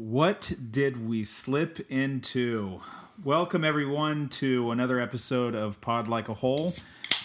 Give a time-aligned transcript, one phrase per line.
[0.00, 2.80] What did we slip into?
[3.22, 6.72] Welcome, everyone, to another episode of Pod Like a Hole.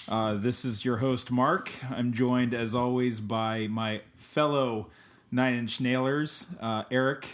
[0.10, 1.72] Uh, this is your host, Mark.
[1.90, 4.88] I'm joined, as always, by my fellow
[5.32, 7.26] Nine Inch Nailers, uh, Eric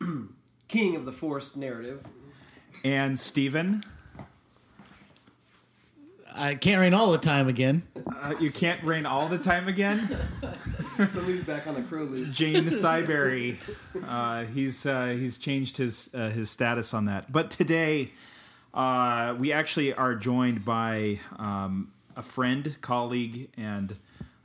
[0.68, 2.02] king of the forced narrative.
[2.82, 3.82] and Steven.
[6.34, 7.82] I can't rain all the time again.
[8.22, 10.16] Uh, you can't rain all the time again.
[11.08, 12.30] Somebody's back on the crow loop.
[12.30, 13.56] Jane Siberry.
[14.06, 17.32] Uh, he's uh, he's changed his uh, his status on that.
[17.32, 18.10] But today,
[18.72, 23.96] uh, we actually are joined by um, a friend, colleague, and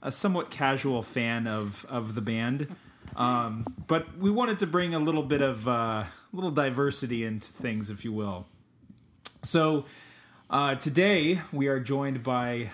[0.02, 2.68] a somewhat casual fan of of the band.
[3.16, 7.92] Um, but we wanted to bring a little bit of uh, little diversity into things,
[7.92, 8.48] if you will.
[9.44, 9.86] So
[10.50, 12.72] uh, today we are joined by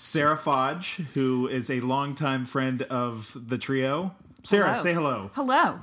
[0.00, 4.14] Sarah Fodge, who is a longtime friend of the trio.
[4.44, 4.82] Sarah, Hello.
[4.84, 5.30] say hello.
[5.34, 5.80] Hello.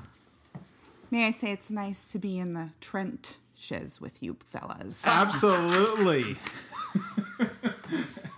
[1.12, 5.06] May I say it's nice to be in the trenches with you fellas.
[5.06, 6.38] Absolutely.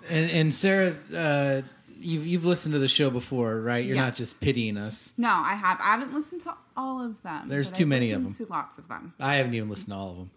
[0.09, 1.61] And, and Sarah, uh,
[1.99, 3.83] you've you've listened to the show before, right?
[3.83, 4.17] You're not Yes.
[4.17, 5.11] just pitying us.
[5.17, 5.77] No, I have.
[5.81, 7.49] I haven't listened to all of them.
[7.49, 9.13] There's but too I've many of listened To lots of them.
[9.19, 10.31] I haven't even listened to all of them.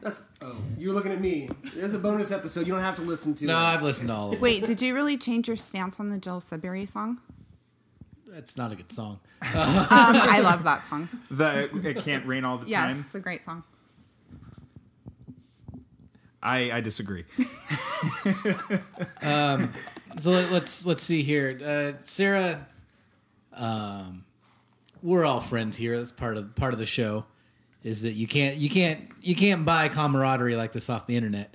[0.00, 1.48] That's oh, you're looking at me.
[1.76, 2.66] It's a bonus episode.
[2.66, 3.46] You don't have to listen to.
[3.46, 3.60] No, it.
[3.60, 4.40] I've listened to all of them.
[4.40, 7.20] Wait, did you really change your stance on the Jill Sudbury song?
[8.28, 9.20] That's not a good song.
[9.42, 11.08] Um, I love that song.
[11.30, 13.04] The, it can't rain all the Yes, time.
[13.06, 13.62] it's a great song.
[16.42, 17.24] I, I disagree.
[19.22, 19.72] Um,
[20.18, 22.66] so let, let's let's see here, uh, Sarah.
[23.54, 24.24] Um,
[25.02, 25.96] we're all friends here.
[25.96, 27.24] That's part of part of the show.
[27.84, 31.54] Is that you can't you can't you can't buy camaraderie like this off the internet,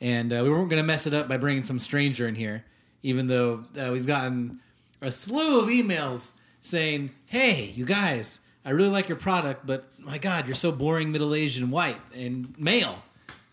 [0.00, 2.64] and uh, we weren't going to mess it up by bringing some stranger in here,
[3.02, 4.60] even though uh, we've gotten
[5.02, 10.16] a slew of emails saying, "Hey, you guys, I really like your product, but my
[10.16, 13.02] God, you're so boring, middle aged and white and male."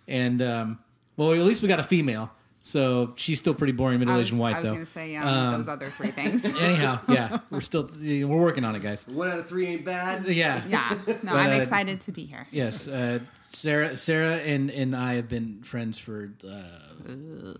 [0.08, 0.80] And um,
[1.18, 2.30] well, at least we got a female,
[2.64, 4.74] so she's still pretty boring, middle I was, aged and white I was though.
[4.74, 6.46] going to say um, Um, those other three things.
[6.62, 9.08] Anyhow, yeah, we're still we're working on it, guys.
[9.08, 10.26] One out of three ain't bad.
[10.28, 10.98] Yeah, yeah.
[11.08, 12.46] No, But, I'm uh, excited to be here.
[12.52, 17.54] Yes, uh, Sarah, Sarah, and and I have been friends for uh,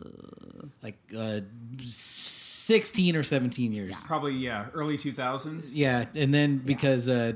[0.84, 1.42] like uh,
[1.84, 3.96] sixteen or seventeen years.
[4.06, 5.72] Probably, yeah, early 2000s.
[5.76, 7.34] Yeah, and then because uh,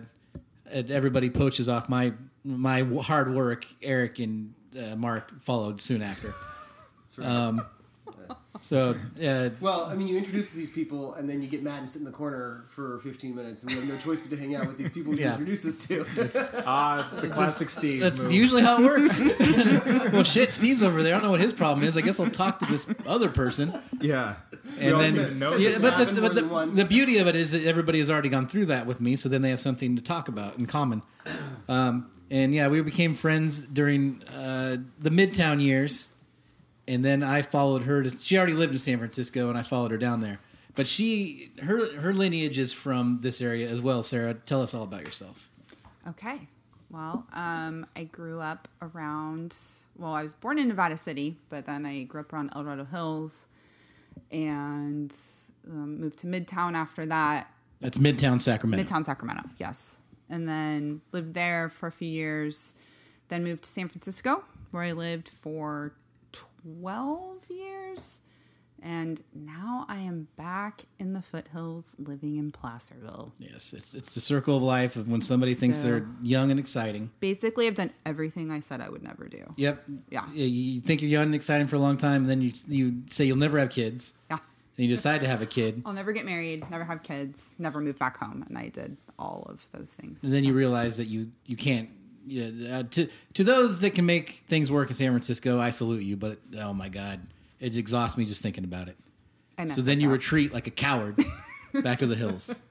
[0.74, 6.02] uh, everybody poaches off my my w- hard work, Eric and uh, Mark followed soon
[6.02, 6.34] after.
[7.18, 7.28] That's right.
[7.28, 7.66] Um,
[8.62, 9.50] so yeah.
[9.62, 12.06] well, I mean, you introduce these people, and then you get mad and sit in
[12.06, 14.78] the corner for 15 minutes, and we have no choice but to hang out with
[14.78, 15.32] these people you Yeah.
[15.34, 16.06] introduce us to.
[16.66, 18.02] Ah, the classic Steve.
[18.02, 18.32] That's move.
[18.32, 19.22] usually how it works.
[20.12, 21.14] well, shit, Steve's over there.
[21.14, 21.96] I don't know what his problem is.
[21.96, 23.72] I guess I'll talk to this other person.
[24.02, 24.36] Yeah.
[24.80, 28.00] And then, said yeah, but, the, but the, the beauty of it is that everybody
[28.00, 30.58] has already gone through that with me, so then they have something to talk about
[30.58, 31.02] in common.
[31.70, 36.10] Um, and yeah, we became friends during uh, the Midtown years,
[36.88, 38.04] and then I followed her.
[38.04, 40.40] To, she already lived in San Francisco, and I followed her down there.
[40.76, 44.04] But she, her, her lineage is from this area as well.
[44.04, 45.50] Sarah, tell us all about yourself.
[46.08, 46.48] Okay.
[46.92, 49.56] Well, um, I grew up around,
[49.98, 52.86] well, I was born in Nevada City, but then I grew up around El Dorado
[52.86, 53.48] Hills
[54.32, 55.14] and
[55.68, 57.52] um, moved to Midtown after that.
[57.82, 58.84] That's Midtown Sacramento.
[58.84, 59.98] Midtown Sacramento, yes.
[60.30, 62.76] And then lived there for a few years.
[63.30, 65.94] Then moved to San Francisco, where I lived for
[66.66, 68.22] 12 years.
[68.82, 73.32] And now I am back in the foothills living in Placerville.
[73.40, 77.10] Yes, it's it's the circle of life of when somebody thinks they're young and exciting.
[77.20, 79.44] Basically, I've done everything I said I would never do.
[79.56, 79.86] Yep.
[80.10, 80.30] Yeah.
[80.34, 83.26] You- think you're young and exciting for a long time, and then you you say
[83.26, 84.38] you'll never have kids, Yeah.
[84.78, 87.80] and you decide to have a kid, I'll never get married, never have kids, never
[87.80, 88.44] move back home.
[88.48, 90.24] And I did all of those things.
[90.24, 91.90] and then you realize that you you can't.
[92.28, 96.04] Yeah, uh, to to those that can make things work in San Francisco, I salute
[96.04, 96.18] you.
[96.18, 97.20] But oh my god,
[97.60, 98.98] it exhausts me just thinking about it.
[99.58, 101.24] I So then you retreat like a coward
[101.74, 102.54] back to the hills.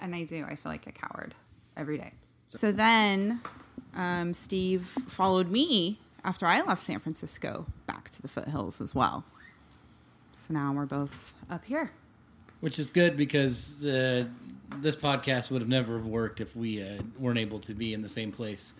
[0.00, 0.44] And I do.
[0.44, 1.34] I feel like a coward
[1.76, 2.12] every day.
[2.46, 3.40] So then
[3.96, 9.24] um, Steve followed me after I left San Francisco back to the foothills as well.
[10.32, 11.90] So now we're both up here.
[12.60, 14.26] Which is good because uh,
[14.76, 18.08] this podcast would have never worked if we uh, weren't able to be in the
[18.08, 18.74] same place.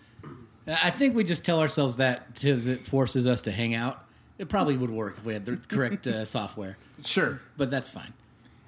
[0.67, 4.05] I think we just tell ourselves that because it forces us to hang out.
[4.37, 7.41] It probably would work if we had the correct uh, software, Sure.
[7.57, 8.13] but that's fine.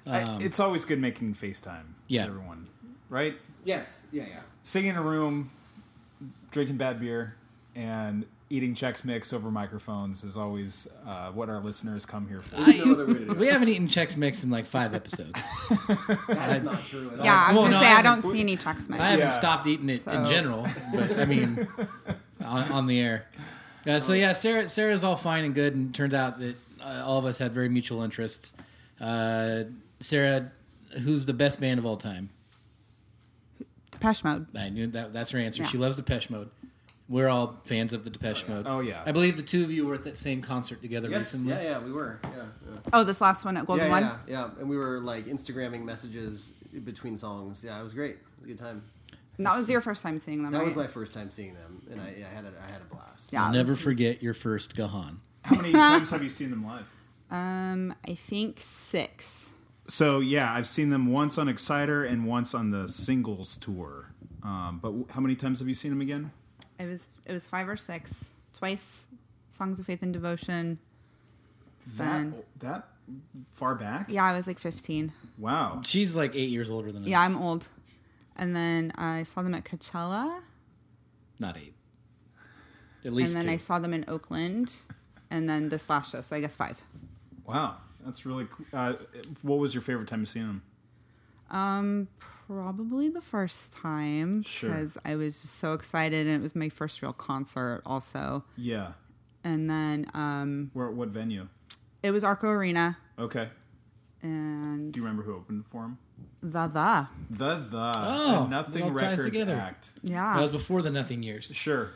[0.06, 2.22] I- it's always good making FaceTime Yeah.
[2.26, 2.66] with everyone,
[3.08, 3.36] right?
[3.64, 4.40] yes, yeah, yeah.
[4.64, 5.48] Sitting in a room,
[6.50, 7.36] drinking bad beer,
[7.76, 12.56] and eating Chex Mix over microphones is always uh, what our listeners come here for.
[12.56, 13.52] There's no other way to do We it.
[13.52, 15.32] haven't eaten Chex Mix in like five episodes.
[16.28, 17.24] That's not true at all.
[17.24, 19.00] Yeah, I was well, gonna no, say I I, haven't- don't see any Chex Mix.
[19.00, 19.30] I haven't Yeah.
[19.30, 21.66] stopped eating it in So- general, but I mean,
[22.44, 23.26] on, on the air.
[23.86, 27.18] Uh, so yeah, Sarah Sarah's all fine and good, and turned out that uh, all
[27.18, 28.52] of us had very mutual interests.
[29.00, 29.64] Uh,
[30.00, 30.52] Sarah,
[31.02, 32.28] who's the best band of all time?
[33.90, 34.46] Depeche Mode.
[34.56, 35.12] I knew that.
[35.12, 35.62] That's her answer.
[35.62, 35.68] Yeah.
[35.68, 36.50] She loves Depeche Mode.
[37.12, 38.66] We're all fans of the Depeche Mode.
[38.66, 39.02] Oh, yeah.
[39.04, 41.52] I believe the two of you were at that same concert together Yes, recently.
[41.52, 42.18] yeah, yeah, we were.
[42.24, 42.78] Yeah, yeah.
[42.94, 44.02] Oh, this last one at Golden yeah, One.
[44.02, 46.54] yeah, yeah, and we were like Instagramming messages
[46.84, 47.62] between songs.
[47.62, 48.12] Yeah, it was great.
[48.12, 48.82] It was a good time.
[49.36, 50.64] And that was your first time seeing them, That right?
[50.64, 52.94] was my first time seeing them, and I, yeah, I had a, I had a
[52.94, 53.30] blast.
[53.32, 53.44] Yeah.
[53.44, 55.16] I'll never forget your first Gahan.
[55.42, 56.86] How many times have you seen them live?
[57.30, 59.52] Um, I think six.
[59.88, 64.10] So yeah, I've seen them once on Exciter and once on the singles tour.
[64.42, 66.30] Um, but w- how many times have you seen them again?
[66.82, 68.32] It was it was five or six.
[68.58, 69.06] Twice,
[69.48, 70.78] Songs of Faith and Devotion.
[71.96, 72.88] That Then that
[73.52, 74.06] far back?
[74.08, 75.12] yeah, I was like fifteen.
[75.38, 75.80] Wow.
[75.84, 77.08] She's like eight years older than us.
[77.08, 77.68] Yeah, I'm old.
[78.36, 80.40] And then I saw them at Coachella,
[81.38, 81.74] not eight.
[83.04, 83.54] At least and then two.
[83.54, 84.72] I saw them in Oakland,
[85.30, 86.20] and then this last show.
[86.20, 86.80] So I guess five.
[87.44, 87.76] Wow.
[88.04, 88.66] That's really cool.
[88.72, 88.94] Uh,
[89.42, 90.62] what was your favorite time to see them?
[91.50, 92.08] Um,
[92.56, 94.70] probably the first time Sure.
[94.70, 98.44] because I was just so excited, and it was my first real concert also.
[98.56, 98.92] Yeah.
[99.44, 100.90] And then um, Where?
[100.90, 101.48] What venue?
[102.02, 103.48] it was Arco Arena, Okay.
[104.22, 105.98] and Do you remember who opened for him?
[106.42, 109.56] the the The the Oh, the Nothing it all ties Records together.
[109.56, 109.90] Act.
[110.02, 110.34] yeah.
[110.34, 111.52] That was before the Nothing Years.
[111.54, 111.90] Sure.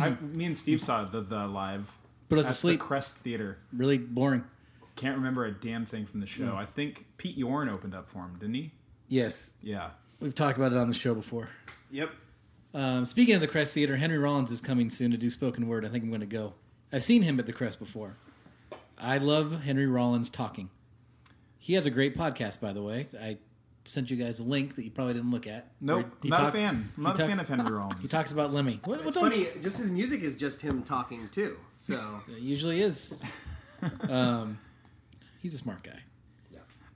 [0.00, 1.96] I, me and Steve saw the the live.
[2.28, 2.78] but us at asleep.
[2.80, 3.58] The Crest Theater.
[3.72, 4.44] Really boring.
[4.94, 6.54] Can't remember a damn thing from the show.
[6.54, 8.72] I think Pete Yorn opened up for him, didn't he?
[9.08, 9.90] Yes, Yeah.
[10.22, 11.48] We've talked about it on the show before.
[11.90, 12.10] Yep.
[12.74, 15.84] Um, speaking of the Crest Theater, Henry Rollins is coming soon to do spoken word.
[15.84, 16.54] I think I'm going to go.
[16.92, 18.16] I've seen him at the Crest before.
[18.98, 20.70] I love Henry Rollins talking.
[21.58, 23.08] He has a great podcast, by the way.
[23.20, 23.38] I
[23.84, 25.72] sent you guys a link that you probably didn't look at.
[25.80, 26.06] Nope.
[26.22, 26.88] He not talks- a fan.
[26.96, 28.00] I'm not a fan of Henry Rollins.
[28.00, 28.80] He talks about Lemmy.
[28.84, 29.38] What, what It's funny.
[29.40, 31.56] you- Just his music is just him talking too.
[31.78, 31.94] So
[32.28, 33.20] It usually is.
[34.08, 34.58] um,
[35.40, 35.98] he's a smart guy.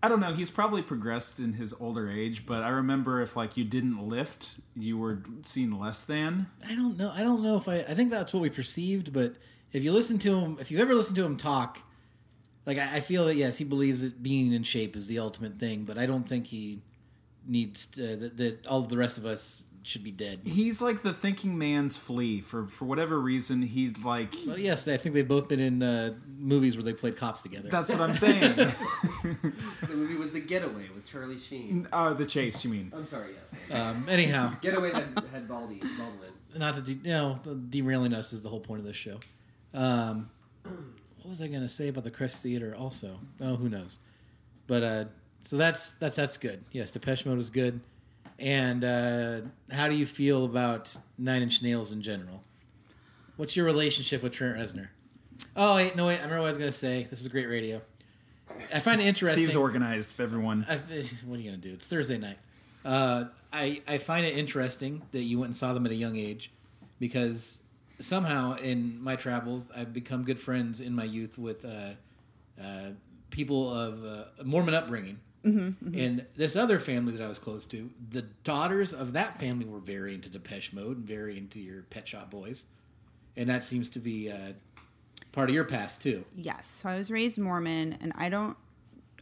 [0.02, 0.34] I don't know.
[0.34, 4.56] He's probably progressed in his older age, but I remember if like you didn't lift,
[4.74, 6.46] you were seen less than.
[6.68, 7.10] I don't know.
[7.14, 7.78] I don't know if I.
[7.80, 9.34] I think that's what we perceived, but
[9.72, 11.80] if you listen to him, if you ever listen to him talk,
[12.66, 15.58] like I, I feel that yes, he believes that being in shape is the ultimate
[15.58, 16.82] thing, but I don't think he
[17.46, 20.40] needs to, that, that all the rest of us should be dead.
[20.44, 22.40] He's like the thinking man's flea.
[22.40, 24.34] For for whatever reason, he like.
[24.46, 27.68] Well, yes, I think they've both been in uh, movies where they played cops together.
[27.70, 28.56] That's what I'm saying.
[28.56, 29.54] the
[29.88, 31.86] movie was The Getaway with Charlie Sheen.
[31.92, 32.92] uh, the chase, you mean?
[32.94, 33.32] I'm sorry.
[33.34, 33.54] Yes.
[33.72, 36.30] Um, anyhow, Getaway had had Baldy Baldwin.
[36.56, 39.18] not to de- you know the- derailing us is the whole point of this show.
[39.74, 40.30] Um,
[40.62, 42.74] what was I going to say about the Crest Theater?
[42.78, 43.98] Also, oh, who knows?
[44.66, 45.04] But uh,
[45.42, 46.64] so that's that's that's good.
[46.72, 47.80] Yes, Depeche Mode is good.
[48.38, 49.40] And uh,
[49.70, 52.42] how do you feel about Nine Inch Nails in general?
[53.36, 54.88] What's your relationship with Trent Reznor?
[55.54, 56.14] Oh wait, no wait.
[56.14, 57.06] I remember what I was going to say.
[57.08, 57.80] This is great radio.
[58.72, 59.38] I find it interesting.
[59.38, 60.10] Steve's organized.
[60.10, 60.66] For everyone.
[60.68, 60.76] I,
[61.24, 61.72] what are you gonna do?
[61.72, 62.38] It's Thursday night.
[62.84, 66.16] Uh, I I find it interesting that you went and saw them at a young
[66.16, 66.52] age,
[66.98, 67.62] because
[68.00, 71.92] somehow in my travels I've become good friends in my youth with uh,
[72.62, 72.90] uh,
[73.30, 75.18] people of uh, Mormon upbringing.
[75.46, 79.78] And this other family that I was close to, the daughters of that family were
[79.78, 82.66] very into Depeche Mode and very into your Pet Shop Boys,
[83.36, 84.52] and that seems to be uh,
[85.32, 86.24] part of your past too.
[86.34, 86.66] Yes.
[86.66, 88.56] So I was raised Mormon, and I don't.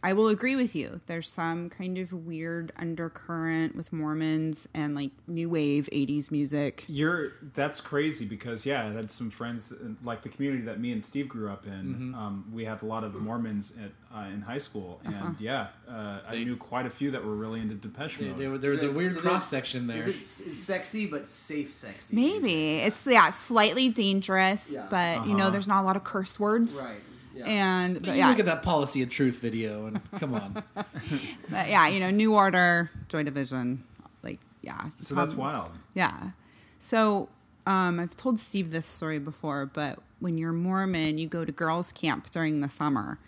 [0.04, 1.00] I will agree with you.
[1.06, 6.84] There's some kind of weird undercurrent with Mormons and like new wave '80s music.
[6.88, 9.72] You're that's crazy because yeah, I had some friends
[10.04, 11.72] like the community that me and Steve grew up in.
[11.72, 12.14] Mm-hmm.
[12.14, 15.30] Um, we had a lot of Mormons at, uh, in high school, and Uh-huh.
[15.40, 18.38] yeah, uh, I knew quite a few that were really into Depeche There, Mode.
[18.38, 19.96] there, there was Is a weird cross section there.
[19.96, 22.14] Is it it's sexy but safe sexy?
[22.14, 24.86] Maybe it's yeah, slightly dangerous, Yeah.
[24.90, 25.50] but you know, Uh-huh.
[25.50, 26.82] there's not a lot of curse words.
[26.84, 27.00] Right.
[27.34, 27.44] Yeah.
[27.46, 31.68] And but you yeah, look at that policy of truth video, and come on, but
[31.68, 33.82] yeah, you know, New Order, Joy Division,
[34.22, 34.90] like yeah.
[35.00, 35.70] so that's Um, wild.
[35.94, 36.30] Yeah.
[36.78, 37.28] So
[37.66, 41.92] um, I've told Steve this story before, but when you're Mormon, you go to girls'
[41.92, 43.18] camp during the summer.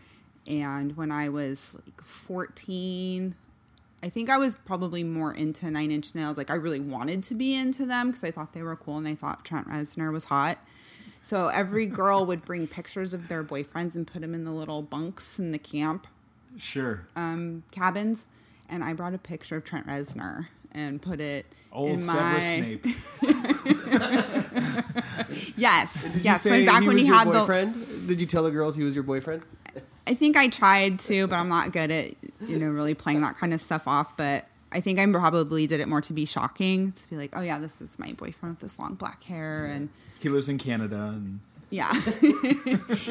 [0.46, 3.34] And when I was like 14,
[4.02, 6.36] I think I was probably more into Nine Inch Nails.
[6.38, 9.08] Like I really wanted to be into them because I thought they were cool and
[9.08, 10.58] I thought Trent Reznor was hot.
[11.26, 14.80] So every girl would bring pictures of their boyfriends and put them in the little
[14.80, 16.06] bunks in the camp
[16.56, 17.04] Sure.
[17.16, 18.26] um, cabins.
[18.68, 22.50] And I brought a picture of Trent Reznor and put it Old in Severus my
[22.58, 22.86] Snape.
[25.56, 26.44] Yes, Did yes.
[26.44, 28.06] you when say back he when was he your had the, boyfriend?
[28.06, 29.42] Did you tell the girls he was your boyfriend?
[30.06, 32.12] I think I tried to, but I'm not good at
[32.46, 34.16] you know really playing that kind of stuff off.
[34.16, 37.40] But I think I probably did it more to be shocking, to be like, oh
[37.40, 41.12] yeah, this is my boyfriend with this long black hair, and He lives in Canada,
[41.14, 41.92] and yeah,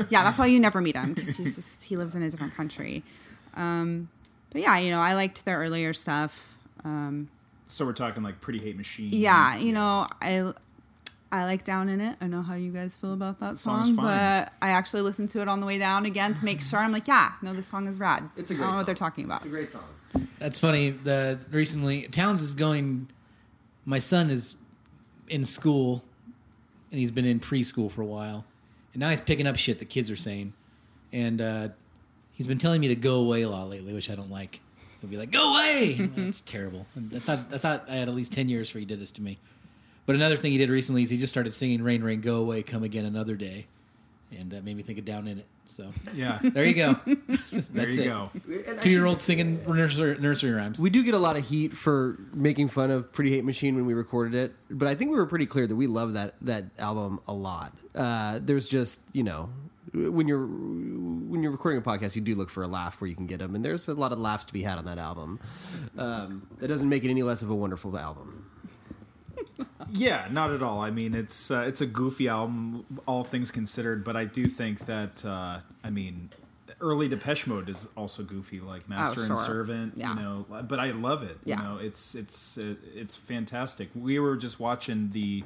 [0.10, 0.24] yeah.
[0.24, 3.04] That's why you never meet him because he's just he lives in a different country.
[3.56, 4.10] Um,
[4.52, 6.54] but yeah, you know, I liked their earlier stuff.
[6.84, 7.30] Um,
[7.68, 9.10] so we're talking like Pretty Hate Machine.
[9.12, 10.54] yeah, you know, I
[11.32, 12.16] I like Down in It.
[12.22, 15.48] I know how you guys feel about that song, but I actually listened to it
[15.48, 16.80] on the way down again to make sure.
[16.80, 18.30] I'm like, yeah, no, this song is rad.
[18.38, 18.78] It's a great I don't know song.
[18.78, 19.38] what they're talking about.
[19.38, 19.84] It's a great song.
[20.40, 20.92] That's funny.
[20.92, 23.08] The recently Towns is going.
[23.86, 24.56] My son is
[25.30, 26.04] in school,
[26.92, 28.46] and he's been in preschool for a while,
[28.94, 30.54] and now he's picking up shit the kids are saying,
[31.14, 31.70] and uh,
[32.34, 34.60] he's been telling me to go away a lot lately, which I don't like.
[35.02, 36.86] He'll be like, "Go away!" That's terrible.
[37.14, 39.22] I thought I thought I had at least ten years before he did this to
[39.22, 39.38] me.
[40.06, 42.64] But another thing he did recently is he just started singing "Rain, Rain, Go Away,
[42.64, 43.68] Come Again Another Day,"
[44.38, 46.40] and uh, made me think of "Down in It." So yeah.
[46.44, 47.00] there you go.
[47.06, 48.06] There That's you it.
[48.06, 48.78] go.
[48.82, 50.80] Two year old singing nursery, nursery rhymes.
[50.80, 53.86] We do get a lot of heat for making fun of Pretty Hate Machine when
[53.86, 56.66] we recorded it, but I think we were pretty clear that we love that that
[56.78, 57.74] album a lot.
[57.94, 59.50] Uh, there's just you know
[59.94, 63.16] when you're when you're recording a podcast, you do look for a laugh where you
[63.16, 65.40] can get them, and there's a lot of laughs to be had on that album.
[65.98, 68.45] Um, that doesn't make it any less of a wonderful album.
[69.92, 70.82] Yeah, not at all.
[70.82, 74.04] I mean, it's uh, it's a goofy album, all things considered.
[74.04, 76.32] But I do think that uh, I mean,
[76.82, 79.46] early Depeche Mode is also goofy, like Master and Oh, sure.
[79.46, 79.94] Servant.
[79.96, 80.16] Yeah.
[80.16, 81.38] You know, but I love it.
[81.46, 81.58] Yeah.
[81.58, 83.90] You know, it's it's uh, it's fantastic.
[83.96, 85.44] We were just watching the.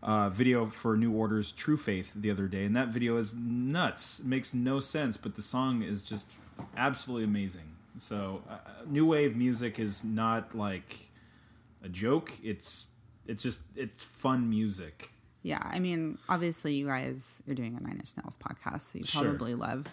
[0.00, 4.20] Uh, video for New Order's True Faith the other day, and that video is nuts.
[4.20, 6.30] It makes no sense, but the song is just
[6.76, 7.64] absolutely amazing.
[7.96, 11.08] So, uh, new wave music is not like
[11.82, 12.32] a joke.
[12.44, 12.86] It's
[13.28, 15.12] it's just it's fun music.
[15.42, 19.04] Yeah, I mean, obviously, you guys are doing a Nine Inch Nails podcast, so you
[19.04, 19.22] Sure.
[19.22, 19.86] probably love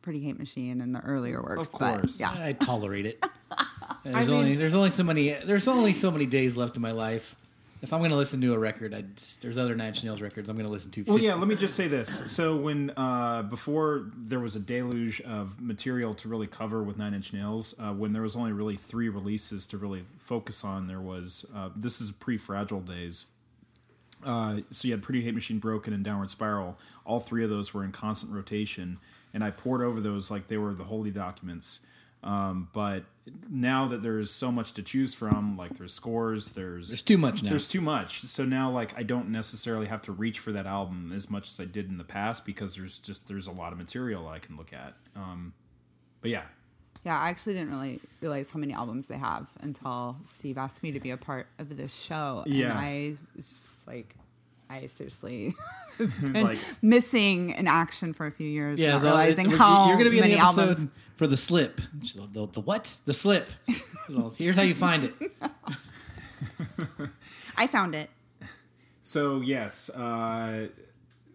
[0.00, 1.68] Pretty Hate Machine and the earlier works.
[1.68, 2.18] Of course.
[2.18, 3.22] but yeah, I tolerate it.
[4.04, 6.92] There's mean- only there's only so many there's only so many days left in my
[6.92, 7.36] life.
[7.80, 10.20] If I'm going to listen to a record, I just, there's other Nine Inch Nails
[10.20, 11.02] records I'm going to listen to.
[11.04, 11.34] Well, yeah.
[11.34, 12.30] Let me just say this.
[12.30, 17.14] So when uh, before there was a deluge of material to really cover with Nine
[17.14, 21.00] Inch Nails, uh, when there was only really three releases to really focus on, there
[21.00, 23.26] was uh, this is pre-fragile days.
[24.24, 26.76] Uh, so you had Pretty Hate Machine, Broken, and Downward Spiral.
[27.04, 28.98] All three of those were in constant rotation,
[29.32, 31.80] and I poured over those like they were the holy documents.
[32.22, 33.04] Um, but
[33.48, 37.42] now that there's so much to choose from, like there's scores, there's There's too much
[37.42, 37.50] now.
[37.50, 38.22] there's too much.
[38.22, 41.60] So now, like, I don't necessarily have to reach for that album as much as
[41.60, 44.56] I did in the past because there's just there's a lot of material I can
[44.56, 44.94] look at.
[45.14, 45.52] Um,
[46.20, 46.42] but yeah,
[47.04, 47.18] yeah.
[47.20, 50.98] I actually didn't really realize how many albums they have until Steve asked me to
[51.00, 52.70] be a part of this show, Yeah.
[52.70, 54.16] and I was just like,
[54.68, 55.54] I seriously
[56.22, 59.86] like missing in action for a few years, yeah, not so it- realizing you're how
[59.92, 60.86] going to be in many the episode albums.
[61.18, 61.80] For the slip.
[62.00, 62.94] She's like, The, the what?
[63.04, 63.48] The slip.
[64.10, 65.14] So here's how you find it.
[67.56, 68.08] I found it.
[69.02, 69.90] so yes.
[69.90, 70.68] Uh,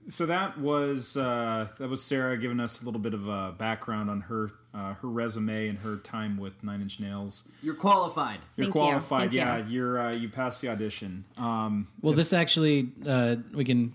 [0.09, 4.09] so that was uh, that was Sarah giving us a little bit of a background
[4.09, 7.47] on her uh, her resume and her time with Nine Inch Nails.
[7.61, 8.39] You're qualified.
[8.57, 9.39] You're Thank qualified, you.
[9.39, 9.65] yeah.
[9.67, 11.25] You're uh, you passed the audition.
[11.37, 13.93] Um, Well, this actually, uh, we can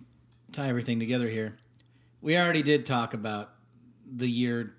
[0.53, 1.57] tie everything together here.
[2.23, 3.51] We already did talk about
[4.11, 4.73] the year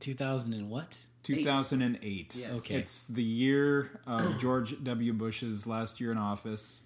[0.00, 0.96] 2000 and what?
[1.22, 2.36] 2008.
[2.36, 2.58] Yes.
[2.58, 2.76] Okay.
[2.76, 5.12] It's the year of George W.
[5.12, 6.82] Bush's last year in office,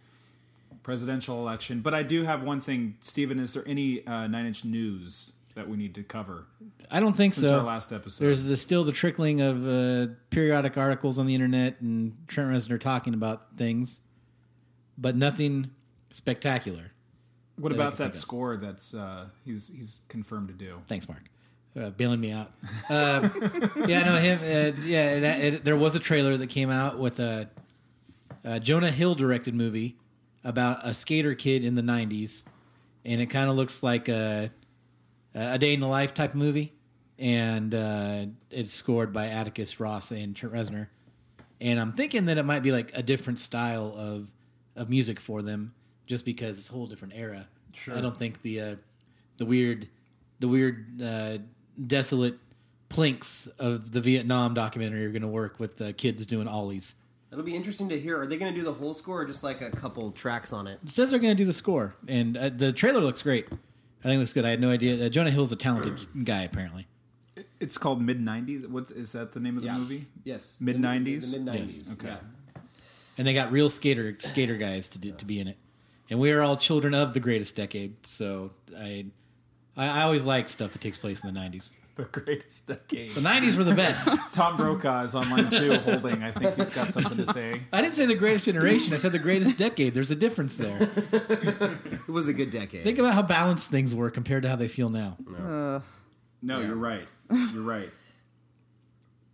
[0.83, 1.81] presidential election.
[1.81, 3.38] But I do have one thing, Stephen.
[3.38, 6.47] Is there any uh, Nine Inch news that we need to cover
[6.90, 7.59] I don't think since so.
[7.59, 8.25] our last episode?
[8.25, 12.81] There's the, still the trickling of uh, periodic articles on the internet and Trent Reznor
[12.81, 14.00] talking about things,
[14.99, 15.71] but nothing
[16.11, 16.90] spectacular.
[17.57, 20.81] what that about that score that's uh, he's he's confirmed to do?
[20.88, 21.23] Thanks, Mark.
[21.74, 22.50] Uh, bailing me out.
[22.90, 23.28] Uh,
[23.86, 24.38] yeah, no, him.
[24.38, 27.48] Uh, yeah, that, it, there was a trailer that came out with a,
[28.44, 29.96] a Jonah Hill directed movie
[30.44, 32.42] about a skater kid in the '90s,
[33.06, 34.50] and it kind of looks like a
[35.34, 36.74] a day in the life type movie,
[37.18, 40.88] and uh, it's scored by Atticus Ross and Trent Reznor,
[41.62, 44.28] and I'm thinking that it might be like a different style of
[44.76, 45.72] of music for them,
[46.06, 47.48] just because it's a whole different era.
[47.72, 47.94] Sure.
[47.94, 48.76] I don't think the uh,
[49.38, 49.88] the weird
[50.40, 51.38] the weird uh,
[51.86, 52.38] desolate
[52.88, 56.94] plinks of the Vietnam documentary are going to work with uh, kids doing ollies.
[57.30, 58.20] It'll be interesting to hear.
[58.20, 60.66] Are they going to do the whole score or just like a couple tracks on
[60.66, 60.78] it?
[60.84, 63.46] It says they're going to do the score, and uh, the trailer looks great.
[63.50, 64.44] I think it looks good.
[64.44, 65.06] I had no idea.
[65.06, 66.86] Uh, Jonah Hill's a talented guy, apparently.
[67.60, 68.68] It's called Mid '90s.
[68.68, 69.32] What is that?
[69.32, 70.06] The name of the movie?
[70.24, 70.58] Yes.
[70.60, 71.32] Mid-nineties?
[71.32, 71.78] Mid nineties.
[71.78, 71.92] Yes.
[71.94, 72.08] Okay.
[72.08, 72.60] Yeah.
[73.16, 75.56] And they got real skater skater guys to do, to be in it.
[76.10, 78.06] and we are all children of the greatest decade.
[78.06, 79.06] So I,
[79.76, 81.72] I, I always like stuff that takes place in the '90s.
[81.94, 83.10] The greatest decade.
[83.10, 84.08] The '90s were the best.
[84.32, 86.22] Tom Brokaw is online too, holding.
[86.22, 87.60] I think he's got something to say.
[87.70, 88.94] I didn't say the greatest generation.
[88.94, 89.92] I said the greatest decade.
[89.92, 90.88] There's a difference there.
[91.12, 92.82] It was a good decade.
[92.82, 95.18] Think about how balanced things were compared to how they feel now.
[96.40, 97.06] No, you're right.
[97.30, 97.90] You're right.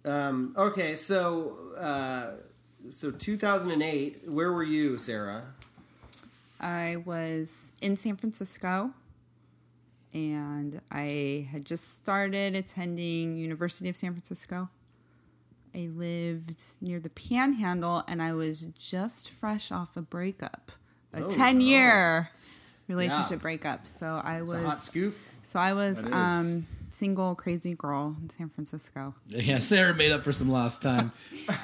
[0.04, 2.30] Um, okay, so uh,
[2.90, 4.22] so 2008.
[4.28, 5.44] Where were you, Sarah?
[6.60, 8.90] I was in San Francisco
[10.14, 14.68] and I had just started attending University of San Francisco.
[15.74, 20.72] I lived near the Panhandle and I was just fresh off a breakup.
[21.12, 21.64] A Oh, 10 no.
[21.64, 22.30] year
[22.88, 23.36] relationship Yeah.
[23.36, 23.86] breakup.
[23.86, 25.16] So I It's was a hot scoop.
[25.42, 29.14] so I was um single crazy girl in San Francisco.
[29.28, 31.12] Yeah, Sarah made up for some lost time.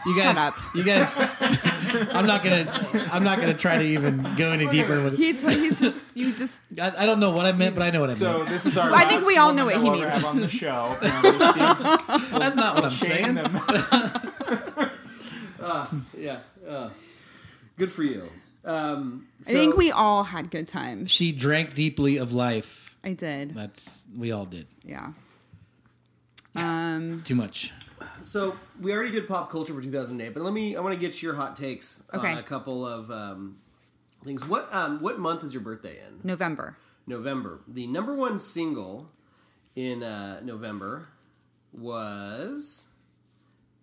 [0.07, 0.55] You guys, Shut up.
[0.75, 1.17] you guys.
[2.15, 2.67] I'm not gonna.
[3.13, 5.17] I'm not gonna try to even go any deeper with it.
[5.19, 8.01] He's he's just you just I, I don't know what I meant, but I know
[8.01, 8.49] what I So meant.
[8.49, 8.91] So this is our.
[8.91, 10.23] Well, I think we all know what he that we'll ever means.
[10.23, 10.97] Have on the show.
[11.03, 13.35] Apparently, Steve That's not what I'm saying.
[13.35, 13.61] them.
[16.19, 16.39] Yeah.
[16.69, 16.91] Uh,
[17.77, 18.29] good for you.
[18.65, 21.11] Um, I think we all had good times.
[21.11, 22.84] She drank deeply of life.
[23.05, 23.55] I did.
[23.55, 24.67] That's we all did.
[24.83, 25.13] Yeah.
[26.57, 27.73] Um Too much.
[28.25, 30.77] So we already did pop culture for 2008, but let me.
[30.77, 32.33] I want to get your hot takes Okay.
[32.33, 33.57] on a couple of um,
[34.25, 34.47] things.
[34.47, 36.21] What um, what month is your birthday in?
[36.23, 36.77] November.
[37.07, 37.61] November.
[37.69, 39.09] The number one single
[39.77, 41.09] in uh, November
[41.73, 42.89] was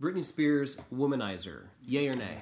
[0.01, 2.37] Britney Spears' "Womanizer." Yay or nay?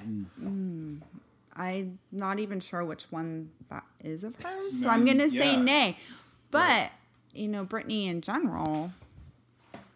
[1.56, 5.62] I'm not even sure which one that is of hers, so I'm gonna say yeah.
[5.62, 5.96] nay.
[6.50, 6.90] But
[7.32, 8.92] you know, Britney in general,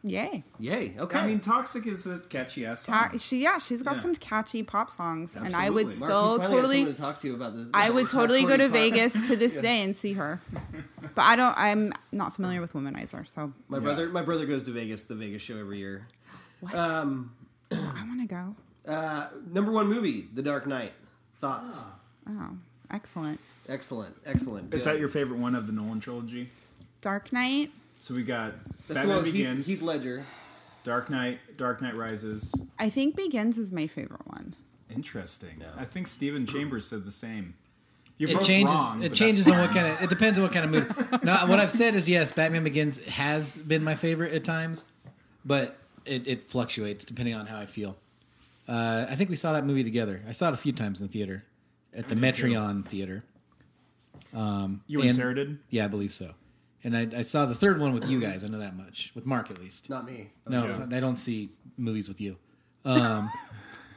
[0.03, 0.45] yay.
[0.61, 0.95] Yay.
[0.99, 1.19] Okay.
[1.19, 2.95] I mean, Toxic is a catchy ass song.
[2.95, 4.01] Ta- she yeah, she's got Yeah.
[4.03, 7.57] some catchy pop songs, and I would Mark, still totally, someone to talk to about
[7.57, 7.69] this.
[7.75, 10.41] I would totally go to Vegas to this day and see her.
[11.15, 11.57] But I don't.
[11.57, 15.43] I'm not familiar with Womanizer, so My brother, my brother goes to Vegas, the Vegas
[15.43, 16.09] show every year.
[16.61, 16.75] what?
[16.75, 17.33] Um,
[17.71, 18.57] I want to go.
[18.91, 20.93] uh, number one movie, The Dark Knight.
[21.41, 21.85] Thoughts?
[22.29, 22.57] Oh,
[22.91, 23.41] excellent.
[23.69, 24.75] Excellent, excellent.
[24.75, 26.51] Is that your favorite one of the Nolan trilogy?
[27.01, 27.71] Dark Knight.
[28.01, 30.25] So we got That's the Batman one with Heath, Begins, Heath Ledger.
[30.85, 32.55] Dark Knight, Dark Knight Rises.
[32.79, 34.55] I think Begins is my favorite one.
[34.95, 35.63] Interesting.
[35.79, 37.55] I think Stephen Chambers said the same.
[38.19, 38.75] You're It both changes.
[38.75, 40.03] wrong, it changes on what kind of.
[40.03, 41.25] It depends on what kind of mood.
[41.25, 42.31] No, what I've said is yes.
[42.31, 44.85] Batman Begins has been my favorite at times,
[45.45, 47.97] but it, it fluctuates depending on how I feel.
[48.69, 50.21] Uh, I think we saw that movie together.
[50.29, 51.43] I saw it a few times in the theater,
[51.97, 52.47] at the did too.
[52.47, 53.25] Metreon Theater.
[54.33, 55.59] Um, You and and- Sarah did?
[55.71, 56.33] Yeah, I believe so.
[56.83, 58.45] And I, I saw the third one with you guys.
[58.45, 59.89] I know that much with Mark at least.
[59.89, 60.31] Not me.
[60.47, 60.97] No, Yeah.
[60.97, 62.37] I don't see movies with you.
[62.85, 63.31] Um,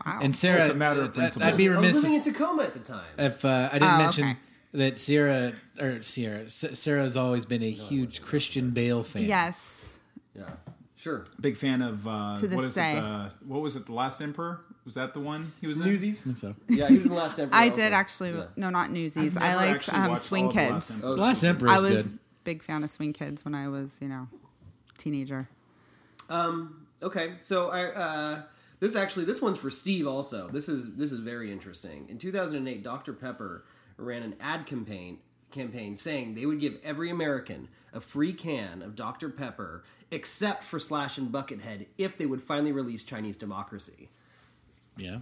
[0.05, 0.19] Wow.
[0.21, 1.45] and Sarah, It's a matter of principle.
[1.49, 1.79] I'd be remiss.
[1.79, 3.03] I was remiss living if, in Tacoma at the time.
[3.17, 4.37] if uh, I didn't Oh, mention okay.
[4.73, 9.23] that Sierra or Sierra S- Sarah's always been a huge Christian Bale fan.
[9.23, 9.97] yes.
[10.33, 10.43] yeah,
[10.95, 11.25] sure.
[11.41, 12.95] Big fan of uh, To this what is day.
[12.97, 13.03] it?
[13.03, 13.85] Uh, what was it?
[13.87, 14.61] The Last Emperor?
[14.87, 15.87] Was that the one he was in?
[15.87, 16.21] Newsies.
[16.21, 16.55] I think so.
[16.69, 17.55] Yeah, he was in the last Emperor.
[17.59, 17.81] I also.
[17.81, 18.31] did actually.
[18.31, 18.45] Yeah.
[18.55, 19.35] No, not Newsies.
[19.35, 21.03] I've I never liked actually um, watched Swing all of The Last Kids.
[21.03, 21.09] Emperor.
[21.09, 22.19] Oh, The Last Emperor is I was good.
[22.45, 24.29] big fan of Swing Kids when I was, you know,
[24.97, 25.49] teenager.
[26.29, 26.87] Um.
[27.03, 27.33] Okay.
[27.41, 27.85] So I.
[27.87, 28.41] Uh,
[28.79, 30.07] this actually, this one's for Steve.
[30.07, 32.05] Also, this is this is very interesting.
[32.07, 33.65] In 2008, Dr Pepper
[33.97, 35.19] ran an ad campaign
[35.51, 40.79] campaign saying they would give every American a free can of Dr Pepper, except for
[40.79, 44.09] Slash and Buckethead, if they would finally release Chinese Democracy.
[44.97, 45.19] Yeah.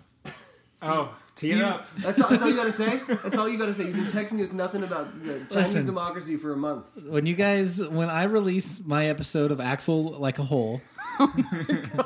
[0.83, 1.87] Oh, tee it up.
[1.99, 2.99] That's all, that's all you got to say.
[3.07, 3.85] That's all you got to say.
[3.85, 5.85] You've been texting us nothing about the Chinese Listen.
[5.85, 6.85] democracy for a month.
[7.07, 10.81] When you guys, when I release my episode of Axel like a hole,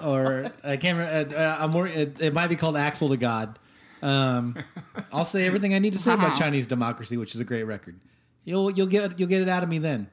[0.03, 3.17] or I can't remember, uh, uh, I'm more, it, it might be called Axel to
[3.17, 3.57] God.
[4.03, 4.55] Um,
[5.11, 6.27] I'll say everything I need to say Wow.
[6.27, 7.99] about Chinese democracy, which is a great record.
[8.45, 10.09] You'll you'll get you'll get it out of me then.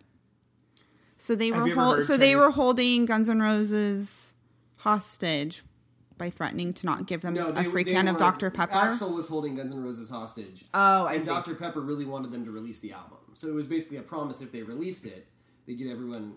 [1.18, 4.34] So they Have were hol- heard so they were holding Guns N' Roses
[4.76, 5.62] hostage
[6.18, 8.72] by threatening to not give them No, a they, free they can of Dr Pepper.
[8.74, 10.64] Axl was holding Guns N' Roses hostage.
[10.74, 11.28] Oh, I and see.
[11.28, 11.54] Dr.
[11.54, 13.18] Pepper really wanted them to release the album.
[13.34, 15.26] So it was basically a promise if they released it,
[15.66, 16.34] they'd get everyone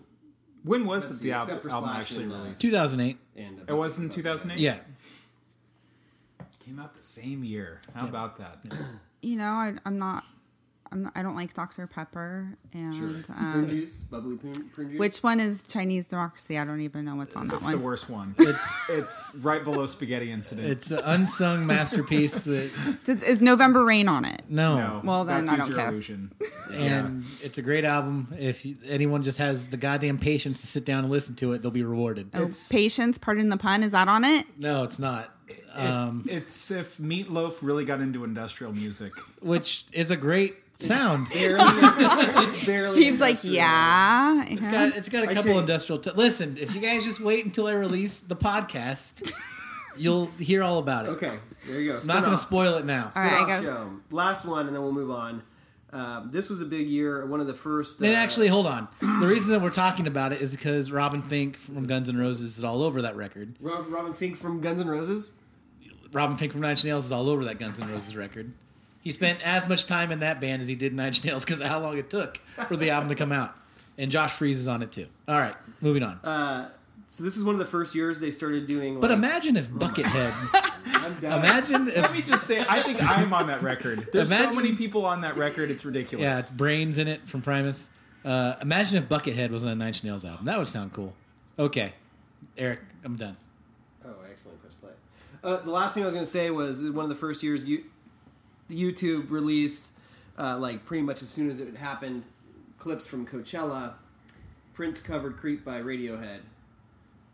[0.64, 2.60] When was Let's it see, the except album, for Slash actually and, uh, released?
[2.60, 3.18] 2008.
[3.36, 3.62] and.
[3.68, 4.60] It was in 2008.
[4.60, 4.76] Yeah.
[6.64, 7.80] Came out the same year.
[7.94, 8.58] How about that?
[9.22, 10.24] You know, I, I'm not.
[10.92, 13.08] I'm not, I don't like Dr Pepper, and Sure.
[13.10, 14.98] prune um, juice, bubbly prune, prune juice.
[14.98, 16.58] which one is Chinese democracy?
[16.58, 17.72] I don't even know what's on that It's one.
[17.74, 18.34] It's the worst one.
[18.40, 20.66] It's it's right below Spaghetti Incident.
[20.68, 24.42] It's an unsung masterpiece that Does, is November Rain on it?
[24.48, 25.88] no, no, Well, then that's I don't care.
[25.90, 26.32] Illusion.
[26.72, 28.26] and it's a great album.
[28.36, 31.62] If you, anyone just has the goddamn patience to sit down and listen to it,
[31.62, 32.30] they'll be rewarded.
[32.34, 33.84] Oh, It's- Patience, pardon the pun.
[33.84, 34.44] Is that on it?
[34.58, 35.36] No, it's not.
[35.72, 39.12] Um, It's if Meatloaf really got into industrial music.
[39.40, 41.28] which is a great sound.
[41.32, 41.58] Barely,
[42.48, 42.94] it's barely.
[42.94, 44.44] Steve's like, yeah.
[44.48, 44.70] It's yeah.
[44.70, 46.00] got, it's got a I couple industrial.
[46.00, 49.32] T- Listen, if you guys just wait until I release the podcast,
[49.96, 51.10] you'll hear all about it.
[51.10, 51.98] Okay, there you go.
[51.98, 53.08] I'm not going to spoil it now.
[53.14, 53.90] All right, I Spin-off go- show.
[54.10, 55.42] Last one, and then we'll move on.
[55.92, 57.26] Um, this was a big year.
[57.26, 57.98] One of the first.
[57.98, 58.86] Then uh, actually, hold on.
[59.20, 62.56] The reason that we're talking about it is because Robin Finck from Guns N' Roses
[62.56, 63.54] is all over that record.
[63.60, 65.34] Ro- Robin Finck from Guns N' Roses.
[66.12, 68.52] Robin Finck from Nine Inch Nails is all over that Guns N' Roses record.
[69.02, 71.44] He spent as much time in that band as he did in Nine Inch Nails
[71.44, 73.54] because of how long it took for the album to come out.
[73.96, 75.06] And Josh Freese is on it too.
[75.26, 76.16] All right, moving on.
[76.22, 76.70] Uh,
[77.08, 79.00] so this is one of the first years they started doing.
[79.00, 80.32] But imagine if Buckethead.
[80.86, 81.38] I'm done.
[81.38, 84.08] imagine Let me just say, I think I'm on that record.
[84.12, 86.38] There's so many people on that record, it's yeah, ridiculous.
[86.38, 87.90] it's brains in it from Primus.
[88.24, 90.44] Uh, imagine if Buckethead was on a Nine Inch Nails album.
[90.44, 91.12] That would sound cool.
[91.58, 91.92] Okay,
[92.56, 93.36] Eric, I'm done.
[94.04, 94.60] Oh, excellent.
[94.60, 94.90] Press play.
[95.42, 97.64] Uh, the last thing I was going to say was one of the first years
[97.64, 97.84] you,
[98.70, 99.90] YouTube released,
[100.38, 102.24] uh, like pretty much as soon as it happened,
[102.78, 103.94] clips from Coachella.
[104.74, 106.40] Prince covered "Creep" by Radiohead.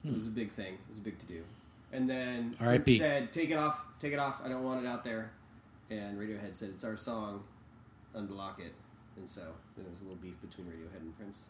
[0.04, 0.74] It was a big thing.
[0.74, 1.42] It was a big to do.
[1.92, 2.82] And then R.I.P..
[2.84, 4.40] Prince said, "Take it off, take it off.
[4.44, 5.30] I don't want it out there."
[5.90, 7.42] And Radiohead said, "It's our song.
[8.14, 8.72] Unblock it."
[9.16, 11.48] And so then there was a little beef between Radiohead and Prince.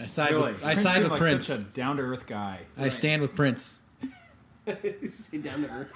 [0.00, 1.46] I side really, with I Prince side with like Prince.
[1.46, 2.60] Such a down to earth guy.
[2.76, 3.80] I stand with Prince.
[4.66, 5.92] You say down to earth.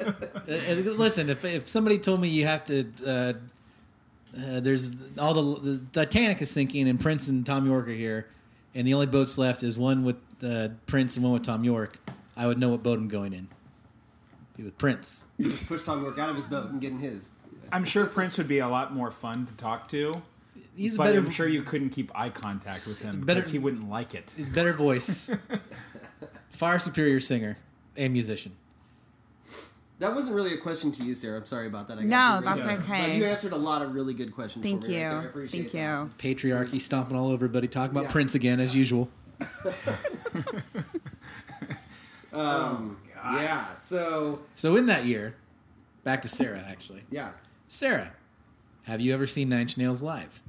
[0.48, 3.10] Uh, uh, listen, if if somebody told me you have to, uh,
[4.34, 8.28] uh, there's all the the Titanic is sinking and Prince and Thom Yorke are here,
[8.74, 11.98] and the only boats left is one with uh, Prince and one with Thom Yorke,
[12.34, 13.46] I would know what boat I'm going in.
[14.56, 15.26] Be with Prince.
[15.36, 17.32] You just push Thom Yorke out of his boat and get in his.
[17.70, 20.14] I'm sure Prince would be a lot more fun to talk to,
[20.74, 23.58] He's but better, I'm sure you couldn't keep eye contact with him Better- because he
[23.58, 24.32] wouldn't like it.
[24.54, 25.28] better voice,
[26.52, 27.58] far superior singer
[27.98, 28.52] and musician.
[29.98, 31.38] That wasn't really a question to you, Sarah.
[31.38, 31.98] I'm sorry about that.
[31.98, 32.78] I No, that's right.
[32.78, 33.08] okay.
[33.08, 34.62] But you answered a lot of really good questions.
[34.62, 35.18] Thank for me right there.
[35.18, 35.28] I you.
[35.28, 36.26] appreciate Thank that.
[36.28, 36.34] you.
[36.34, 37.66] Patriarchy stomping all over everybody.
[37.66, 38.12] Talk about Yeah.
[38.12, 39.10] Prince again as usual.
[42.32, 43.74] Um, yeah.
[43.76, 45.34] So So in that year,
[46.04, 47.02] back to Sarah actually.
[47.10, 47.32] yeah.
[47.68, 48.12] Sarah,
[48.84, 50.40] have you ever seen Nine Inch Nails live?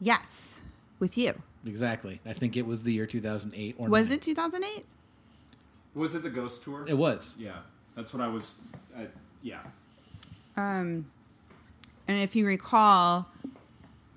[0.00, 0.62] Yes,
[0.98, 1.32] with you.
[1.64, 2.20] Exactly.
[2.26, 4.18] I think it was the year 2008 or Was nine.
[4.18, 4.84] it 2008?
[5.94, 6.84] Was it the Ghost Tour?
[6.88, 7.34] It was.
[7.38, 7.58] yeah,
[7.94, 8.56] that's what I was.
[8.96, 9.08] I,
[9.42, 9.60] yeah,
[10.56, 11.06] Um,
[12.08, 13.26] and if you recall,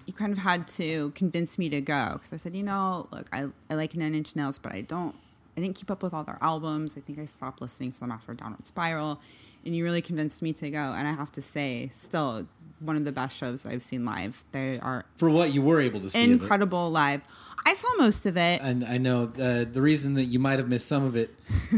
[0.05, 3.27] you kind of had to convince me to go because I said, you know, look,
[3.33, 5.15] I, I like Nine Inch Nails, but I don't,
[5.57, 6.95] I didn't keep up with all their albums.
[6.97, 9.19] I think I stopped listening to them after Downward Spiral.
[9.65, 10.93] And you really convinced me to go.
[10.93, 12.45] And I have to say, still,
[12.79, 14.43] one of the best shows I've seen live.
[14.51, 16.23] They are For what you were able to see.
[16.23, 17.23] incredible live.
[17.65, 18.61] I saw most of it.
[18.61, 21.33] And I know uh, the reason that you might have missed some of it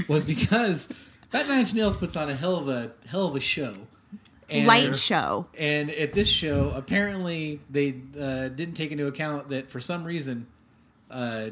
[0.07, 0.89] was because
[1.31, 3.75] that Nine Inch Nails puts on a hell of a hell of a show.
[4.49, 5.45] And, Light show.
[5.57, 10.47] And at this show, apparently they uh, didn't take into account that for some reason,
[11.11, 11.49] uh,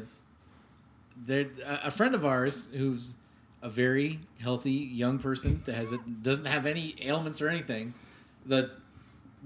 [1.26, 3.14] there a a friend of ours who's
[3.62, 7.92] a very healthy young person that has it doesn't have any ailments or anything.
[8.46, 8.70] The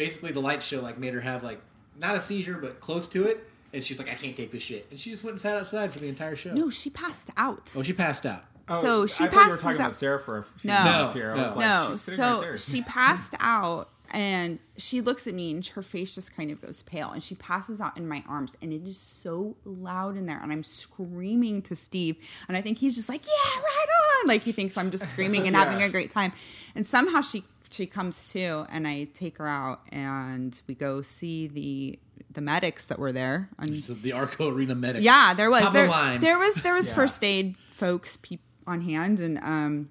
[0.00, 1.60] basically the light show like made her have like
[1.98, 4.86] not a seizure but close to it, and she's like, I can't take this shit,
[4.90, 6.52] and she just went and sat outside for the entire show.
[6.54, 7.70] No, she passed out.
[7.76, 8.44] Oh, she passed out.
[8.68, 9.28] Oh, so she passed out.
[9.28, 10.84] I thought you were talking out- about Sarah for a few No.
[10.84, 11.32] minutes here.
[11.32, 11.60] I No, was no.
[11.60, 12.56] like, no, she's so right there.
[12.56, 16.82] she passed out and she looks at me and her face just kind of goes
[16.82, 20.38] pale and she passes out in my arms and it is so loud in there
[20.42, 22.16] and I'm screaming to Steve
[22.48, 23.86] and I think he's just like, yeah, right
[24.22, 24.28] on.
[24.28, 26.32] Like he thinks I'm just screaming and having a great time.
[26.74, 31.46] And somehow she she comes to and I take her out and we go see
[31.48, 31.98] the
[32.32, 33.48] the medics that were there.
[33.58, 35.02] And So the Arco Arena medics.
[35.04, 36.20] yeah, there was Top of there, the line.
[36.20, 36.94] there was there was Yeah.
[36.96, 39.90] first aid folks peop on hand, and um,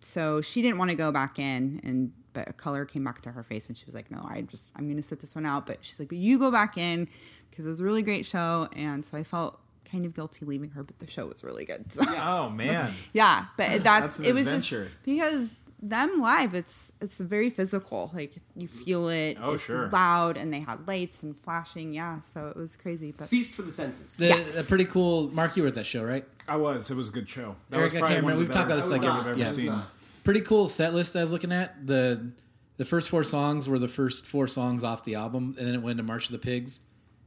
[0.00, 3.30] so she didn't want to go back in, and but a color came back to
[3.32, 5.46] her face, and she was like, "No, I just I'm going to sit this one
[5.46, 7.08] out." But she's like, "But you go back in
[7.50, 9.58] because it was a really great show," and so I felt
[9.90, 11.90] kind of guilty leaving her, but the show was really good.
[11.90, 12.36] So, yeah.
[12.38, 14.84] oh man, yeah, but that's, That's an it was adventure.
[14.84, 19.88] just because them live it's it's very physical like you feel it Oh, it's sure.
[19.90, 23.62] loud and they had lights and flashing yeah so it was crazy but Feast for
[23.62, 24.16] the senses.
[24.16, 24.58] The, Yes.
[24.58, 25.30] a pretty cool.
[25.32, 26.24] Mark, you were at that show, right?
[26.48, 26.90] I was.
[26.90, 27.54] It was a good show.
[27.70, 29.12] That Eric, was I probably can't one of the We've talked about this, like, shows
[29.14, 29.48] yeah, I've ever yeah.
[29.50, 29.82] Seen.
[30.24, 31.86] Pretty cool set list I was looking at.
[31.86, 32.32] The
[32.76, 35.78] the first four songs were the first four songs off the album, and then it
[35.82, 36.80] went into March of the Pigs,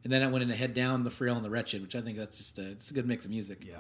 [0.03, 2.17] and then it went into Head Down, The Frail, and The Wretched, which I think
[2.17, 3.63] that's just a, it's a good mix of music.
[3.67, 3.77] Yeah,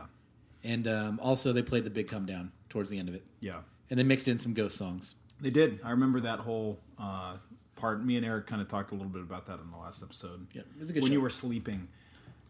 [0.63, 3.59] And um, also they played the Big Come Down towards the end of it, yeah,
[3.91, 5.13] and they mixed in some ghost songs.
[5.39, 5.79] they did.
[5.83, 7.35] I remember that whole uh,
[7.75, 8.03] part.
[8.03, 10.47] Me and Eric kind of talked a little bit about that in the last episode.
[10.53, 11.13] Yeah, it was a good when show.
[11.13, 11.87] you were sleeping.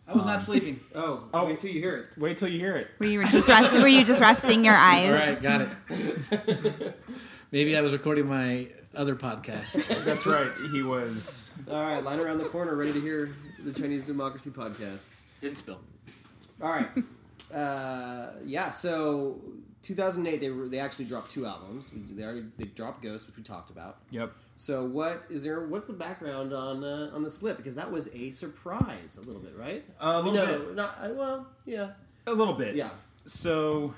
[0.08, 0.80] I was not sleeping.
[0.96, 1.46] Oh, Oh.
[1.46, 2.18] wait till you hear it.
[2.20, 2.88] Wait till you hear it.
[3.00, 3.82] Were you just resting?
[3.82, 5.08] Were you just resting your eyes?
[5.10, 6.96] All right, got it.
[7.52, 9.88] Maybe I was recording my other podcast.
[10.06, 10.50] That's right.
[10.72, 11.54] He was.
[11.70, 13.30] All right, line around the corner, ready to hear
[13.64, 15.06] the Chinese Democracy podcast.
[15.42, 15.80] Didn't spill.
[16.62, 16.88] All right.
[17.54, 18.70] Uh, yeah.
[18.72, 19.40] So
[19.84, 21.92] 2008, they were, they actually dropped two albums.
[21.94, 23.98] They already they dropped Ghost, which we talked about.
[24.12, 24.32] Yep.
[24.56, 25.66] So what is there?
[25.66, 27.58] What's the background on uh, on the slip?
[27.58, 29.84] Because that was a surprise, a little bit, right?
[30.00, 30.76] A I mean, little no, bit.
[30.76, 31.48] Not uh, well.
[31.66, 31.92] Yeah.
[32.28, 32.76] A little bit.
[32.76, 32.92] Yeah.
[33.26, 33.96] So,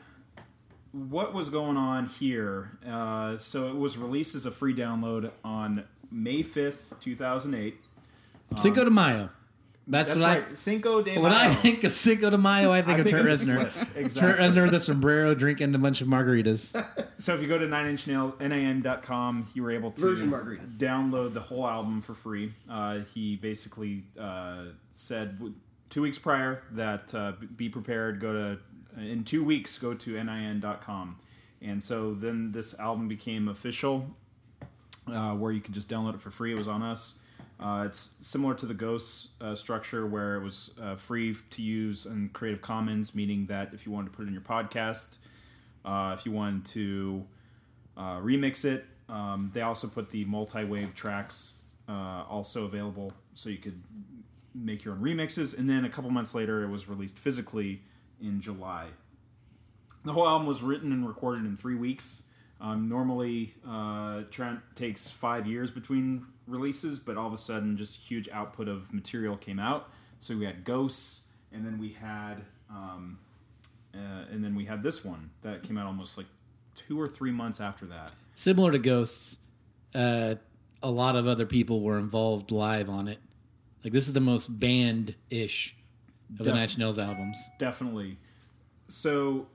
[0.93, 2.77] what was going on here?
[2.87, 7.75] Uh, so, it was released as a free download on May 5th, 2008.
[8.55, 9.29] Cinco de Mayo.
[9.85, 10.57] That's, That's what right.
[10.57, 11.19] Cinco de I.
[11.19, 13.51] When I think of Cinco de Mayo, I think I of think Trent of the
[13.53, 13.71] Reznor.
[13.73, 14.13] slip.
[14.23, 16.73] Trent Reznor with a sombrero, drinking a bunch of margaritas.
[17.17, 20.71] So if you go to Nine Inch Nails, NIN.com, you were able to Virgin margaritas.
[20.77, 22.53] download the whole album for free.
[22.69, 25.55] Uh, he basically uh, said w-
[25.89, 28.59] two weeks prior that uh, be prepared, go to,
[29.01, 31.17] in two weeks, go to NIN.com.
[31.61, 34.07] And so then this album became official,
[35.11, 36.53] uh, where you could just download it for free.
[36.53, 37.15] It was on us.
[37.63, 42.05] Uh, it's similar to the Ghost uh, structure, where it was uh, free to use
[42.05, 45.15] in Creative Commons, meaning that if you wanted to put it in your podcast,
[45.85, 47.23] uh, if you wanted to
[47.95, 51.55] uh, remix it, um, they also put the multi-wave tracks
[51.87, 53.81] uh, also available, so you could
[54.53, 55.57] make your own remixes.
[55.57, 57.81] And then a couple months later, it was released physically
[58.21, 58.87] in July.
[60.03, 62.23] The whole album was written and recorded in three weeks.
[62.63, 67.97] Um, normally, uh, Trent takes five years between releases, but all of a sudden, just
[67.97, 69.89] huge output of material came out.
[70.19, 71.21] So we had Ghosts,
[71.51, 72.35] and then we had,
[72.69, 73.19] um,
[73.93, 76.27] uh, and then we had this one that came out almost like
[76.73, 78.13] two or three months after that.
[78.35, 79.39] Similar to Ghosts,
[79.93, 80.35] uh,
[80.81, 83.19] a lot of other people were involved live on it.
[83.83, 85.75] Like this is the most band ish
[86.29, 87.37] of the Def- Nine Inch Nails albums.
[87.59, 88.17] definitely.
[88.87, 89.47] So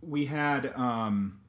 [0.00, 1.40] we had um,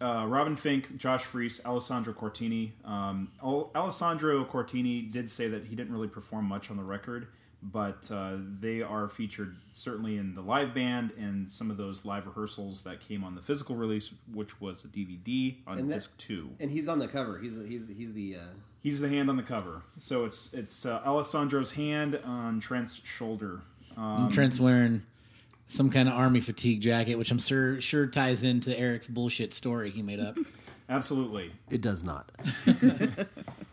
[0.00, 2.70] uh, Robin Finck, Josh Freese, Alessandro Cortini.
[2.84, 7.28] Um, Alessandro Cortini did say that he didn't really perform much on the record,
[7.62, 12.26] but uh, they are featured certainly in the live band and some of those live
[12.26, 16.16] rehearsals that came on the physical release, which was a DVD on And that- disc
[16.16, 16.50] two.
[16.60, 17.38] And he's on the cover.
[17.38, 18.36] He's he's he's the.
[18.36, 18.42] Uh,
[18.82, 23.60] He's the hand on the cover, so it's it's uh, Alessandro's hand on Trent's shoulder.
[23.94, 25.02] Um, Trent's wearing
[25.70, 29.90] some kind of army fatigue jacket, which I'm sure sure ties into Eric's bullshit story
[29.90, 30.36] he made up.
[30.88, 31.52] absolutely.
[31.70, 32.30] it does not.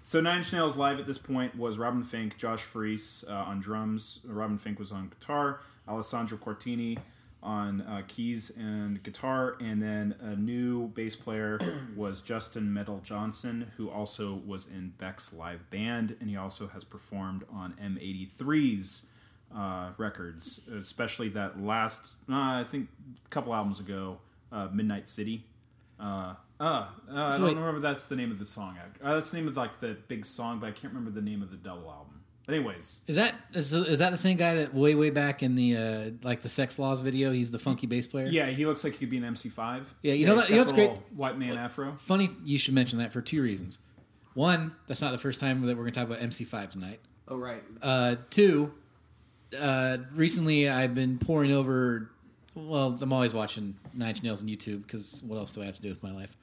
[0.07, 3.59] So Nine Inch Nails live at this point was Robin Finck, Josh Freese uh, on
[3.59, 4.19] drums.
[4.23, 5.59] Robin Finck was on guitar.
[5.85, 6.97] Alessandro Cortini
[7.43, 11.59] on uh, keys and guitar, and then a new bass player
[11.97, 17.43] was Justin Meldal-Johnsen, who also was in Beck's live band, and he also has performed
[17.51, 19.07] on M83's
[19.55, 22.89] uh, records, especially that last, uh, I think,
[23.25, 24.17] a couple albums ago,
[24.51, 25.45] uh, Midnight City.
[25.99, 28.77] Uh, uh, uh, I So don't wait- remember that's the name of the song.
[29.03, 31.41] Uh, that's the name of like the big song, but I can't remember the name
[31.41, 32.13] of the double album.
[32.45, 35.55] But anyways, Is that is, is that the same guy that way way back in
[35.55, 37.31] the uh, like the Sexx Laws video?
[37.33, 38.27] He's the funky bass player.
[38.27, 39.83] yeah, he looks like he could be an MC5.
[40.01, 40.89] Yeah, you know he's that- you know got what's great?
[40.89, 41.97] little White man afro.
[41.99, 43.79] Funny you should mention that for two reasons.
[44.33, 46.99] One, that's not the first time that we're going to talk about MC5 tonight.
[47.27, 47.63] Oh right.
[47.81, 48.71] Uh, two,
[49.57, 52.11] uh, recently I've been pouring over.
[52.55, 55.75] Well, I'm always watching Nine Inch Nails on YouTube because what else do I have
[55.75, 56.35] to do with my life?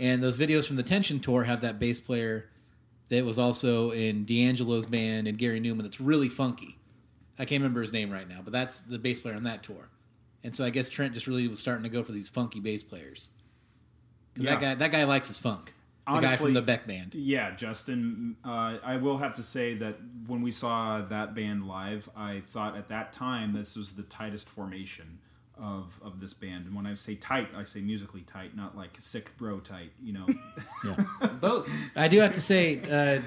[0.00, 2.48] And those videos from the Tension tour have that bass player
[3.10, 5.82] that was also in D'Angelo's band and Gary Numan.
[5.82, 6.78] That's really funky.
[7.38, 9.90] I can't remember his name right now, but that's the bass player on that tour.
[10.44, 12.82] And so I guess Trent just really was starting to go for these funky bass
[12.82, 13.28] players.
[14.34, 14.52] 'Cause Yeah.
[14.54, 15.74] that guy, that guy likes his funk.
[16.06, 17.14] The guy Honestly- from the Beck band.
[17.14, 18.36] Yeah, Justin.
[18.44, 22.76] Uh, I will have to say that when we saw that band live, I thought
[22.76, 25.18] at that time this was the tightest formation
[25.56, 26.66] of of this band.
[26.66, 29.92] And when I say tight, I say musically tight, not like sick bro tight.
[30.02, 30.26] You know.
[31.40, 31.70] Both.
[31.94, 33.20] I do have to say, uh,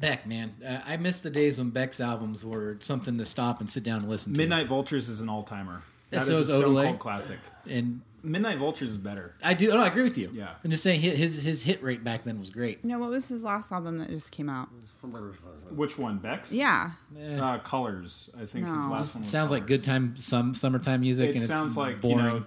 [0.00, 3.68] Beck, man, uh, I miss the days when Beck's albums were something to stop and
[3.68, 4.38] sit down and listen to.
[4.40, 5.82] Midnight Vultures is an all timer.
[6.10, 7.38] That So is is a Stone Cold classic.
[7.68, 9.34] and Midnight Vultures is better.
[9.42, 9.70] I do.
[9.72, 10.30] Oh, I agree with you.
[10.32, 10.54] Yeah.
[10.64, 12.84] I'm just saying his his, his hit rate back then was great.
[12.84, 14.68] No, what was his last album that just came out?
[15.70, 16.52] Which one, Bex?
[16.52, 16.90] Yeah.
[17.38, 18.30] Uh, Colors.
[18.36, 19.22] I think his last one.
[19.22, 21.30] Was Sounds like good time, some summertime music.
[21.30, 22.18] It and sounds it's like boring.
[22.18, 22.44] you know,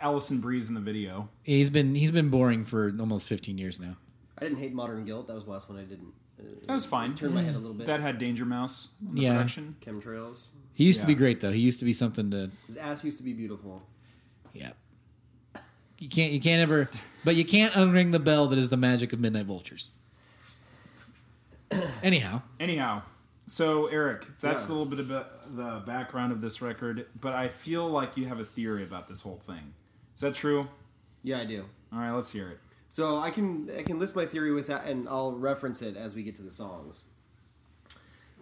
[0.00, 1.28] Alison Brie's in the video.
[1.42, 3.96] He's been he's been boring for almost 15 years now.
[4.38, 5.28] I didn't hate Modern Guilt.
[5.28, 6.12] That was the last one I didn't.
[6.40, 7.14] Uh, That was fine.
[7.14, 7.86] Turned my head a little bit.
[7.86, 9.32] That had Danger Mouse on the Yeah.
[9.34, 9.76] production.
[9.80, 10.48] Chemtrails.
[10.74, 11.52] He used to be great though.
[11.52, 13.82] He used to be something to His ass used to be beautiful.
[14.52, 14.70] yeah.
[16.02, 16.90] You can't you can't ever,
[17.24, 19.90] but you can't unring the bell that is the magic of Midnight Vultures.
[22.02, 23.02] Anyhow, Anyhow,
[23.46, 24.68] so Eric, that's Yeah.
[24.68, 28.40] a little bit about the background of this record, but I feel like you have
[28.40, 29.72] a theory about this whole thing.
[30.16, 30.66] Is that true?
[31.22, 31.66] Yeah, I do.
[31.92, 32.58] All right, let's hear it.
[32.88, 36.16] So I can I can list my theory with that, and I'll reference it as
[36.16, 37.04] we get to the songs.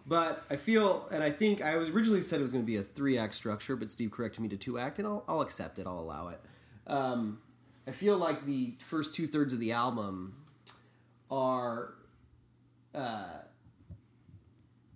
[0.06, 2.78] But I feel, and I think I was originally said it was going to be
[2.78, 5.78] a three act structure, but Steve corrected me to two act, and I'll, I'll accept
[5.78, 5.86] it.
[5.86, 6.40] I'll allow it.
[6.86, 7.38] Um,
[7.86, 10.34] I feel like the first two thirds of the album
[11.30, 11.94] are.
[12.94, 13.24] Uh,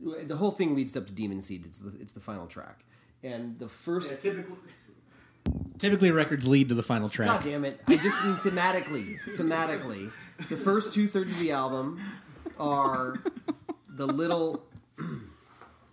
[0.01, 1.65] the whole thing leads up to Demon Seed.
[1.65, 2.85] It's the it's the final track,
[3.23, 4.23] and the first.
[4.23, 4.57] typically,
[5.79, 7.29] typically records lead to the final track.
[7.29, 7.81] God damn it!
[7.89, 9.17] I just mean thematically.
[9.37, 10.11] thematically,
[10.49, 12.01] the first two thirds of the album
[12.59, 13.23] are
[13.89, 14.65] the little,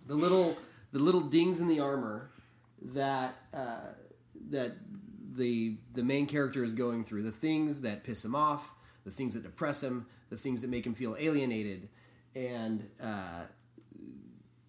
[0.06, 0.58] the little,
[0.92, 2.30] the little dings in the armor
[2.82, 3.78] that uh,
[4.50, 4.72] that
[5.36, 7.22] the the main character is going through.
[7.22, 10.86] The things that piss him off, the things that depress him, the things that make
[10.86, 11.88] him feel alienated,
[12.34, 13.44] and uh,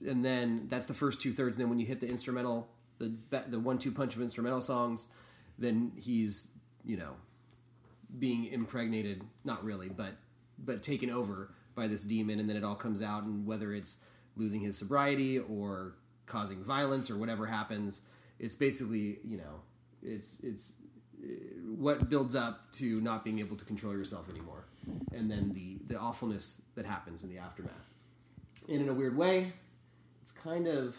[0.05, 1.57] and then that's the first two thirds.
[1.57, 2.67] And then when you hit the instrumental,
[2.99, 3.13] the
[3.47, 5.07] the one two punch of instrumental songs,
[5.57, 6.51] then he's
[6.83, 7.15] you know
[8.19, 10.13] being impregnated, not really, but
[10.59, 14.03] but taken over by this demon, and then it all comes out, and whether it's
[14.35, 15.95] losing his sobriety or
[16.25, 18.07] causing violence or whatever happens,
[18.39, 19.61] it's basically you know
[20.03, 20.75] it's it's
[21.23, 21.27] uh,
[21.77, 24.65] what builds up to not being able to control yourself anymore,
[25.13, 27.89] and then the the awfulness that happens in the aftermath.
[28.67, 29.53] And in a weird way,
[30.21, 30.95] it's kind of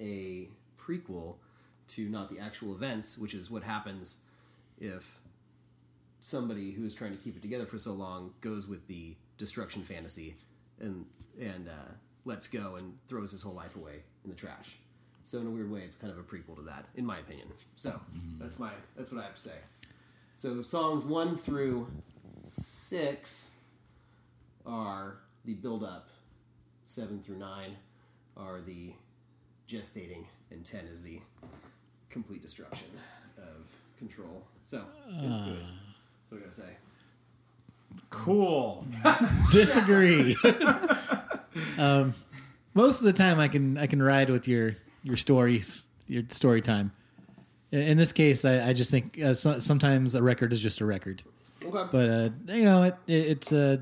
[0.00, 1.36] a prequel
[1.88, 4.20] to not the actual events, which is what happens
[4.80, 5.20] if
[6.20, 9.82] somebody who is trying to keep it together for so long goes with the destruction
[9.82, 10.34] fantasy
[10.80, 11.04] and
[11.40, 11.92] and uh,
[12.24, 14.76] lets go and throws his whole life away in the trash.
[15.24, 17.48] So in a weird way, it's kind of a prequel to that, in my opinion.
[17.76, 17.98] So
[18.38, 19.56] that's my that's what I have to say.
[20.34, 21.86] So songs one through
[22.44, 23.58] six
[24.66, 26.08] are the build up.
[26.84, 27.76] Seven through nine
[28.36, 28.92] are the
[29.68, 31.20] gestating, and ten is the
[32.10, 32.88] complete destruction
[33.38, 34.42] of control.
[34.62, 36.76] So, anyways, that's what I gotta say.
[38.10, 38.84] Cool.
[39.52, 40.36] Disagree.
[41.78, 42.14] um,
[42.74, 46.60] most of the time, I can I can ride with your your stories, your story
[46.60, 46.92] time.
[47.70, 50.80] In, in this case, I, I just think uh, so, sometimes a record is just
[50.80, 51.22] a record.
[51.64, 51.88] Okay.
[51.92, 53.80] But uh, you know, it, it, it's a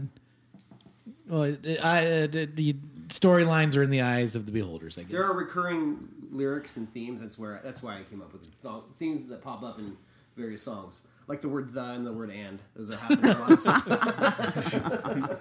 [1.28, 2.74] well, it, it- I, uh, the, the
[3.08, 4.98] storylines are in the eyes of the beholders.
[4.98, 5.10] I guess.
[5.12, 7.20] There are recurring lyrics and themes.
[7.20, 9.96] That's where that's why I came up with the th- themes that pop up in
[10.36, 13.52] various songs, like the word "the" and the word "and." Those are happening a lot
[13.52, 15.36] of songs.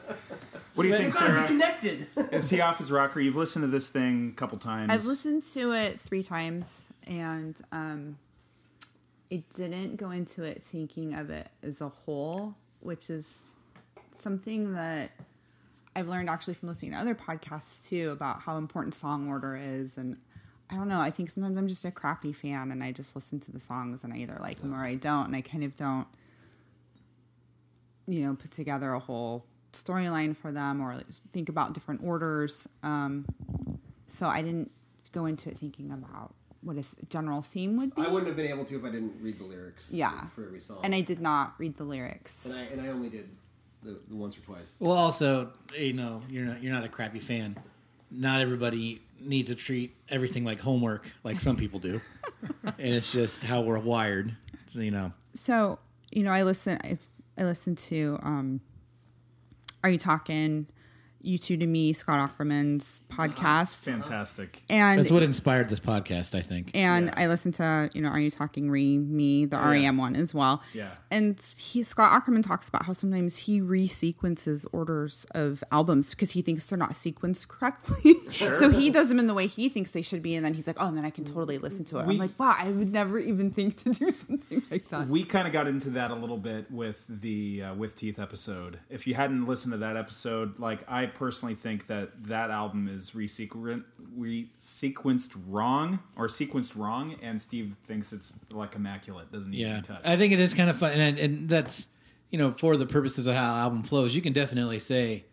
[0.75, 1.47] What do you think, They've gotta be Sarah?
[1.47, 2.07] connected.
[2.31, 3.19] Is he off his rocker?
[3.19, 4.91] You've listened to this thing a couple times.
[4.91, 8.17] I've listened to it three times, and um,
[9.29, 13.55] it didn't go into it thinking of it as a whole, which is
[14.17, 15.11] something that
[15.95, 19.97] I've learned actually from listening to other podcasts too about how important song order is.
[19.97, 20.17] And
[20.69, 23.39] I don't know, I think sometimes I'm just a crappy fan, and I just listen
[23.41, 25.75] to the songs, and I either like them or I don't, and I kind of
[25.75, 26.07] don't,
[28.07, 31.01] you know, put together a whole storyline for them or
[31.31, 32.67] think about different orders.
[32.83, 33.25] Um,
[34.07, 34.71] so I didn't
[35.11, 38.01] go into it thinking about what a th- general theme would be.
[38.01, 39.93] I wouldn't have been able to if I didn't read the lyrics.
[39.93, 40.25] Yeah.
[40.35, 40.79] For every song.
[40.83, 42.45] and I did not read the lyrics.
[42.45, 43.29] and I and I only did
[43.83, 44.77] the, the once or twice.
[44.79, 47.57] Well, also, you know, you're not you're not a crappy fan.
[48.11, 52.01] Not everybody needs to treat everything like homework, like some people do,
[52.63, 54.35] and it's just how we're wired.
[54.67, 55.79] So, you know, So
[56.11, 56.77] you know, I listen.
[56.83, 56.97] I,
[57.37, 58.19] I listen to.
[58.23, 58.61] Um,
[59.83, 60.67] Are you talking?
[61.23, 64.63] U2 to me, Scott Aukerman's podcast, Fantastic.
[64.69, 66.35] and that's what inspired this podcast.
[66.37, 66.71] I think.
[66.73, 67.13] and Yeah.
[67.17, 70.63] I listened to you know Are You Talking Re Me the REM one as well.
[70.73, 70.89] Yeah.
[71.11, 76.41] And he Scott Ackerman talks about how sometimes he resequences orders of albums because he
[76.41, 78.13] thinks they're not sequenced correctly.
[78.31, 80.67] so he does them in the way he thinks they should be, and then he's
[80.67, 82.05] like, oh, and then I can totally listen to it.
[82.05, 85.07] We- I'm like, wow, I would never even think to do something like that.
[85.07, 88.79] We kind of got into that a little bit with the uh, with teeth episode.
[88.89, 93.11] If you hadn't listened to that episode, like I personally think that that album is
[93.11, 93.83] resequen-
[94.17, 99.81] resequenced wrong or sequenced wrong, and Steve thinks it's like immaculate, doesn't need Yeah, to
[99.81, 100.07] be touched.
[100.07, 101.87] I think it is kind of fun, and, and that's
[102.29, 105.25] you know for the purposes of how album flows, you can definitely say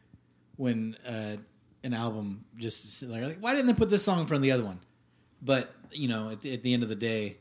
[0.57, 1.37] when uh,
[1.85, 4.53] an album just like, like, why didn't they put this song in front of the
[4.53, 4.81] other one?
[5.43, 7.39] But you know, at the, at the end of the day,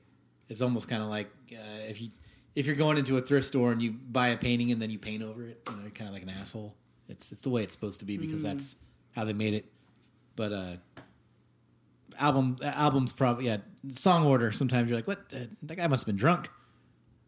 [0.49, 2.09] it's almost kind of like uh, if you
[2.55, 4.97] if you're going into a thrift store and you buy a painting and then you
[4.99, 6.73] paint over it, you know, kind of like an asshole.
[7.09, 8.75] It's it's the way it's supposed to be because that's
[9.15, 9.65] how they made it.
[10.35, 10.73] But uh,
[12.19, 13.57] album albums probably yeah
[13.93, 14.51] song order.
[14.51, 15.19] Sometimes you're like, what?
[15.33, 16.49] Uh, that guy must have been drunk.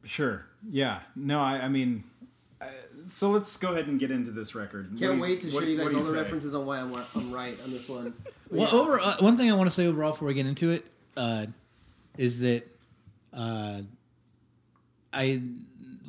[0.04, 0.46] Sure.
[0.70, 1.00] Yeah.
[1.16, 2.04] No, I, I mean,
[2.62, 2.66] uh,
[3.08, 4.90] so let's go ahead and get into this record.
[4.92, 6.18] What Can't you- wait to what- show you guys do all the say?
[6.18, 8.14] references on why I'm, I'm right on this one.
[8.50, 10.86] Well, over uh, one thing I want to say overall before we get into it
[11.18, 11.48] uh,
[12.18, 12.64] is that
[13.34, 13.82] uh,
[15.12, 15.42] I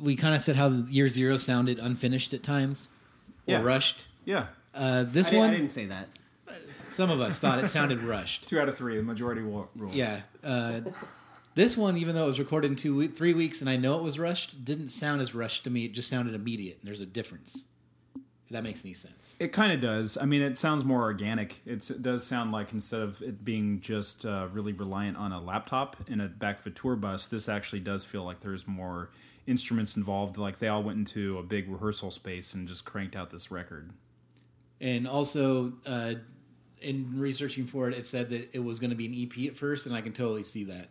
[0.01, 2.87] we kind of said how Year Zero sounded unfinished at times
[3.57, 4.05] or rushed.
[4.25, 6.07] Yeah, Uh, this I, one, I didn't say that.
[6.91, 8.47] some of us thought it sounded rushed.
[8.47, 8.97] two out of three.
[8.97, 9.95] The majority wa- rules.
[9.95, 10.21] Yeah.
[10.43, 10.81] Uh,
[11.55, 13.97] this one, even though it was recorded in two, we- three weeks, and I know
[13.97, 15.85] it was rushed, didn't sound as rushed to me.
[15.85, 16.77] It just sounded immediate.
[16.81, 17.67] And there's a difference.
[18.15, 19.35] If that makes any sense.
[19.39, 20.17] It kind of does.
[20.17, 21.61] I mean, it sounds more organic.
[21.67, 25.39] It's, it does sound like instead of it being just uh, really reliant on a
[25.41, 29.09] laptop in a back of a tour bus, this actually does feel like there's more
[29.49, 30.37] instruments involved.
[30.37, 33.91] Like they all went into a big rehearsal space and just cranked out this record.
[34.79, 36.13] And also, uh,
[36.81, 39.55] in researching for it, it said that it was going to be an EP at
[39.55, 40.87] first, and I can totally see that.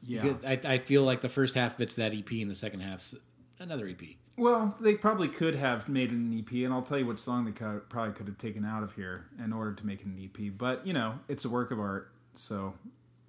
[0.00, 0.34] Yeah.
[0.46, 3.16] I, I feel like the first half fits that EP, and the second half's
[3.58, 4.00] another EP.
[4.36, 7.50] Well, they probably could have made an EP, and I'll tell you which song they
[7.50, 10.52] probably could have taken out of here in order to make an EP.
[10.56, 12.72] But you know, it's a work of art, so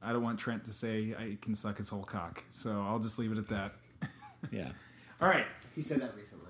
[0.04, 2.44] I don't want Trent to say I can suck his whole cock.
[2.52, 3.72] So I'll just leave it at that.
[4.52, 4.70] Yeah.
[5.22, 5.46] All right.
[5.76, 6.46] He said that recently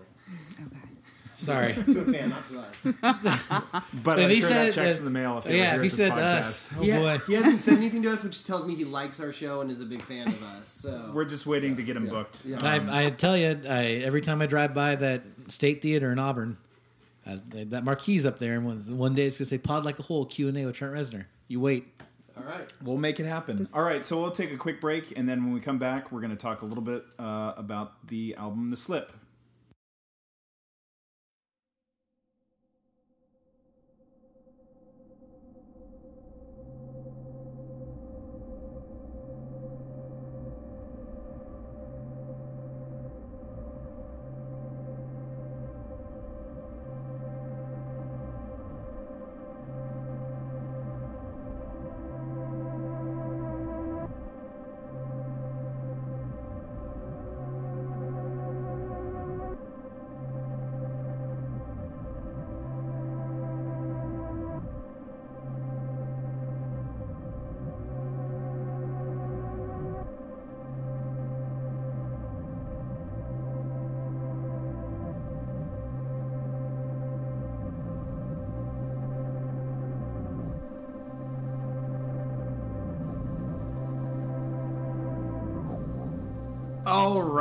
[0.56, 0.90] Okay.
[1.38, 1.74] Sorry.
[1.94, 2.86] to a fan, not to us.
[4.04, 5.84] But I'm he sure said that checks that- in the mail if he yeah, ever
[5.84, 6.40] if he hears this said to podcast.
[6.40, 7.18] us, oh he, ha- boy.
[7.28, 9.80] he hasn't said anything to us, which tells me he likes our show and is
[9.82, 10.68] a big fan of us.
[10.68, 12.46] So We're just waiting to get him booked.
[12.46, 12.58] Yeah.
[12.62, 16.58] I, I tell you, I, every time I drive by that State Theater in Auburn,
[17.26, 19.98] uh, that marquee's up there, and one, one day it's going to say "Pod Like
[20.00, 21.26] a Hole" Q and A with Trent Reznor.
[21.48, 21.88] You wait.
[22.40, 22.72] All right.
[22.84, 23.68] We'll make it happen.
[23.74, 26.22] All right, so we'll take a quick break, and then when we come back, we're
[26.22, 29.12] going to talk a little bit uh, about the album "The Slip."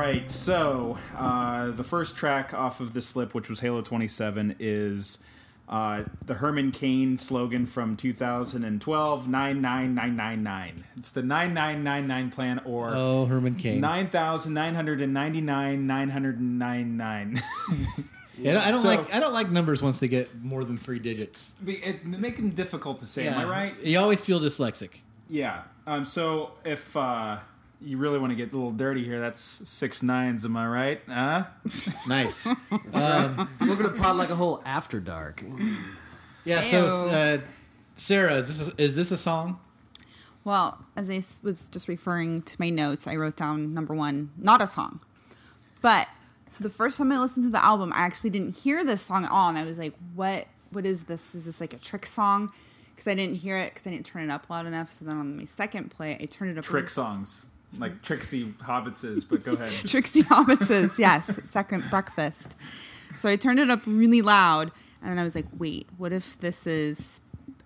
[0.09, 5.19] Right, so uh, the first track off of the slip, which was Halo 27, is
[5.69, 10.85] uh, the Herman Cain slogan from 2012 99999.
[10.97, 13.81] It's the 9999 plan or Oh, Herman Cain.
[13.81, 17.43] 9,999 999.
[18.41, 21.01] Yeah, I don't So- like I don't like numbers once they get more than three
[21.01, 21.57] digits.
[21.67, 23.77] it make them difficult to say, am I right?
[23.83, 25.01] You always feel dyslexic.
[25.29, 25.63] Yeah.
[25.89, 27.39] Um, so if uh,
[27.81, 31.01] you really want to get a little dirty here, that's six nines, am I right?
[31.09, 31.45] Huh?
[32.09, 32.47] Nice.
[32.71, 35.45] We're gonna Pod Like a Hole After Dark.
[36.45, 36.61] yeah.
[36.61, 37.39] So, uh,
[37.97, 39.61] Sarah, is this a, is this a song?
[40.45, 44.63] Well, as I was just referring to my notes, I wrote down number one, not
[44.63, 45.01] a song.
[45.83, 46.09] But
[46.51, 49.25] so the first time I listened to the album, I actually didn't hear this song
[49.25, 50.47] at all, and I was like, "What?
[50.71, 51.35] What is this?
[51.35, 52.51] Is this like a trick song?"
[52.95, 54.91] Because I didn't hear it because I didn't turn it up loud enough.
[54.91, 56.65] So then on my second play, I turned it up.
[56.65, 57.47] Trick songs.
[57.77, 59.71] Like Trixie Hobbitses, but go ahead.
[59.87, 62.57] Trixie Hobbitses, yes, second breakfast.
[63.21, 66.39] So I turned it up really loud, and then I was like, "Wait, what if
[66.41, 67.21] this is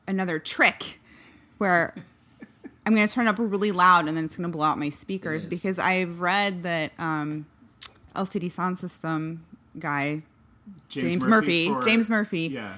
[0.09, 0.98] another trick
[1.59, 1.94] where
[2.84, 4.78] I'm going to turn it up really loud and then it's going to blow out
[4.78, 7.46] my speakers?" Because I've read that um,
[8.16, 9.38] LCD Soundsystem
[9.78, 10.22] guy
[10.88, 12.74] James Murphy, for- James Murphy Yeah.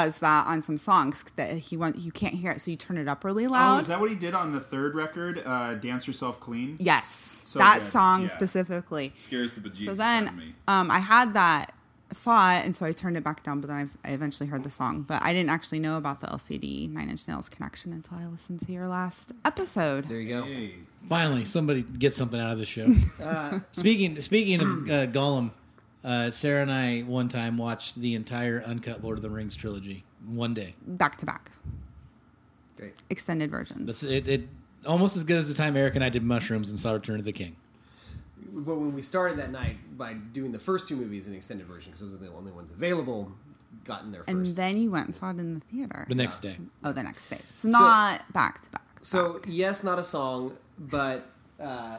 [0.00, 2.98] Does that on some songs that he want you can't hear it, so you turn
[2.98, 3.80] it up really Oh, loud.
[3.80, 6.76] is that what he did on the third record, uh, "Dance Yourself Clean"?
[6.78, 7.08] yes,
[7.44, 8.28] So that good, song yeah.
[8.28, 9.12] specifically.
[9.14, 10.54] Scares the bejesus So out of then me.
[10.68, 11.72] um, I had that
[12.10, 13.60] thought, and so I turned it back down.
[13.60, 16.26] But then I, I eventually heard the song, but I didn't actually know about the
[16.28, 20.08] LCD Nine Inch Nails connection until I listened to your last episode.
[20.08, 20.42] There you go.
[20.44, 20.74] Hey.
[21.08, 22.88] Finally, somebody gets something out of the show.
[23.72, 25.50] speaking speaking of uh, Gollum,
[26.06, 30.04] uh, Sarah and I one time watched the entire uncut Lord of the Rings trilogy
[30.24, 30.74] one day.
[30.86, 31.50] Back to back,
[32.76, 32.94] Great.
[33.10, 33.86] extended versions.
[33.86, 34.48] That's it, it.
[34.86, 37.24] Almost as good as the time Eric and I did mushrooms and saw Return of
[37.24, 37.56] the King.
[38.52, 41.90] But when we started that night by doing the first two movies in extended version,
[41.90, 43.32] because those are the only ones available,
[43.84, 46.06] got in there and then you went and saw it in the theater.
[46.08, 47.38] The next day, oh, the next day.
[47.50, 48.82] So not back to back.
[49.02, 51.22] So yes, not a song, but
[51.60, 51.98] uh,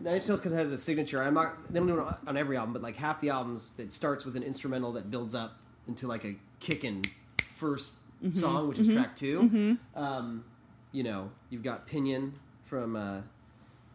[0.00, 1.22] Nine Inch Nails kind of has a signature.
[1.22, 3.92] I'm not they don't do it on every album, but like half the albums, it
[3.92, 5.58] starts with an instrumental that builds up
[5.88, 7.04] into like a kicking
[7.38, 7.92] 1st
[8.32, 10.44] song, which is track 2 Um,
[10.92, 12.32] you know, you've got Pinion
[12.64, 13.20] from uh,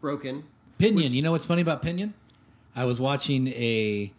[0.00, 0.44] Broken.
[0.78, 1.12] Pinion.
[1.12, 2.14] You know what's funny about Pinion?
[2.74, 4.12] I was watching a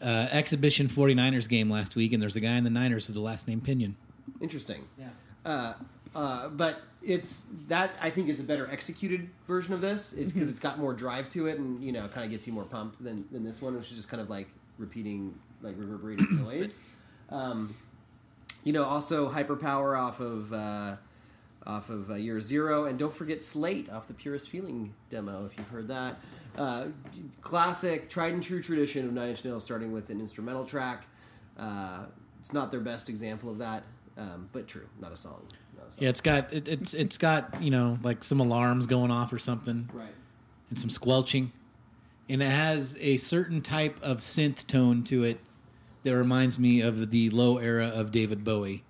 [0.00, 3.22] uh, exhibition 49ers game last week, and there's a guy in the Niners with the
[3.22, 3.96] last name Pinion.
[4.40, 4.84] Interesting.
[4.98, 5.08] Yeah.
[5.44, 5.74] Uh,
[6.14, 10.12] uh, but it's that I think is a better executed version of this.
[10.12, 12.52] It's because it's got more drive to it, and you know, kind of gets you
[12.52, 14.48] more pumped than, than this one, which is just kind of like
[14.78, 16.84] repeating, like reverberating noise.
[17.30, 17.74] Um,
[18.64, 20.96] you know, also hyperpower off of uh,
[21.66, 25.56] off of uh, Year Zero, and don't forget Slate off the Purest Feeling demo if
[25.56, 26.16] you've heard that.
[26.58, 26.86] Uh,
[27.40, 31.06] classic, tried and true tradition of Nine Inch Nails, starting with an instrumental track.
[31.58, 32.04] Uh,
[32.38, 33.84] it's not their best example of that,
[34.18, 35.46] um, but true, not a song.
[35.98, 39.38] Yeah, it's got it, it's it's got you know like some alarms going off or
[39.38, 40.14] something, Right.
[40.70, 41.52] and some squelching,
[42.28, 45.40] and it has a certain type of synth tone to it
[46.04, 48.84] that reminds me of the low era of David Bowie,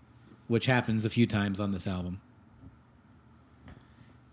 [0.49, 2.21] which happens a few times on this album.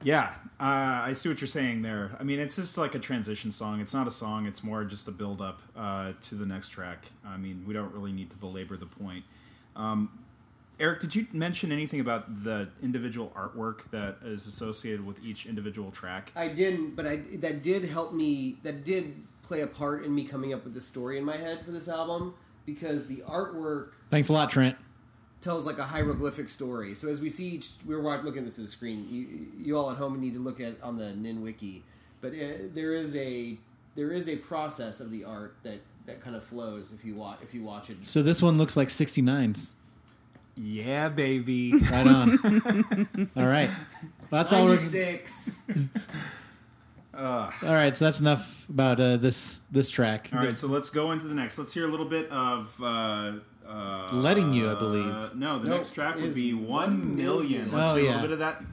[0.03, 2.11] Yeah, uh, I see what you're saying there.
[2.20, 3.82] I mean, it's just like a transition song.
[3.82, 4.45] It's not a song.
[4.45, 7.07] It's more just a build up uh, to the next track.
[7.26, 9.24] I mean, we don't really need to belabor the point.
[9.76, 10.20] Um,
[10.80, 15.89] Eric, did you mention anything about the individual artwork that is associated with each individual
[15.89, 16.32] track?
[16.36, 18.57] I didn't, but I that did help me.
[18.63, 21.65] That did play a part in me coming up with the story in my head
[21.65, 24.78] for this album because the artwork Thanks a lot, Trent.
[25.41, 26.93] tells like a hieroglyphic story.
[26.93, 29.07] So as we see each, we were wa- looking at this at the screen.
[29.09, 31.84] You, you all at home need to look at on the Nin Wiki,
[32.21, 33.57] but uh, there is a
[33.95, 37.39] there is a process of the art that that kind of flows if you watch
[37.41, 38.05] if you watch it.
[38.05, 39.71] So this one looks like 69s.
[40.57, 41.73] Yeah, baby.
[41.73, 43.29] Right on.
[43.37, 43.69] all right.
[43.69, 44.69] Well, that's all we're.
[44.75, 45.61] Ninety six.
[47.13, 50.29] All right, so that's enough about uh, this this track.
[50.33, 51.57] All right, so let's go into the next.
[51.57, 52.75] Let's hear a little bit of.
[52.81, 53.33] Uh,
[53.67, 55.05] uh, Letting You, I believe.
[55.05, 57.69] Uh, no, the No, next track would be One One Million.
[57.69, 57.71] Million.
[57.71, 58.63] Let's Oh, hear a little bit of that.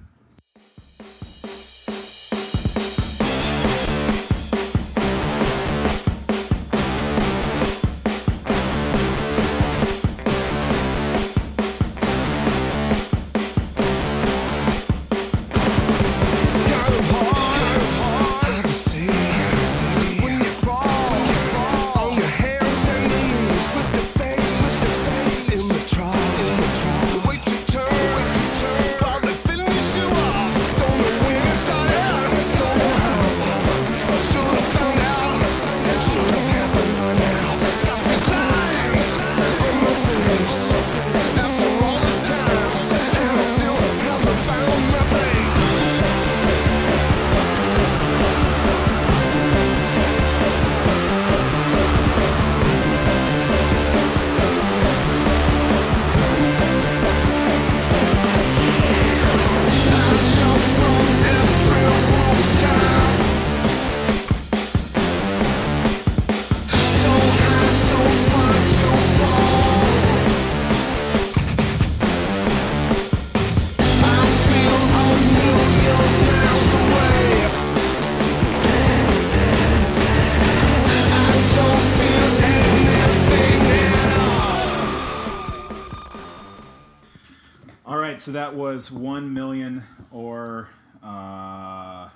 [88.34, 89.82] That was one million,
[90.12, 90.68] or
[91.02, 92.08] uh,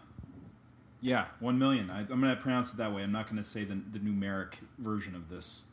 [1.00, 1.90] yeah, one million.
[1.90, 3.02] I, I'm going to pronounce it that way.
[3.02, 5.64] I'm not going to say the, the numeric version of this.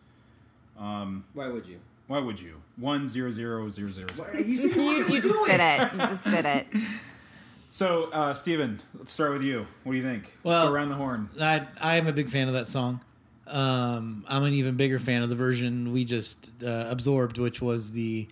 [0.77, 1.79] Why would you?
[2.07, 2.61] Why would you?
[2.77, 4.07] One zero zero zero zero.
[4.15, 4.33] zero.
[4.37, 5.91] You, said You, you just did it.
[5.93, 6.67] You just did it.
[7.71, 9.67] So, uh, Steven, let's start with you.
[9.83, 10.23] What do you think?
[10.23, 11.29] let's Well- go around the horn.
[11.41, 13.01] I I am a big fan of that song.
[13.47, 17.91] Um, I'm an even bigger fan of the version we just uh, absorbed, which was
[17.91, 18.29] the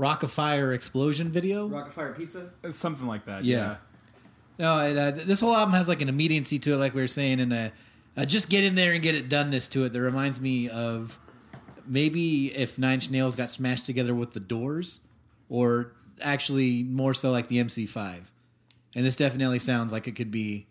[0.00, 1.68] Rock of Fire explosion video.
[1.68, 2.50] Rock of Fire Pizza.
[2.64, 3.44] It's something like that.
[3.44, 3.76] Yeah.
[4.58, 7.06] No, it, uh, this whole album has like an immediacy to it, like we were
[7.06, 7.72] saying, and a,
[8.16, 9.50] a just get in there and get it done.
[9.50, 11.18] This to it that reminds me of
[11.86, 15.02] maybe if Nine Inch Nails got smashed together with the Doors,
[15.50, 15.92] or
[16.22, 18.22] actually more so like the MC5.
[18.94, 20.66] And this definitely sounds like it could be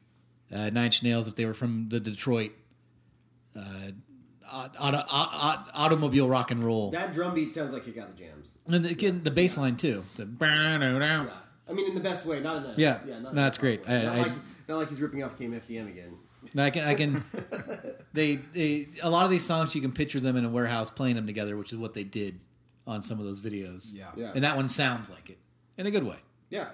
[0.51, 2.51] uh, Nine Inch Nails if they were from the Detroit
[3.55, 3.91] uh,
[4.51, 6.91] auto, auto, automobile rock and roll.
[6.91, 8.55] That drum beat sounds like you got the jams.
[8.71, 10.03] And the, the bass line too.
[10.15, 11.29] The Yeah.
[11.67, 12.99] I mean, in the best way, not in a Yeah.
[13.05, 13.19] yeah.
[13.19, 13.81] Not No, that's great.
[13.87, 14.31] I- not, I- like,
[14.67, 16.13] not like he's ripping off KMFDM again.
[16.53, 17.23] No, I can, I can.
[18.13, 21.15] they, they, a lot of these songs you can picture them in a warehouse playing
[21.15, 22.39] them together, which is what they did
[22.87, 23.93] on some of those videos.
[23.93, 24.05] Yeah.
[24.15, 24.31] Yeah.
[24.33, 25.37] and that one sounds like it
[25.77, 26.17] in a good way.
[26.49, 26.69] Yeah.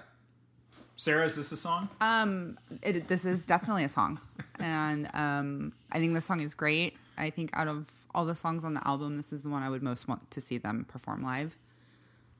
[0.96, 1.88] Sarah, is this a song?
[2.00, 4.18] Um, it, this is definitely a song,
[4.58, 6.94] and um, I think this song is great.
[7.18, 9.68] I think out of all the songs on the album, this is the one I
[9.68, 11.54] would most want to see them perform live.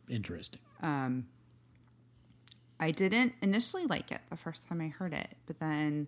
[0.09, 0.61] Interesting.
[0.83, 1.27] Um,
[2.79, 6.07] I didn't initially like it the first time I heard it, but then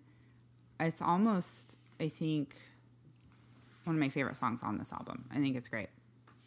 [0.79, 2.57] it's almost, I think,
[3.85, 5.25] one of my favorite songs on this album.
[5.31, 5.89] I think it's great.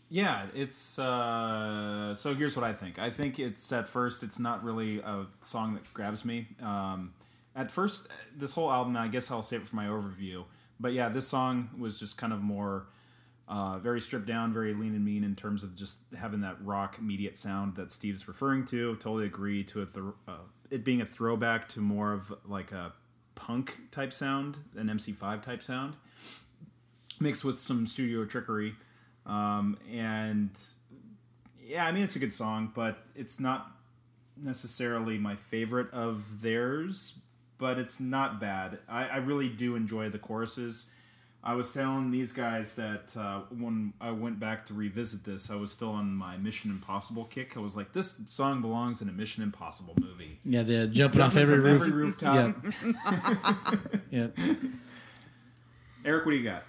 [0.10, 2.36] Yeah, it's uh, so.
[2.36, 2.99] Here's what I think.
[2.99, 6.47] I think it's at first, it's not really a song that grabs me.
[6.62, 7.14] Um,
[7.56, 10.43] at first, this whole album, I guess I'll save it for my overview.
[10.82, 12.88] But yeah, this song was just kind of more
[13.52, 16.95] uh, very stripped down, very lean and mean in terms of just having that rock
[16.97, 18.95] immediate sound that Steve's referring to.
[18.95, 19.89] Totally agree to it.
[20.26, 20.36] Uh,
[20.70, 22.93] it being a throwback to more of like a
[23.36, 25.95] punk type sound, an MC5 type sound,
[27.20, 28.74] mixed with some studio trickery.
[29.26, 30.52] Um, and
[31.62, 33.70] yeah, I mean, it's a good song, but it's not
[34.38, 37.20] necessarily my favorite of theirs,
[37.58, 38.80] but it's not bad.
[38.88, 40.86] I, I really do enjoy the choruses.
[41.44, 45.56] I was telling these guys that uh, when I went back to revisit this, I
[45.56, 47.58] was still on my Mission Impossible kick.
[47.58, 50.38] I was like, this song belongs in a Mission Impossible movie.
[50.44, 51.82] Yeah, the jumping off every roof.
[51.82, 52.56] every rooftop.
[52.66, 53.78] Yeah.
[54.12, 54.28] yeah.
[56.06, 56.64] Eric, what do you got?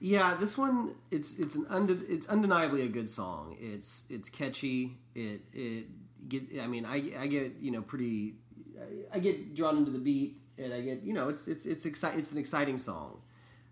[0.00, 3.56] Yeah, this one it's it's an unde- it's undeniably a good song.
[3.60, 4.96] It's it's catchy.
[5.14, 5.86] It it
[6.28, 8.34] get I mean I I get you know pretty
[8.80, 11.84] I, I get drawn into the beat and I get you know it's it's it's
[11.84, 13.20] exci- it's an exciting song.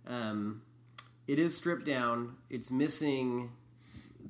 [0.06, 0.62] Um,
[1.26, 2.36] it is stripped down.
[2.50, 3.50] It's missing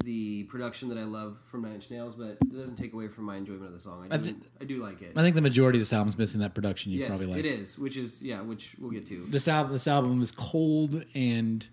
[0.04, 3.24] the production that I love from Nine Inch Nails, but it doesn't take away from
[3.24, 4.06] my enjoyment of the song.
[4.10, 5.12] I do, I, thi- do like it.
[5.16, 7.38] I think the majority of this album's missing that production you yes, probably like.
[7.38, 9.24] it is, which is yeah, which we'll get to.
[9.26, 11.66] This album this album is cold and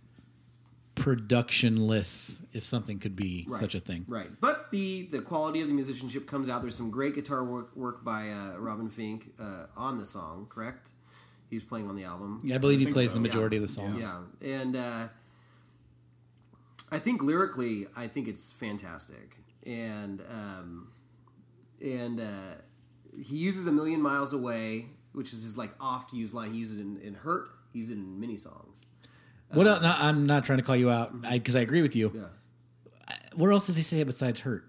[0.95, 3.60] productionless, if something could be Right.
[3.60, 4.06] such a thing.
[4.08, 6.62] Right, but the the quality of the musicianship comes out.
[6.62, 10.47] There's some great guitar work work by uh, Robin Finck uh, on the song.
[10.49, 10.89] Correct,
[11.49, 12.41] he was playing on the album.
[12.43, 13.15] Yeah, I believe he plays so.
[13.15, 13.61] the majority Yeah.
[13.61, 14.03] of the songs.
[14.41, 15.07] Yeah, and uh,
[16.91, 20.91] I think lyrically, I think it's fantastic, and um,
[21.81, 22.55] and uh,
[23.21, 26.53] he uses a million miles away, which is his like oft used line.
[26.53, 27.49] He uses it in, in Hurt.
[27.71, 28.85] He uses it in many songs.
[29.51, 29.81] What else?
[29.81, 32.11] No, I'm not trying to call you out because I, agree with you.
[32.13, 33.15] Yeah.
[33.35, 34.65] Where else does he say it besides hurt?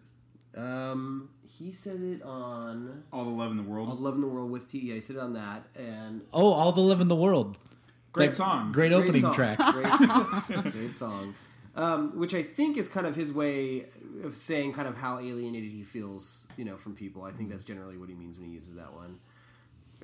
[0.57, 1.31] Um,
[1.65, 3.89] he said it on All the love in the world.
[3.89, 4.79] All the Love in the World with T.
[4.79, 7.57] Yeah, he said it on that, and Oh, all the love in the world.
[8.13, 8.73] Great That song.
[8.73, 9.35] Great Great opening song.
[9.35, 9.59] track.
[9.73, 10.45] Great song.
[10.73, 11.35] Great song.
[11.77, 13.87] Um, which I think is kind of his way
[14.23, 17.25] of saying kind of how alienated he feels, you know, from people.
[17.25, 19.19] I think that's generally what he means when he uses that one.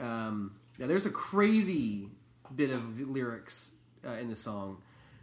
[0.00, 2.08] Um, now, there's a crazy
[2.56, 4.78] bit of lyrics uh, in the song,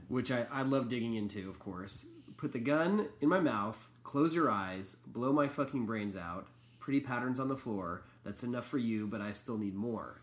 [0.07, 2.05] which I, I love digging into, of course.
[2.37, 6.47] Put the gun in my mouth, close your eyes, blow my fucking brains out.
[6.79, 8.03] Pretty patterns on the floor.
[8.23, 10.21] That's enough for you, but I still need more.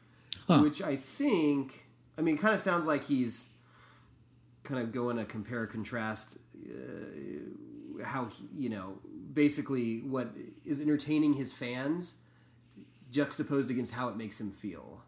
[0.62, 1.87] Which I think,
[2.18, 3.53] I mean, kind of sounds like he's
[4.62, 8.99] kind of going to compare contrast uh, how he, you know
[9.35, 10.28] basically what
[10.64, 12.20] is entertaining his fans
[13.11, 15.03] juxtaposed against how it makes him feel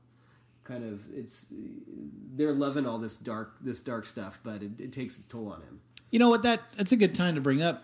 [0.63, 1.55] kind of it's
[2.35, 5.61] they're loving all this dark this dark stuff but it, it takes its toll on
[5.63, 6.43] him You know what?
[6.43, 7.83] That that's a good time to bring up.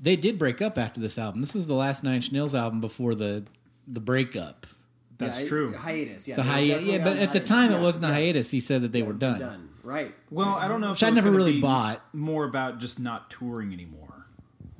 [0.00, 1.40] They did break up after this album.
[1.40, 3.44] This is the last Nine Inch Nails album before the
[3.86, 4.66] the breakup.
[5.18, 5.72] That's Yeah, I- true.
[5.74, 7.48] hiatus yeah The they were hiatus, yeah, but on at the hiatus.
[7.48, 8.14] time Yeah, it wasn't a yeah.
[8.14, 8.50] hiatus.
[8.50, 9.38] He said that they were done.
[9.40, 12.02] done right Well, I don't know if Which I never really bought.
[12.14, 14.26] More about just not touring anymore.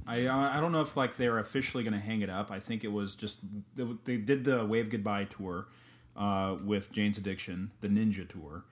[0.06, 2.50] I uh, I don't know if like they're officially going to hang it up.
[2.50, 3.38] I think it was just
[3.76, 5.66] they, they did the Wave Goodbye tour
[6.16, 8.64] uh, with Jane's Addiction, the Ninja tour,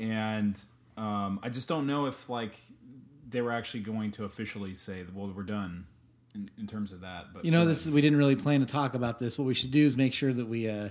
[0.00, 0.60] and
[0.96, 2.58] um, I just don't know if like
[3.28, 5.86] they were actually going to officially say, "Well, we're done."
[6.34, 8.92] In, in terms of that, but You know, this we didn't really plan to talk
[8.92, 9.38] about this.
[9.38, 10.90] What we should do is make sure that we uh,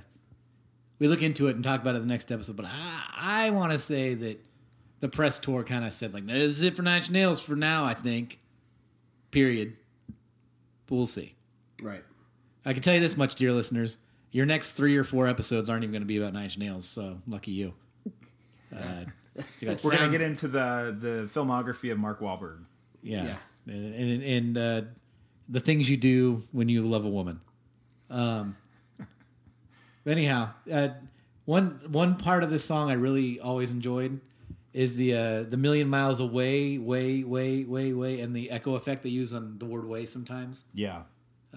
[0.98, 2.56] we look into it and talk about it the next episode.
[2.56, 4.44] But I I want to say that
[5.02, 7.56] the press tour kind of said like, "This is it for Nine Inch Nails for
[7.56, 8.40] now." I think.
[9.30, 9.78] Period.
[10.88, 11.36] But we'll see.
[11.82, 12.04] right
[12.66, 13.98] I can tell you this much, dear listeners:
[14.32, 16.88] your next three or four episodes aren't even going to be about Nine Inch Nails.
[16.88, 17.74] So lucky you.
[18.76, 19.14] Uh, you got
[19.62, 22.60] we're gonna get into the the filmography of Mark Wahlberg.
[23.02, 23.24] Yeah.
[23.24, 23.38] Yeah.
[23.74, 24.82] And and, and uh,
[25.50, 27.40] the things you do when you love a woman.
[28.10, 28.56] Um,
[28.98, 30.90] but anyhow, uh,
[31.46, 34.20] one one part of this song I really always enjoyed
[34.74, 39.04] is the uh, the million miles away, way, way, way, way, and the echo effect
[39.04, 40.66] they use on the word "way" sometimes.
[40.74, 41.04] Yeah,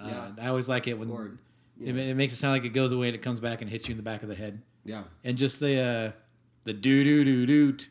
[0.00, 0.44] Uh, Yeah.
[0.44, 1.32] I always like it when Or,
[1.84, 3.88] it, it makes it sound like it goes away and it comes back and hits
[3.88, 4.60] you in the back of the head.
[4.84, 6.12] yeah And just the uh,
[6.68, 7.88] the doo doo doo doot,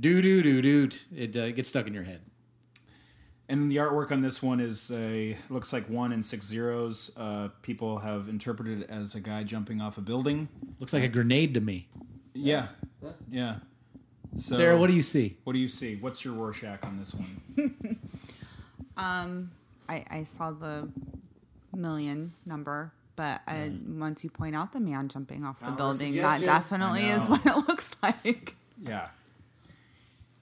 [0.00, 2.20] doo doo doo doot, it uh, gets stuck in your head.
[3.48, 7.12] And the artwork on this one is a looks like one and six zeros.
[7.16, 10.48] Uh, people have interpreted it as a guy jumping off a building.
[10.80, 11.86] Looks like a grenade to me.
[12.34, 12.66] Yeah,
[13.30, 13.58] yeah.
[14.36, 15.36] So, Sarah, what do you see?
[15.44, 15.94] what do you see?
[15.94, 17.98] What's your Rorschach on this one?
[18.96, 19.50] Um,
[19.88, 20.86] I, I saw the
[21.74, 26.16] million number, but uh, once you point out the man jumping off the Power building,
[26.16, 28.54] that definitely is what it looks like.
[28.82, 29.08] yeah.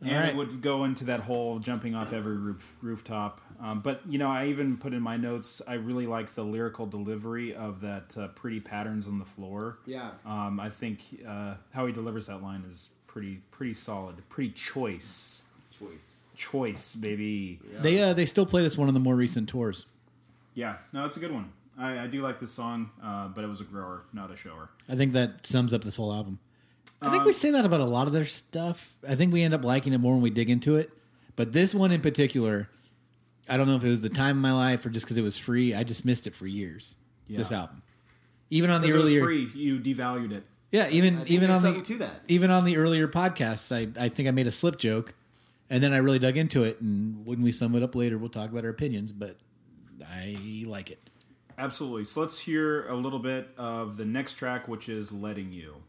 [0.00, 0.28] and right.
[0.28, 3.40] it would go into that whole jumping off every roof, rooftop.
[3.60, 5.60] Um, but you know, I even put in my notes.
[5.66, 10.10] I really like the lyrical delivery of that uh, "pretty patterns on the floor." Yeah.
[10.24, 15.42] um, I think uh, how he delivers that line is pretty pretty solid, pretty choice,
[15.76, 16.22] Choice.
[16.36, 17.58] choice, baby.
[17.80, 19.86] They uh, they still play this one on the more recent tours.
[20.54, 21.50] Yeah, no, it's a good one.
[21.78, 24.68] I, I do like this song, uh, but it was a grower, not a shower.
[24.88, 26.38] I think that sums up this whole album.
[27.00, 28.92] I think we say that about a lot of their stuff.
[29.08, 30.90] I think we end up liking it more when we dig into it.
[31.36, 32.68] But this one in particular,
[33.48, 35.22] I don't know if it was the time of my life or just because it
[35.22, 35.72] was free.
[35.74, 36.96] I just missed it for years.
[37.28, 37.82] This album,
[38.50, 40.44] even on the Because it was earlier, free, you devalued it.
[40.72, 42.22] yeah, even think even on the to that.
[42.26, 45.14] even on the earlier podcasts, I I think I made a slip joke,
[45.70, 46.80] and then I really dug into it.
[46.80, 49.12] And when we sum it up later, we'll talk about our opinions.
[49.12, 49.36] But
[50.04, 51.07] I like it.
[51.59, 52.04] Absolutely.
[52.04, 55.82] So let's hear a little bit of the next track, which is "Letting You."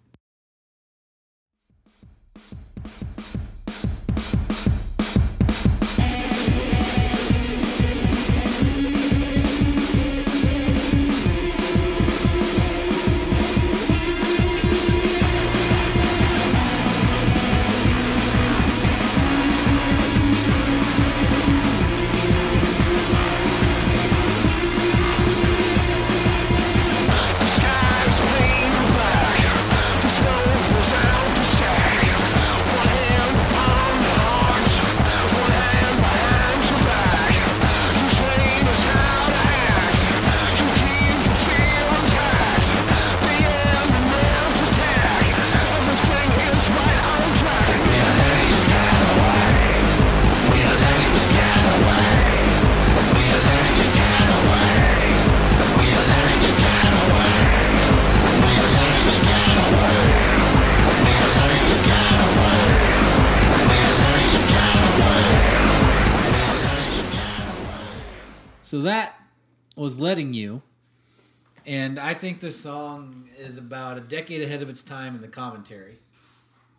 [68.79, 69.13] So that
[69.75, 70.61] was letting you.
[71.65, 75.27] And I think this song is about a decade ahead of its time in the
[75.27, 75.99] commentary.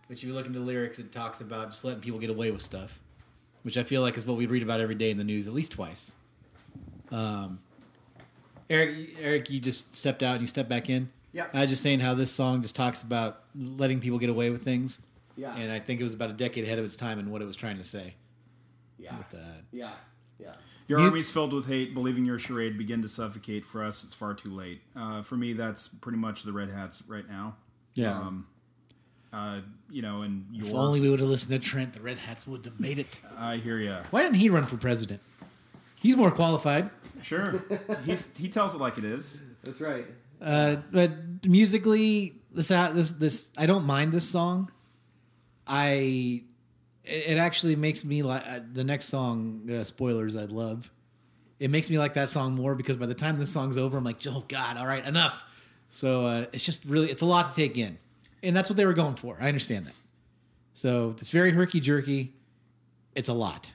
[0.07, 2.53] Which, if you look into the lyrics, it talks about just letting people get away
[2.53, 2.99] with stuff,
[3.65, 5.53] which I feel like is what we read about every day in the news, at
[5.53, 6.15] least twice.
[7.11, 7.61] Um,
[8.71, 11.07] Eric, Eric, you just stepped out and you stepped back in.
[11.35, 11.49] Yeah.
[11.53, 14.65] I was just saying how this song just talks about letting people get away with
[14.65, 15.03] things,
[15.37, 15.55] Yeah.
[15.55, 17.45] and I think it was about a decade ahead of its time in what it
[17.45, 18.15] was trying to say.
[18.99, 19.19] Yeah.
[19.19, 19.65] With that.
[19.71, 19.93] Yeah.
[20.91, 20.97] Yeah.
[20.97, 23.65] Your You- army's filled with hate, believing your charade begin to suffocate.
[23.65, 24.81] For us, it's far too late.
[24.97, 27.55] Uh, for me, that's pretty much the Red Hats right now.
[27.95, 28.19] Yeah.
[28.19, 28.47] Um,
[29.33, 32.19] uh, you know, and your, If only we would have listened to Trent, the Red
[32.19, 33.21] Hats would have made it.
[33.39, 33.97] I hear you.
[34.11, 35.21] Why didn't he run for president?
[36.01, 36.91] He's more qualified.
[37.23, 37.63] Sure,
[38.07, 39.43] he's he tells it like it is.
[39.63, 40.07] That's right.
[40.41, 41.13] Uh, but
[41.47, 44.71] musically, this this this I don't mind this song.
[45.67, 46.43] I
[47.05, 49.69] it, it actually makes me like uh, the next song.
[49.71, 50.91] Uh, spoilers, I love.
[51.59, 54.05] It makes me like that song more because by the time this song's over, I'm
[54.05, 55.43] like, oh god, all right, enough.
[55.89, 57.99] So uh, it's just really it's a lot to take in,
[58.43, 59.37] and that's what they were going for.
[59.41, 59.95] I understand that.
[60.75, 62.33] So it's very herky jerky.
[63.15, 63.73] It's a lot.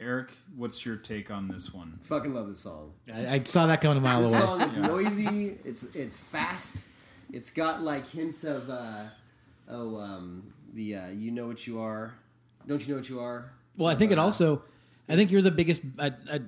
[0.00, 1.98] Eric, what's your take on this one?
[2.02, 2.92] Fucking love this song.
[3.12, 4.40] I, I saw that coming a mile This away.
[4.40, 5.56] song is noisy.
[5.64, 6.86] It's it's fast.
[7.32, 9.04] It's got like hints of uh,
[9.68, 12.14] oh um, the uh, you know what you are.
[12.66, 13.50] Don't you know what you are?
[13.76, 14.62] Well, I think it Uh, also.
[15.08, 15.82] I think you're the biggest.
[15.98, 16.40] I, I,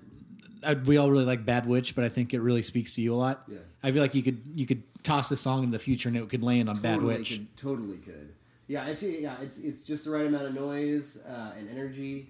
[0.63, 3.13] I, we all really like Bad Witch, but I think it really speaks to you
[3.13, 3.43] a lot.
[3.49, 3.59] Yeah.
[3.83, 6.29] I feel like you could you could toss this song in the future and it
[6.29, 7.31] could land on Bad Witch.
[7.31, 8.33] Could, totally could.
[8.69, 12.29] Yeah, it's yeah, it's it's just the right amount of noise uh, and energy,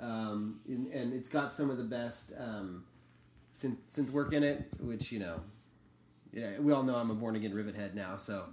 [0.00, 2.84] um, and, and it's got some of the best um,
[3.54, 5.40] synth, synth work in it, which you know,
[6.32, 8.46] yeah, we all know I'm a born again rivet head now, so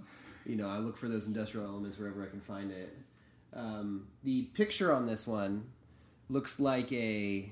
[0.46, 2.96] you know I look for those industrial elements wherever I can find it.
[3.54, 5.64] Um, the picture on this one
[6.28, 7.50] looks like a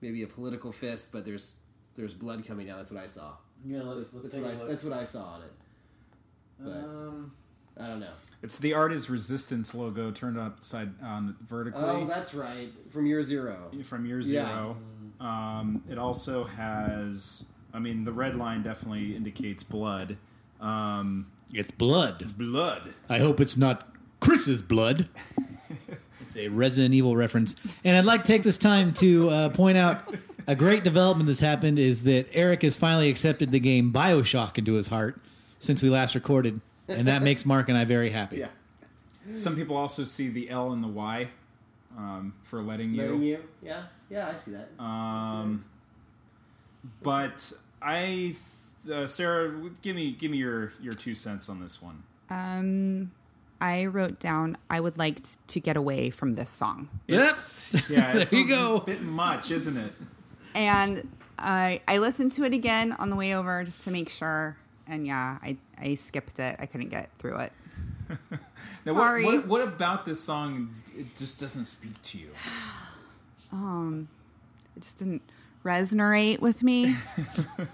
[0.00, 1.56] maybe a political fist, but there's
[1.94, 2.78] there's blood coming down.
[2.78, 3.32] That's what I saw.
[3.64, 5.52] Yeah, That's, that's what I, that's what I saw on it.
[6.60, 8.12] But I don't know.
[8.42, 12.70] It's the art is resistance logo turned upside on vertically Oh, that's right.
[12.90, 13.70] From year zero.
[13.82, 14.46] from year Yeah.
[14.48, 14.76] zero.
[15.20, 20.18] Um, it also has, I mean, the red line definitely indicates blood.
[20.60, 22.36] Um, It's blood.
[22.36, 22.94] blood.
[23.08, 23.88] I hope it's not
[24.20, 25.08] Chris's blood.
[26.20, 29.78] it's a Resident Evil reference, and I'd like to take this time to uh, point
[29.78, 30.14] out
[30.46, 34.74] a great development that's happened is that Eric has finally accepted the game Bioshock into
[34.74, 35.20] his heart
[35.58, 38.38] since we last recorded, and that makes Mark and I very happy.
[38.38, 38.48] Yeah.
[39.36, 41.28] Some people also see the L and the Y
[41.96, 43.02] um, for letting you.
[43.02, 43.38] Letting you.
[43.62, 43.84] Yeah.
[44.10, 44.68] Yeah, I see that.
[44.82, 45.64] Um,
[47.02, 48.34] but I,
[48.92, 52.02] uh, Sarah, give me give me your your two cents on this one.
[52.30, 53.10] Um,
[53.60, 56.88] I wrote down I would like to get away from this song.
[57.08, 58.80] It's, yeah, There it's you a go.
[58.80, 59.92] bit much, isn't it?
[60.54, 61.08] And
[61.38, 64.56] I I listened to it again on the way over just to make sure.
[64.86, 66.56] And yeah, I I skipped it.
[66.58, 67.52] I couldn't get through it.
[68.86, 69.24] Now, Sorry.
[69.24, 70.74] What, what, about this song?
[70.96, 72.28] It just doesn't speak to you.
[73.52, 74.08] um,
[74.76, 75.22] It just didn't
[75.64, 76.94] resonate with me.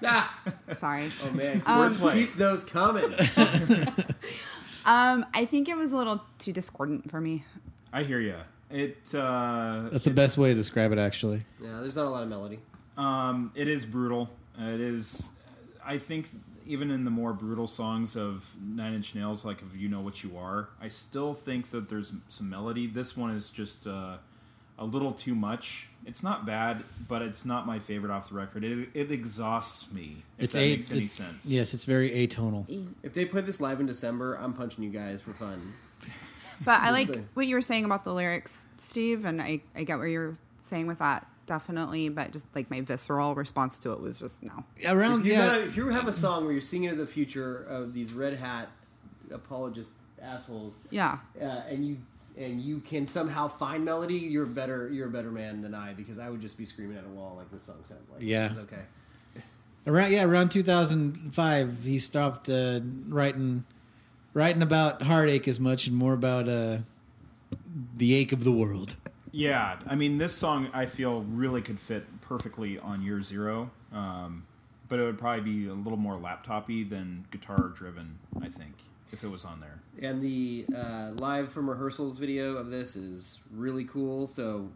[0.04, 0.38] ah.
[0.78, 1.10] Sorry.
[1.24, 2.14] Oh man, Wordplay.
[2.14, 3.12] keep those coming.
[4.86, 7.44] Um, I think it was a little too discordant for me.
[7.92, 8.36] I hear you.
[8.70, 11.44] It uh, That's the best way to describe it, actually.
[11.62, 12.60] yeah, there's not a lot of melody.
[12.96, 14.30] um, it is brutal.
[14.58, 15.28] Uh, It is.
[15.84, 16.28] I think
[16.66, 20.24] even in the more brutal songs of Nine Inch Nails, like if "You Know What
[20.24, 22.86] You Are," I still think that there's some melody.
[22.86, 24.16] This one is just uh,
[24.80, 25.86] a little too much.
[26.06, 28.64] It's not bad, but it's not my favorite off the record.
[28.64, 30.22] It, it exhausts me.
[30.38, 31.46] If It's that a- makes any it's- sense.
[31.46, 32.88] Yes, it's very atonal.
[33.02, 35.74] If they play this live in December, I'm punching you guys for fun.
[36.62, 39.98] But I like what you were saying about the lyrics, Steve, and I, I get
[39.98, 42.10] what you're saying with that, definitely.
[42.10, 44.62] But just like my visceral response to it was just no.
[44.86, 47.06] Around If you, yeah, gotta, if you have a song where you're singing to the
[47.06, 48.68] future of these red hat
[49.32, 51.16] apologist assholes, Yeah.
[51.40, 51.96] uh, and you
[52.40, 54.88] and you can somehow find melody, you're better.
[54.90, 57.34] You're a better man than I because I would just be screaming at a wall
[57.36, 58.22] like this song sounds like.
[58.22, 58.48] Yeah.
[58.48, 58.82] This is okay.
[59.86, 63.64] around yeah around 2005 he stopped uh, writing
[64.34, 66.78] writing about heartache as much and more about uh,
[67.96, 68.96] the ache of the world.
[69.32, 74.44] Yeah, I mean, this song I feel really could fit perfectly on Year Zero, um,
[74.88, 78.18] but it would probably be a little more laptopy than guitar driven.
[78.42, 78.74] I think
[79.12, 79.78] if it was on there.
[80.02, 84.26] And the uh, live from rehearsals video of this is really cool.
[84.26, 84.70] So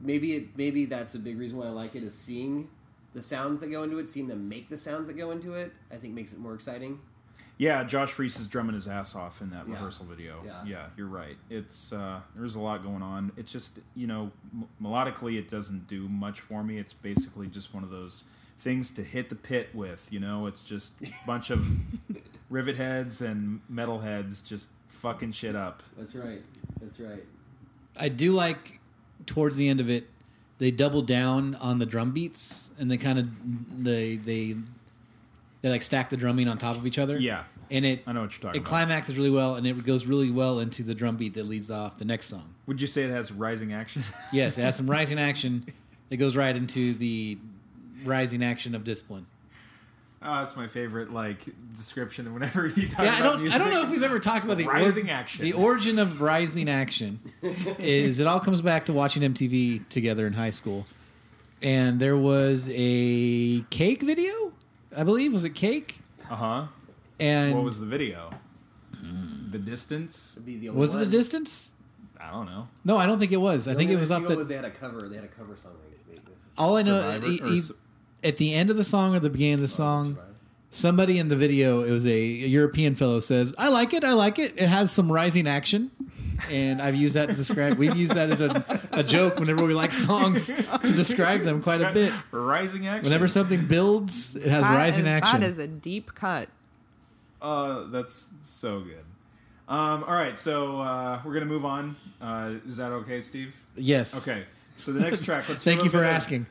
[0.00, 2.68] maybe it maybe that's a big reason why I like it is seeing
[3.14, 5.72] the sounds that go into it, seeing them make the sounds that go into it.
[5.92, 6.98] I think makes it more exciting.
[7.56, 9.74] Yeah, Josh Freese is drumming his ass off in that Yeah.
[9.74, 10.42] rehearsal video.
[10.44, 10.64] Yeah.
[10.66, 10.86] yeah.
[10.96, 11.36] you're right.
[11.50, 13.30] It's uh, there's a lot going on.
[13.36, 16.78] It's just you know m- melodically it doesn't do much for me.
[16.78, 18.24] It's basically just one of those
[18.58, 20.12] things to hit the pit with.
[20.12, 21.64] You know, it's just a bunch of
[22.50, 25.82] rivet heads and metal heads just fucking shit up.
[25.96, 26.42] That's right.
[26.80, 27.24] That's right.
[27.96, 28.80] I do like
[29.26, 30.08] towards the end of it,
[30.58, 33.28] they double down on the drum beats and they kind of
[33.84, 34.56] they they
[35.62, 37.18] they like stack the drumming on top of each other.
[37.18, 37.44] Yeah.
[37.70, 38.68] and it I know what you're talking it about.
[38.68, 41.98] climaxes really well and it goes really well into the drum beat that leads off
[41.98, 42.54] the next song.
[42.66, 44.02] Would you say it has rising action?
[44.32, 45.66] Yes, it has some rising action.
[46.10, 47.38] It goes right into the
[48.04, 49.26] rising action of discipline.
[50.26, 51.38] Oh, it's my favorite like
[51.76, 52.32] description.
[52.32, 53.40] Whenever you talk Yeah, I about don't.
[53.42, 55.44] music, I don't know if we've ever talked about the Rising action.
[55.44, 57.20] The origin of rising action
[57.78, 60.86] is it all comes back to watching MTV together in high school,
[61.60, 64.52] and there was a cake video,
[64.96, 65.32] I believe.
[65.32, 65.98] Was it cake?
[66.30, 66.66] Uh huh.
[67.20, 68.30] And What was the video?
[69.50, 70.36] The distance?
[70.44, 71.70] Be the only was it the distance?
[72.18, 72.66] I don't know.
[72.84, 73.68] No, I don't think it was.
[73.68, 74.36] I think it was other off the.
[74.38, 75.08] was they had a cover.
[75.08, 75.72] They had a cover song.
[76.08, 76.20] They- they-
[76.58, 77.72] all I know, Survivor he- or he- s-
[78.24, 80.18] at the end of the song or the beginning of the song,
[80.70, 84.02] somebody in the video, it was a, a European fellow says, "I like it.
[84.04, 84.60] I like it.
[84.60, 85.90] It has some rising action."
[86.50, 87.78] And I've used that to describe.
[87.78, 91.80] We've used that as a, a joke whenever we like songs to describe them quite
[91.80, 92.12] a bit.
[92.32, 93.04] Rising action.
[93.04, 95.40] Whenever something builds, it has That rising is- action.
[95.42, 96.48] That is a deep cut.
[97.40, 99.04] Uh, that's so good.
[99.68, 101.96] Um, all right, so uh, we're gonna move on.
[102.20, 103.54] Uh, is that okay, Steve?
[103.76, 104.26] yes.
[104.28, 104.42] Okay.
[104.76, 105.48] So the next track.
[105.48, 106.46] Let's Thank you for little bit of- asking.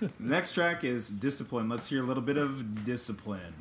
[0.00, 1.68] The next track is Discipline.
[1.68, 3.54] Let's hear a little bit of Discipline.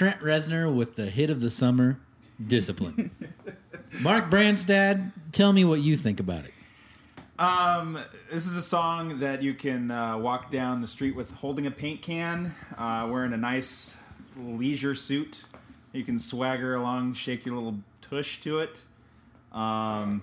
[0.00, 1.98] Trent Reznor with the hit of the summer,
[2.46, 3.10] Discipline.
[4.00, 6.54] Mark Branstad, tell me what you think about it.
[7.38, 7.98] Um,
[8.32, 11.70] this is a song that you can uh, walk down the street with holding a
[11.70, 13.98] paint can, uh, wearing a nice
[14.38, 15.42] leisure suit.
[15.92, 18.82] You can swagger along, shake your little tush to it.
[19.52, 20.22] Um,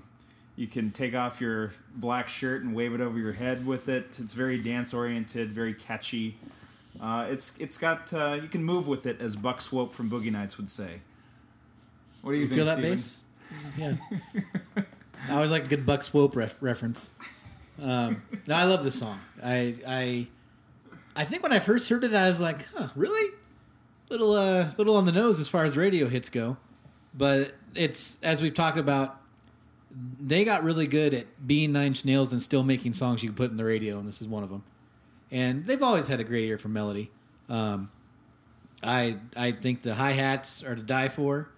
[0.55, 4.17] you can take off your black shirt and wave it over your head with it.
[4.17, 6.35] It's very dance oriented, very catchy.
[7.01, 10.31] Uh, it's it's got uh, you can move with it, as Buck Swope from Boogie
[10.31, 11.01] Nights would say.
[12.21, 12.91] What do you, You think, feel that Steven?
[12.91, 13.23] bass?
[13.77, 14.83] Yeah.
[15.29, 17.11] I always like a good Buck Swope ref- reference.
[17.81, 19.19] Um, no, I love this song.
[19.43, 20.27] I, I,
[21.15, 23.33] I think when I first heard it, I was like, "Huh, really?
[24.09, 26.57] Little, uh, little on the nose as far as radio hits go."
[27.13, 29.21] But it's as we've talked about,
[30.19, 33.35] they got really good at being Nine Inch Nails and still making songs you can
[33.35, 34.63] put in the radio, and this is one of them.
[35.31, 37.11] And they've always had a great ear for melody.
[37.49, 37.91] Um,
[38.83, 41.49] I, I think the hi hats are to die for.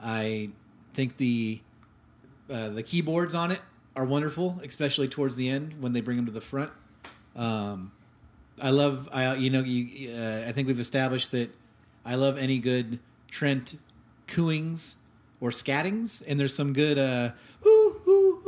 [0.00, 0.50] I
[0.94, 1.60] think the
[2.50, 3.60] uh, the keyboards on it
[3.96, 6.70] are wonderful, especially towards the end when they bring them to the front.
[7.34, 7.92] Um,
[8.60, 11.50] I love, I you know, you, uh, I think we've established that
[12.04, 12.98] I love any good
[13.30, 13.78] Trent
[14.26, 14.96] cooings
[15.40, 17.30] or scattings, and there's some good uh,
[17.64, 18.42] ooh ooh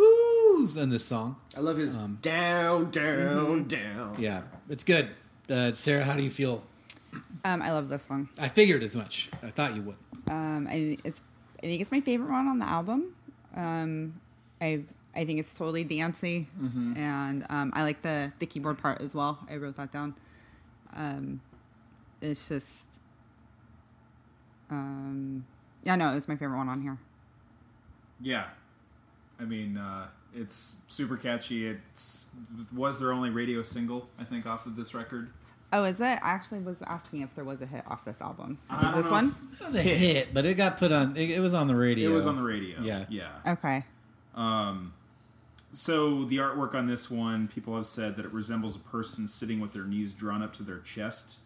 [0.55, 1.37] oohs in this song.
[1.57, 4.17] I love his Um, down, down, down.
[4.19, 5.09] Yeah, it's good.
[5.51, 6.63] Uh, Sarah, how do you feel?
[7.45, 8.29] Um, I love this song.
[8.39, 9.29] I figured as much.
[9.43, 9.97] I thought you would.
[10.31, 11.21] Um, I it's
[11.59, 13.15] I think it's my favorite one on the album.
[13.55, 14.19] Um,
[14.61, 14.83] I
[15.15, 16.49] I think it's totally dancey,
[16.97, 19.39] and um, I like the the keyboard part as well.
[19.51, 20.15] I wrote that down.
[20.97, 21.41] Um,
[22.21, 22.87] it's just,
[24.71, 25.45] um,
[25.83, 26.97] yeah, no, it's my favorite one on here.
[28.21, 28.47] Yeah,
[29.41, 31.67] I mean, uh, it's super catchy.
[31.67, 32.25] It's
[32.75, 35.31] was their only radio single, I think, off of this record.
[35.73, 36.05] Oh, is it?
[36.05, 38.59] I actually was asking if there was a hit off this album.
[38.71, 39.27] I don't this know one?
[39.27, 41.17] if- It was a hit, but it got put on.
[41.17, 42.11] It, it was on the radio.
[42.11, 42.81] It was on the radio.
[42.81, 43.07] Yeah.
[43.09, 43.29] yeah.
[43.47, 43.85] Okay.
[44.37, 44.93] Um,
[45.73, 49.59] so the artwork on this one, people have said that it resembles a person sitting
[49.59, 51.39] with their knees drawn up to their chest.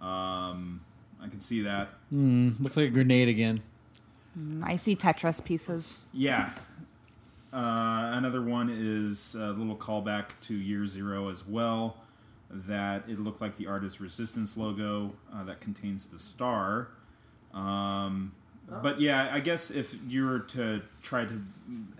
[0.00, 0.80] Um,
[1.22, 1.88] I can see that.
[2.12, 3.60] Mm, looks like a grenade again.
[4.62, 5.96] I see Tetris pieces.
[6.12, 6.50] Yeah.
[7.52, 11.96] Uh, another one is a little callback to Year Zero as well.
[12.50, 16.88] That it looked like the Art is Resistance logo uh, that contains the star.
[17.52, 18.32] Um,
[18.82, 21.40] But yeah, I guess if you were to try to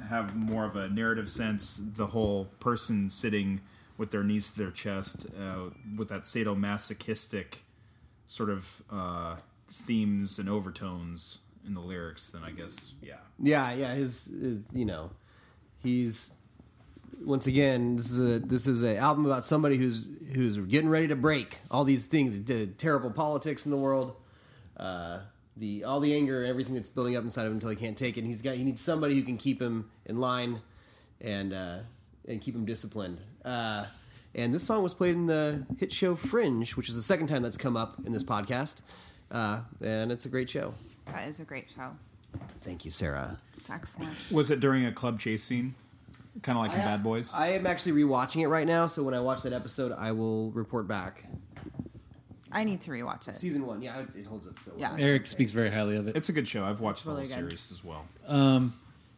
[0.09, 3.61] have more of a narrative sense, the whole person sitting
[3.97, 7.61] with their knees to their chest, uh, with that sadomasochistic
[8.27, 9.37] sort of uh,
[9.73, 13.17] themes and overtones in the lyrics, then I guess yeah.
[13.39, 13.95] Yeah, yeah.
[13.95, 15.11] His, uh, you know,
[15.83, 16.35] he's
[17.25, 17.97] once again.
[17.97, 21.59] This is a this is an album about somebody who's who's getting ready to break
[21.71, 24.17] all these things, the terrible politics in the world,
[24.77, 25.21] uh,
[25.57, 27.97] the all the anger and everything that's building up inside of him until he can't
[27.97, 28.21] take it.
[28.21, 30.61] And he's got he needs somebody who can keep him in line
[31.21, 31.79] and uh,
[32.27, 33.21] and keep him disciplined.
[33.45, 33.87] Uh,
[34.35, 37.43] and this song was played in the hit show Fringe, which is the second time
[37.43, 38.83] that's come up in this podcast.
[39.31, 40.75] Uh, and it's a great show.
[41.07, 41.97] That is a great show.
[42.61, 43.39] Thank you, Sarah.
[43.69, 44.15] It's excellent.
[44.31, 45.75] Was it during a club chase scene,
[46.43, 47.35] kind of like in Bad Boys?
[47.35, 50.51] I am actually rewatching it right now, so when I watch that episode, I will
[50.53, 51.25] report back.
[52.51, 53.35] I need to rewatch it.
[53.35, 54.81] Season one, yeah, it- it holds up so well.
[54.81, 54.97] Yeah.
[54.99, 56.17] Eric speaks very highly of it.
[56.17, 56.65] it's a good show.
[56.65, 57.51] I've watched the really whole good.
[57.51, 58.07] series as well.
[58.27, 58.73] Um,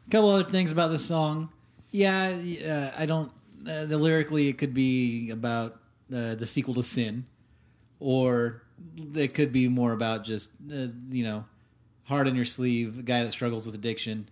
[0.09, 1.49] a couple other things about this song.
[1.93, 2.37] Yeah,
[2.67, 3.31] uh, I don't.
[3.65, 5.77] Uh, the lyrically, it could be about
[6.13, 7.25] uh, the sequel to Sin,
[8.01, 8.63] or
[9.15, 11.45] it could be more about just uh, you know,
[12.05, 14.27] heart on your sleeve, a guy that struggles with addiction.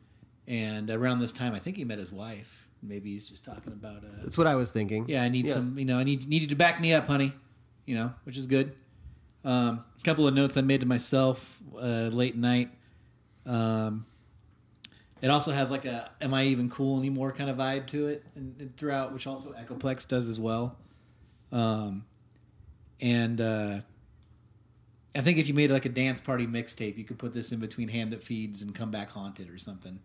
[0.48, 2.66] And around this time, I think he met his wife.
[2.82, 3.98] Maybe he's just talking about.
[4.02, 5.04] Uh, That's what I was thinking.
[5.08, 5.54] yeah, I need Yeah.
[5.54, 5.78] some.
[5.78, 7.32] You know, I need need you to back me up, honey.
[7.86, 8.72] You know, which is good.
[9.44, 12.70] Um, a couple of notes I made to myself uh, late night.
[13.46, 14.04] Um,
[15.20, 18.24] it also has like a "Am I even cool anymore?" kind of vibe to it,
[18.36, 20.78] and, and throughout, which also Echoplex does as well.
[21.52, 22.04] Um,
[23.00, 23.80] and uh,
[25.14, 27.58] I think if you made like a dance party mixtape, you could put this in
[27.58, 29.98] between "Hand That Feeds" and "Come Back Haunted" or something,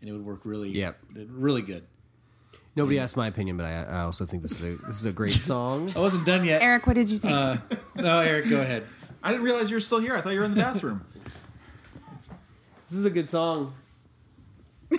[0.00, 0.98] and it would work really, Yep.
[1.30, 1.84] really good.
[2.76, 5.12] Nobody asked my opinion, but I, I also think this is a this is a
[5.12, 5.92] great song.
[5.96, 6.62] I wasn't done yet.
[6.62, 7.34] Eric, what did you think?
[7.34, 7.56] Uh,
[7.96, 8.84] no, Eric, go ahead.
[9.20, 10.14] I didn't realize you were still here.
[10.14, 11.04] I thought you were in the bathroom.
[12.88, 13.74] This is a good song.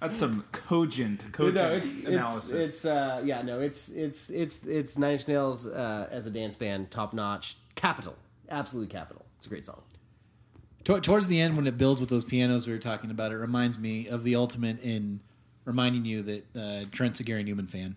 [0.00, 2.52] That's some cogent, cogent no, it's analysis.
[2.52, 6.30] it's it's uh, yeah, no, it's it's it's it's Nine Inch Nails uh, as a
[6.30, 8.14] dance band, top notch, capital,
[8.48, 9.24] absolute capital.
[9.38, 9.82] It's a great song.
[10.86, 13.36] Tor- towards the end, when it builds with those pianos we were talking about, it
[13.36, 15.18] reminds me of the ultimate in
[15.64, 17.96] reminding you that uh, Trent's a Gary Numan fan.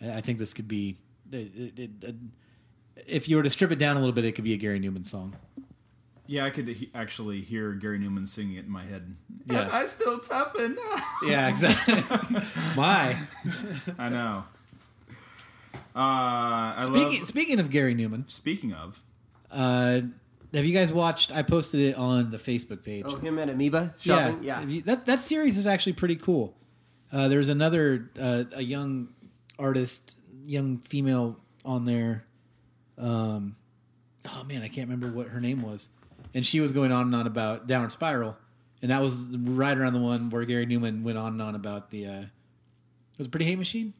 [0.00, 0.96] I, I think this could be,
[1.32, 2.14] it, it, it,
[3.04, 4.78] if you were to strip it down a little bit, it could be a Gary
[4.78, 5.34] Numan song.
[6.28, 9.14] Yeah, I could he- actually hear Gary Numan singing it in my head.
[9.46, 9.68] Yeah.
[9.72, 10.78] I, I still toughen.
[11.26, 11.94] Yeah, exactly.
[12.76, 13.16] My.
[13.98, 14.44] I know.
[15.96, 15.98] Uh,
[16.76, 17.28] I Speaking, love.
[17.28, 19.02] speaking of Gary Numan, Speaking of,
[19.50, 20.02] uh,
[20.54, 21.34] have you guys watched?
[21.34, 23.04] I posted it on the Facebook page.
[23.06, 24.42] Oh, him and Amoeba shopping.
[24.42, 24.60] Yeah.
[24.60, 26.56] Have you- that that series is actually pretty cool.
[27.12, 29.08] Uh, there's another uh, a young
[29.58, 32.24] artist, young female on there.
[32.98, 33.56] Um,
[34.26, 35.88] oh man, I can't remember what her name was,
[36.34, 38.36] and she was going on and on about Downward Spiral,
[38.82, 41.90] and that was right around the one where Gary Numan went on and on about
[41.90, 42.06] the.
[42.06, 42.22] Uh,
[43.18, 43.92] was it Pretty Hate Machine?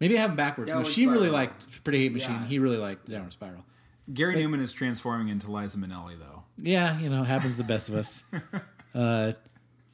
[0.00, 0.72] Maybe I have them backwards.
[0.72, 2.30] No, she really liked Pretty Hate Machine.
[2.42, 2.46] Yeah.
[2.46, 3.64] He really liked Downward Spiral.
[4.12, 6.42] Gary Numan is transforming into Liza Minnelli, though.
[6.56, 8.22] Yeah, you know, happens to the best of us.
[8.94, 9.32] uh,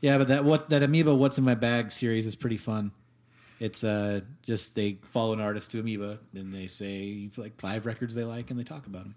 [0.00, 2.92] yeah, but that what that Amoeba What's in My Bag series is pretty fun.
[3.60, 8.14] It's uh, just they follow an artist to Amoeba and they say like five records
[8.14, 9.16] they like and they talk about them.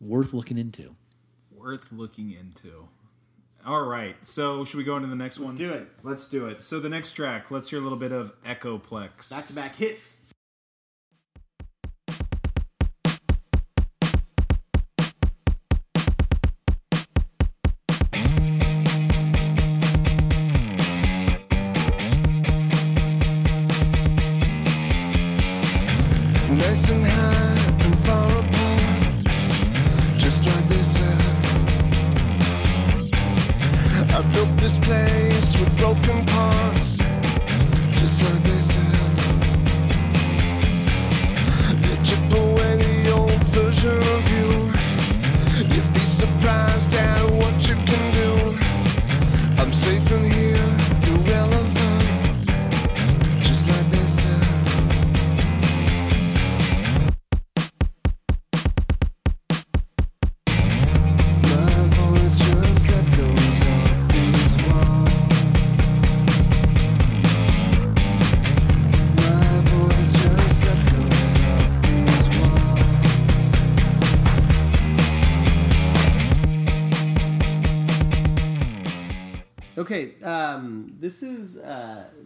[0.00, 0.94] Worth looking into.
[1.54, 2.88] Worth looking into.
[3.64, 5.54] All right, so should we go into the next one?
[5.54, 5.88] do it.
[6.02, 6.62] Let's do it.
[6.62, 9.30] So the next track, let's hear a little bit of Echoplex.
[9.30, 10.21] Back to back hits.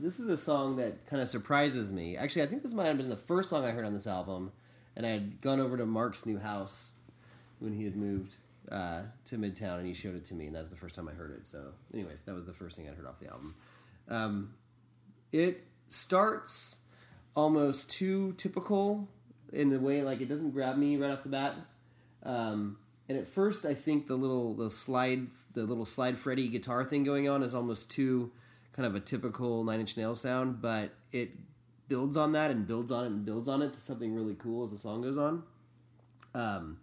[0.01, 2.16] This is a song that kind of surprises me.
[2.16, 4.53] Actually, I think this might have been the first song I heard on this album,
[4.94, 6.97] and I had gone over to Mark's new house
[7.59, 8.36] when he had moved
[8.70, 11.09] uh, to Midtown, and he showed it to me, and that was the first time
[11.09, 11.47] I heard it.
[11.47, 13.55] So, anyways, that was the first thing I heard off the album.
[14.09, 14.55] Um,
[15.32, 16.80] it starts
[17.34, 19.09] almost too typical
[19.53, 21.55] in the way like it doesn't grab me right off the bat.
[22.22, 22.78] Um,
[23.09, 27.05] and at first, I think the little the slide the little slide Freddy guitar thing
[27.05, 28.32] going on is almost too
[28.77, 31.31] kind of a typical Nine Inch Nails sound, but it
[31.89, 34.64] builds on that and builds on it and builds on it to something really cool
[34.64, 35.43] as the song goes on.
[36.35, 36.79] Um,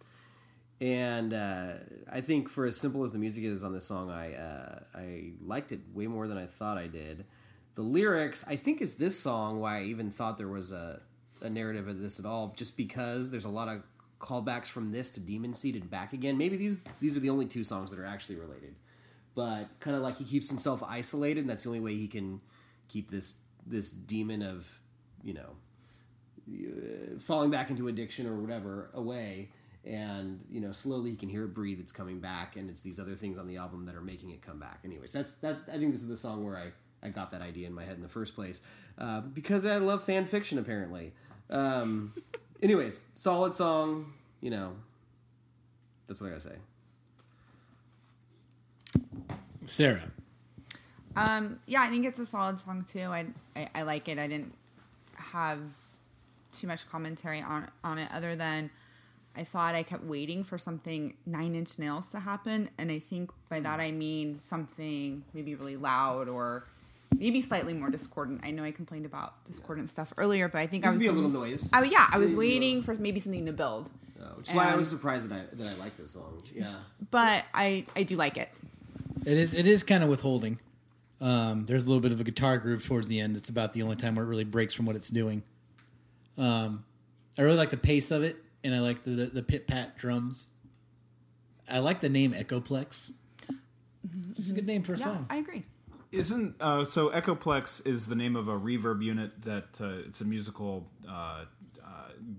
[0.81, 1.73] and uh,
[2.11, 5.31] I think for as simple as the music is on this song, I uh, I
[5.45, 7.25] liked it way more than I thought I did.
[7.75, 11.01] The lyrics, I think, is this song why I even thought there was a,
[11.41, 13.83] a narrative of this at all, just because there's a lot of
[14.19, 16.37] callbacks from this to Demon Seed and back again.
[16.37, 18.75] Maybe these these are the only two songs that are actually related,
[19.35, 22.41] but kind of like he keeps himself isolated, and that's the only way he can
[22.87, 24.79] keep this this demon of
[25.23, 25.55] you know
[26.49, 29.49] uh, falling back into addiction or whatever away.
[29.85, 33.01] And you know slowly you can hear it breathe it's coming back and it's these
[33.01, 34.79] other things on the album that are making it come back.
[34.85, 36.71] Anyways that's that i think this is the song where i
[37.05, 38.61] i got that idea in my head in the first place
[38.97, 41.11] uh, because i love fan fiction apparently.
[41.49, 42.13] Um
[42.63, 44.71] anyways solid song you know
[46.07, 46.55] that's what i gotta say
[49.65, 50.01] Sarah.
[51.15, 53.01] Um, yeah, I think it's a solid song too.
[53.01, 53.25] I,
[53.55, 54.17] I I like it.
[54.17, 54.53] I didn't
[55.15, 55.59] have
[56.51, 58.69] too much commentary on on it other than
[59.35, 63.31] I thought I kept waiting for something Nine Inch Nails to happen, and I think
[63.49, 66.65] by that I mean something maybe really loud or
[67.17, 68.41] maybe slightly more discordant.
[68.43, 71.11] I know I complained about discordant stuff earlier, but I think I was be a
[71.11, 71.69] little noise.
[71.73, 74.25] I, yeah, I was Needs to be a waiting for maybe something to build, uh,
[74.29, 76.75] which is why i was surprised that i that i like this song yeah
[77.11, 78.49] but I I do like it.
[79.25, 80.59] It is it is kind of withholding.
[81.21, 83.37] Um, there's a little bit of a guitar groove towards the end.
[83.37, 85.41] It's about the only time where it really breaks from what it's doing.
[86.37, 86.83] Um,
[87.37, 89.97] I really like the pace of it, and I like the the, the pit pat
[89.97, 90.47] drums.
[91.69, 93.11] I like the name Echoplex.
[94.37, 95.27] It's a good name for a Yeah, song.
[95.29, 95.63] I agree.
[96.11, 97.09] Isn't uh, so?
[97.09, 101.45] Echoplex is the name of a reverb unit that uh, it's a musical uh,
[101.83, 101.85] uh,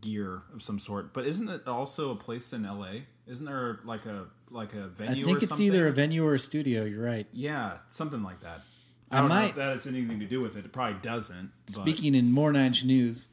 [0.01, 1.13] gear of some sort.
[1.13, 3.07] But isn't it also a place in L.A.?
[3.27, 5.23] Isn't there like a like a I venue?
[5.23, 5.67] I think or it's something?
[5.67, 6.85] either a venue or a studio.
[6.85, 7.27] You're right.
[7.33, 8.63] yeah, something like that.
[9.11, 10.65] I I don't know might- if that has anything to do with it.
[10.65, 11.51] It probably doesn't.
[11.67, 13.29] But Speaking in more Nine news,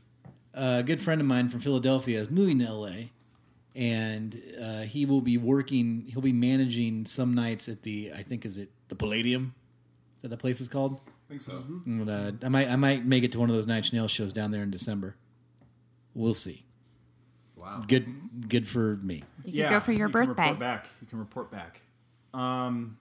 [0.54, 2.94] a good friend of mine from Philadelphia is moving to LA,
[3.76, 6.04] and uh, he will be working.
[6.08, 9.54] He'll be managing some nights at the I think is it the Palladium
[10.22, 11.00] that the place is called.
[11.28, 11.64] I think so.
[11.86, 14.12] And, uh, I might I might make it to one of those Nine Inch Nails
[14.12, 15.16] shows down there in December.
[16.14, 16.66] We'll see.
[17.56, 17.86] Wow.
[17.88, 19.24] Good good for me.
[19.46, 20.44] You can go for your you Can birthday.
[20.44, 20.88] report back.
[21.02, 21.82] You can report back.
[22.34, 22.98] Um,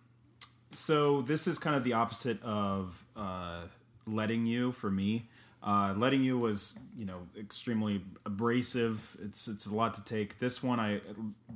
[0.73, 3.63] so this is kind of the opposite of uh,
[4.07, 5.29] letting you for me.
[5.63, 9.17] Uh, letting you was you know extremely abrasive.
[9.23, 10.39] It's it's a lot to take.
[10.39, 11.01] This one I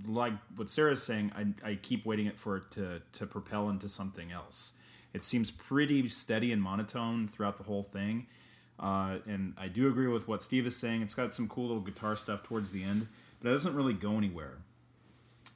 [0.06, 1.32] like what Sarah's saying.
[1.34, 4.74] I, I keep waiting it for it to to propel into something else.
[5.14, 8.26] It seems pretty steady and monotone throughout the whole thing.
[8.78, 11.00] Uh, and I do agree with what Steve is saying.
[11.00, 13.06] It's got some cool little guitar stuff towards the end,
[13.40, 14.58] but it doesn't really go anywhere.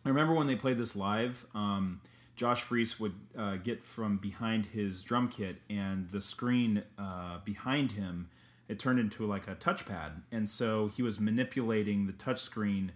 [0.08, 2.00] I remember when they played this live, um,
[2.34, 7.92] Josh Freese would uh, get from behind his drum kit, and the screen uh, behind
[7.92, 8.30] him
[8.68, 12.92] it turned into like a touchpad, and so he was manipulating the touch screen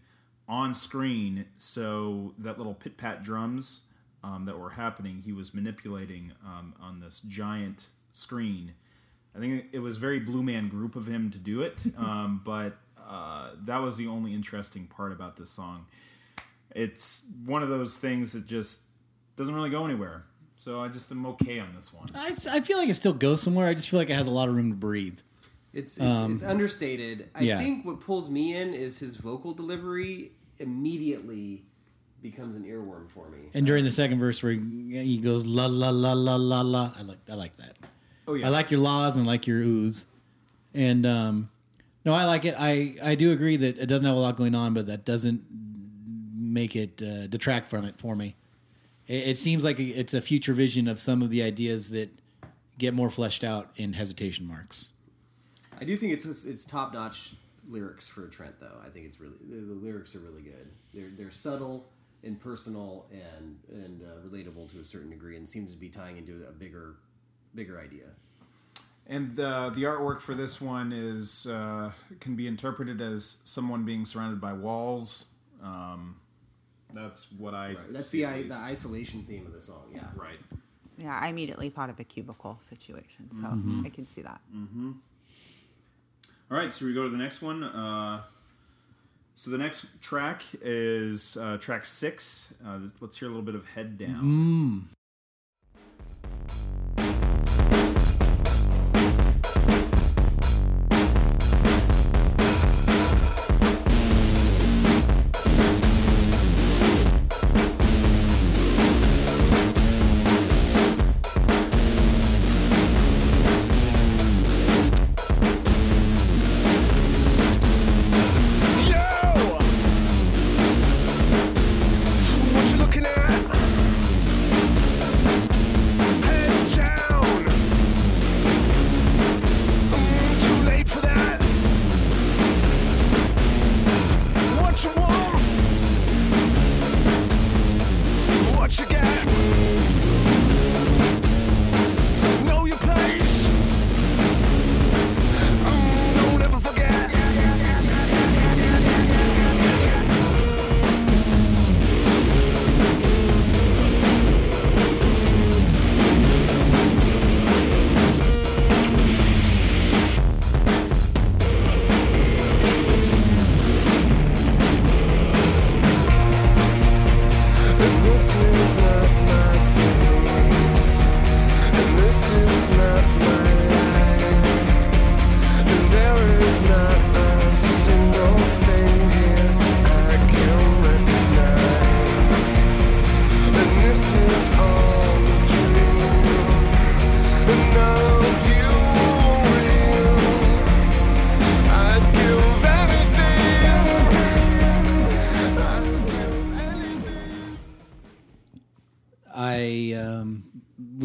[0.48, 1.44] on screen.
[1.58, 3.82] So that little pit pat drums
[4.24, 8.72] um, that were happening, he was manipulating um, on this giant screen.
[9.36, 12.78] I think it was very Blue Man Group of him to do it, um, but
[13.06, 15.84] uh, that was the only interesting part about this song
[16.74, 18.82] it's one of those things that just
[19.36, 20.24] doesn't really go anywhere.
[20.56, 22.08] So I just am okay on this one.
[22.14, 23.66] I, I feel like it still goes somewhere.
[23.66, 25.18] I just feel like it has a lot of room to breathe.
[25.72, 27.30] It's it's, Um, it's understated.
[27.34, 27.58] I yeah.
[27.58, 31.64] think what pulls me in is his vocal delivery immediately
[32.22, 33.38] becomes an earworm for me.
[33.54, 36.92] And during the second verse where he he goes la la la la la la,
[36.96, 37.76] I like I like that.
[38.28, 40.04] Oh yeah, I like your laws and I like your oohs.
[40.74, 41.50] And um,
[42.04, 42.54] no, I like it.
[42.58, 45.42] I I do agree that it doesn't have a lot going on, but that doesn't
[46.52, 48.36] make it uh, detract from it for me.
[49.06, 52.10] It, it seems like it's a future vision of some of the ideas that
[52.78, 54.90] get more fleshed out in hesitation marks.
[55.80, 57.34] I do think it's it's top notch
[57.68, 58.78] lyrics for Trent though.
[58.84, 60.68] I think it's really the, the lyrics are really good.
[60.94, 61.86] They're they're subtle
[62.24, 66.18] and personal and and uh, relatable to a certain degree, and seems to be tying
[66.18, 66.96] into a bigger
[67.54, 68.04] bigger idea.
[69.06, 74.04] and uh, the artwork for this one is uh, can be interpreted as someone being
[74.06, 75.26] surrounded by walls.
[75.62, 76.16] Um,
[76.94, 77.68] that's what I.
[77.68, 77.92] Right.
[77.92, 79.90] That's see the i- the isolation theme of the song.
[79.94, 80.04] Yeah.
[80.16, 80.38] right.
[80.98, 83.46] Yeah, I immediately thought of a cubicle situation, so
[83.84, 84.40] I can see that.
[86.50, 87.64] All right, so we go to the next one.
[87.64, 88.22] Uh,
[89.34, 92.52] so the next track is uh, track six.
[92.64, 96.52] Uh, let's hear a little bit of "Head Down." Yo!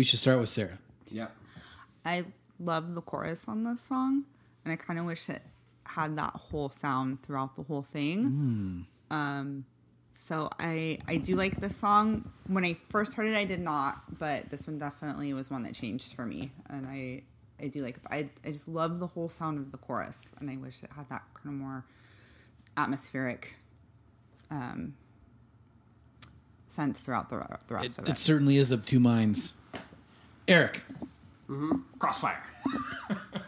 [0.08, 0.78] Should start with Sarah.
[1.12, 1.28] Yeah.
[2.06, 2.26] I
[2.60, 4.24] love the chorus on this song,
[4.64, 5.42] and I kind of wish it
[5.86, 8.86] had that whole sound throughout the whole thing.
[9.12, 9.66] Um,
[10.14, 12.32] so I I do like this song.
[12.48, 15.74] When I first heard it, I did not, but this one definitely was one that
[15.76, 17.24] changed for me, and I
[17.64, 17.98] I do like.
[17.98, 18.02] it.
[18.10, 21.08] I I just love the whole sound of the chorus, and I wish it had
[21.10, 21.86] that kind of more
[22.76, 23.56] atmospheric
[24.52, 24.94] um,
[26.68, 28.12] sense throughout the, the rest It, of it.
[28.12, 29.54] it certainly is of two minds.
[30.48, 30.84] Eric,
[32.00, 32.44] Crossfire.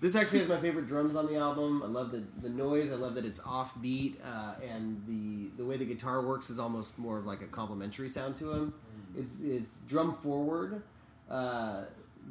[0.00, 1.82] This actually has my favorite drums on the album.
[1.82, 2.92] I love the the noise.
[2.92, 6.98] I love that it's offbeat, uh, and the the way the guitar works is almost
[6.98, 8.74] more of like a complementary sound to him.
[9.16, 10.82] It's it's drum forward.
[11.28, 11.84] Uh,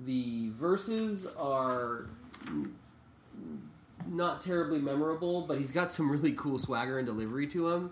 [0.06, 2.08] the verses are
[4.08, 7.92] not terribly memorable, but he's got some really cool swagger and delivery to him.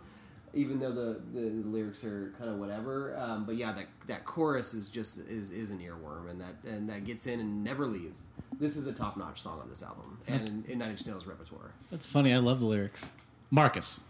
[0.55, 4.73] Even though the, the lyrics are kind of whatever, um, but yeah, that that chorus
[4.73, 8.27] is just is is an earworm, and that and that gets in and never leaves.
[8.57, 11.25] This is a top notch song on this album, and in, in Nine Inch Nails
[11.25, 11.71] repertoire.
[11.91, 12.33] That's funny.
[12.33, 13.11] I love the lyrics.
[13.51, 14.05] Marcus.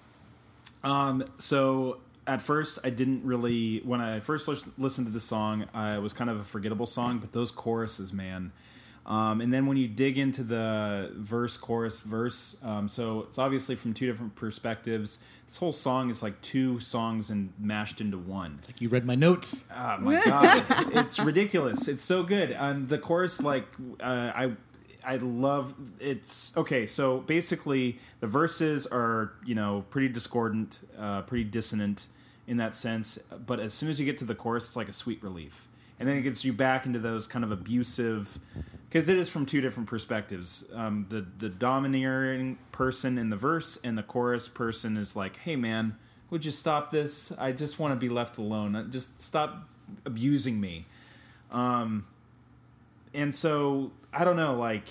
[0.84, 1.98] Um, so
[2.28, 3.80] at first, I didn't really.
[3.80, 4.48] When I first
[4.78, 7.20] listened to the song, I was kind of a forgettable song.
[7.20, 8.52] But those choruses, man.
[9.06, 13.76] Um, and then when you dig into the verse, chorus, verse, um, so it's obviously
[13.76, 15.20] from two different perspectives.
[15.46, 18.60] This whole song is like two songs and mashed into one.
[18.66, 19.66] Like you read my notes.
[19.76, 20.66] Oh my god,
[20.96, 21.88] it's ridiculous.
[21.88, 22.50] It's so good.
[22.52, 23.68] And the chorus, like,
[24.02, 24.54] uh, I,
[25.06, 25.76] I love.
[26.00, 26.88] It's okay.
[26.88, 32.08] So basically, the verses are you know pretty discordant, uh, pretty dissonant
[32.48, 33.20] in that sense.
[33.46, 35.68] But as soon as you get to the chorus, it's like a sweet relief,
[36.00, 38.40] and then it gets you back into those kind of abusive.
[38.96, 40.70] Because it is from two different perspectives.
[40.74, 45.58] Um, the the domineering person in the verse and the chorus person is like, "Hey
[45.58, 45.98] man,
[46.30, 47.34] would you stop this?
[47.34, 48.88] I just want to be left alone.
[48.92, 49.68] Just stop
[50.06, 50.86] abusing me."
[51.52, 52.08] Um,
[53.14, 54.88] and so I don't know, like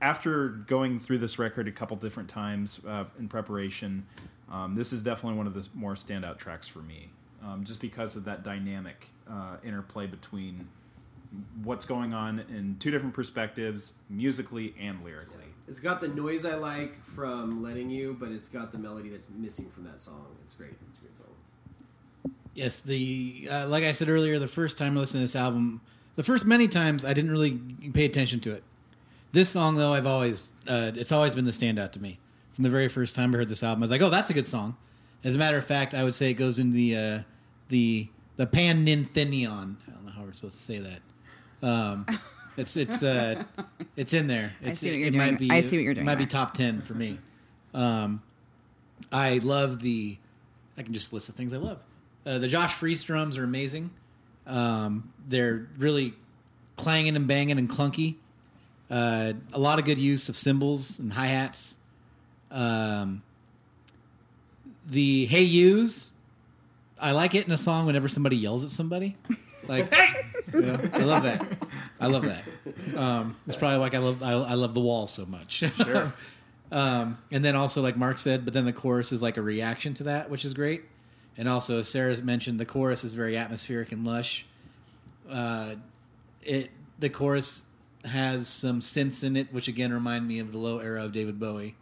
[0.00, 4.06] after going through this record a couple different times uh, in preparation,
[4.50, 7.10] um, this is definitely one of the more standout tracks for me,
[7.44, 10.66] um, just because of that dynamic uh, interplay between
[11.62, 15.44] what's going on in two different perspectives, musically and lyrically.
[15.66, 19.28] It's got the noise I like from Letting You, but it's got the melody that's
[19.30, 20.26] missing from that song.
[20.42, 20.72] It's great.
[20.88, 21.26] It's a great song.
[22.54, 25.80] Yes, the uh, like I said earlier, the first time I listened to this album,
[26.16, 27.60] the first many times I didn't really
[27.92, 28.64] pay attention to it.
[29.32, 32.18] This song, though, I've always uh, it's always been the standout to me.
[32.54, 34.34] From the very first time I heard this album, I was like, "Oh, that's a
[34.34, 34.76] good song."
[35.22, 37.20] As a matter of fact, I would say it goes in the uh,
[37.68, 39.76] the the Panninthenion.
[39.86, 41.00] I don't know how we're supposed to say that.
[41.62, 42.06] Um,
[42.56, 43.44] it's it's uh,
[43.96, 44.52] it's in there.
[44.64, 45.30] I It's, see what it, you're it doing.
[45.32, 47.18] Might be, I see what you're It doing might be top ten for me.
[47.74, 48.22] Um,
[49.12, 50.16] I love the.
[50.76, 51.78] I can just list the things I love.
[52.24, 53.90] Uh, the Josh Freese drums are amazing.
[54.46, 56.14] Um, they're really
[56.76, 58.16] clanging and banging and clunky.
[58.90, 61.76] Uh, a lot of good use of cymbals and hi hats.
[62.50, 63.22] Um,
[64.88, 66.10] the hey yous,
[66.98, 69.16] I like it in a song whenever somebody yells at somebody.
[69.68, 69.94] Like,
[70.54, 71.46] you know, I love that.
[72.00, 72.44] I love that.
[72.96, 75.64] Um, it's probably like I love I, I love the wall so much.
[75.76, 76.12] Sure.
[76.70, 79.94] Um, and then also, like Mark said, but then the chorus is like a reaction
[79.94, 80.82] to that, which is great.
[81.38, 84.44] And also, as Sarah's mentioned, the chorus is very atmospheric and lush.
[85.30, 85.76] Uh,
[86.42, 87.64] it the chorus
[88.04, 91.40] has some synths in it, which again remind me of the low era of David
[91.40, 91.74] Bowie,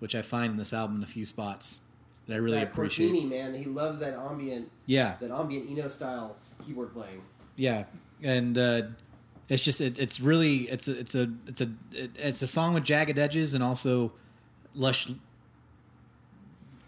[0.00, 1.80] which I find in this album in a few spots
[2.26, 3.12] that I really that appreciate.
[3.12, 6.36] Cortini, man, he loves that ambient, Yeah, that ambient Eno style
[6.66, 7.22] keyboard playing.
[7.56, 7.84] yeah,
[8.22, 8.82] and uh,
[9.48, 12.74] it's just it, it's really it's a it's a it's a it, it's a song
[12.74, 14.12] with jagged edges and also
[14.74, 15.08] lush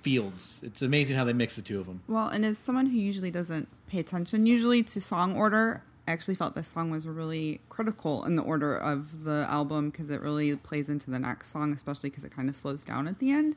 [0.02, 0.60] fields.
[0.62, 2.02] It's amazing how they mix the two of them.
[2.08, 6.36] Well, and as someone who usually doesn't pay attention usually to song order, I actually
[6.36, 10.56] felt this song was really critical in the order of the album because it really
[10.56, 13.56] plays into the next song, especially because it kind of slows down at the end.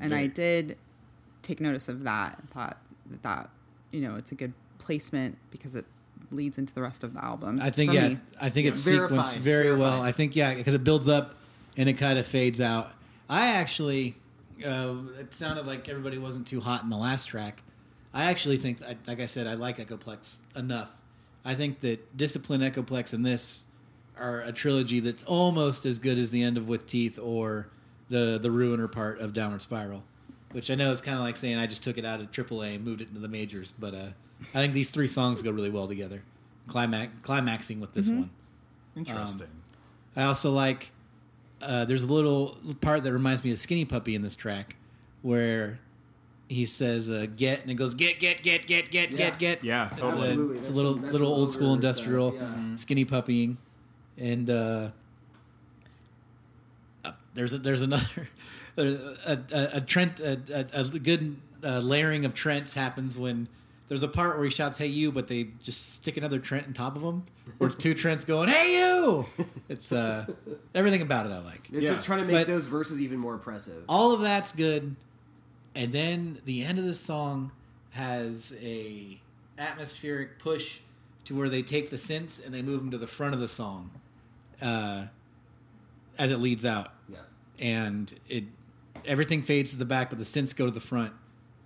[0.00, 0.78] And I did
[1.46, 2.78] take notice of that and thought
[3.10, 3.50] that, that
[3.92, 5.84] you know it's a good placement because it
[6.30, 7.60] leads into the rest of the album.
[7.62, 8.18] I think for yeah, me.
[8.40, 10.02] I think it's Verified, sequenced very well.
[10.02, 11.34] I think yeah, because it builds up
[11.76, 12.90] and it kind of fades out.
[13.28, 14.16] I actually,
[14.64, 17.62] uh, it sounded like everybody wasn't too hot in the last track.
[18.14, 20.88] I actually think, like I said, I like Echoplex enough.
[21.44, 23.66] I think that Discipline, Echoplex, and this
[24.18, 27.68] are a trilogy that's almost as good as the end of With Teeth or
[28.08, 30.02] the the Ruiner part of Downward Spiral.
[30.52, 32.76] Which I know is kind of like saying I just took it out of AAA
[32.76, 34.06] and moved it into the majors, but uh,
[34.54, 36.22] I think these three songs go really well together.
[36.68, 38.30] Climax, climaxing with this one.
[38.96, 39.48] Interesting.
[40.16, 40.90] I also like.
[41.60, 44.76] Uh, there's a little part that reminds me of Skinny Puppy in this track,
[45.22, 45.78] where
[46.48, 49.16] he says uh, "get" and it goes "get, get, get, get, get, Yeah.
[49.16, 50.28] get, get." yeah, It's a- totally.
[50.28, 50.58] Absolutely.
[50.58, 52.40] It's a little some- little old school older stuff, industrial yeah.
[52.42, 52.76] Mm-hmm.
[52.76, 53.56] skinny puppying,
[54.18, 54.88] and uh,
[57.04, 58.28] uh, there's a, there's another
[58.76, 59.38] a, a,
[59.74, 60.40] a Trent a,
[60.72, 63.48] a, a good uh, layering of Trents happens when
[63.88, 66.72] there's a part where he shouts "Hey you," but they just stick another Trent on
[66.72, 67.22] top of him,
[67.60, 69.26] or it's two Trents going "Hey you."
[69.68, 70.26] It's uh,
[70.74, 71.68] everything about it I like.
[71.72, 71.92] It's Yeah.
[71.94, 73.84] just trying to make But- those verses even more impressive.
[73.88, 74.96] All of that's good,
[75.74, 77.52] and then the end of the song
[77.90, 79.18] has a
[79.58, 80.80] atmospheric push
[81.24, 83.48] to where they take the synths and they move them to the front of the
[83.48, 83.90] song.
[84.60, 85.06] Uh,
[86.18, 87.18] as it leads out, Yeah.
[87.58, 88.44] and it
[89.06, 91.12] everything fades to the back, but the synths go to the front,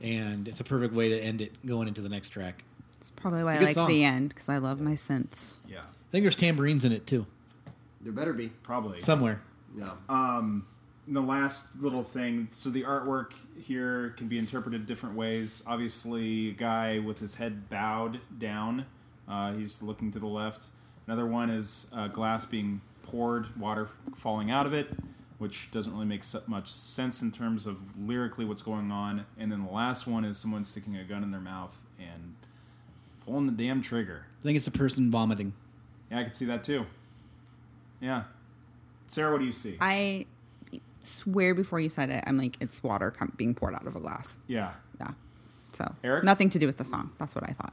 [0.00, 2.64] and it's a perfect way to end it going into the next track.
[2.96, 3.88] It's probably why It's a I good like song.
[3.88, 5.56] the end because I love my synths.
[5.68, 7.26] Yeah, I think there's tambourines in it too,
[8.02, 8.48] There better be.
[8.62, 9.00] probably.
[9.00, 9.40] somewhere.
[9.78, 9.90] Yeah.
[10.08, 10.66] Um,
[11.08, 12.48] the last little thing.
[12.50, 15.62] So the artwork here can be interpreted different ways.
[15.66, 18.84] Obviously, a guy with his head bowed down.
[19.28, 20.66] Uh, he's looking to the left.
[21.06, 24.88] Another one is uh, glass being poured, water falling out of it,
[25.40, 29.24] which doesn't really make much sense in terms of lyrically what's going on.
[29.38, 32.34] And then the last one is someone sticking a gun in their mouth and
[33.24, 34.26] pulling the damn trigger.
[34.40, 35.54] I think it's a person vomiting.
[36.10, 36.84] Yeah, I can see that too.
[38.02, 38.24] Yeah.
[39.08, 39.78] Sarah, what do you see?
[39.80, 40.26] I
[41.00, 44.00] swear before you said it, I'm like, it's water com- being poured out of a
[44.00, 44.36] glass.
[44.46, 44.72] yeah.
[45.00, 45.12] Yeah.
[45.72, 46.24] So Eric?
[46.24, 47.12] nothing to do with the song.
[47.16, 47.72] That's what I thought.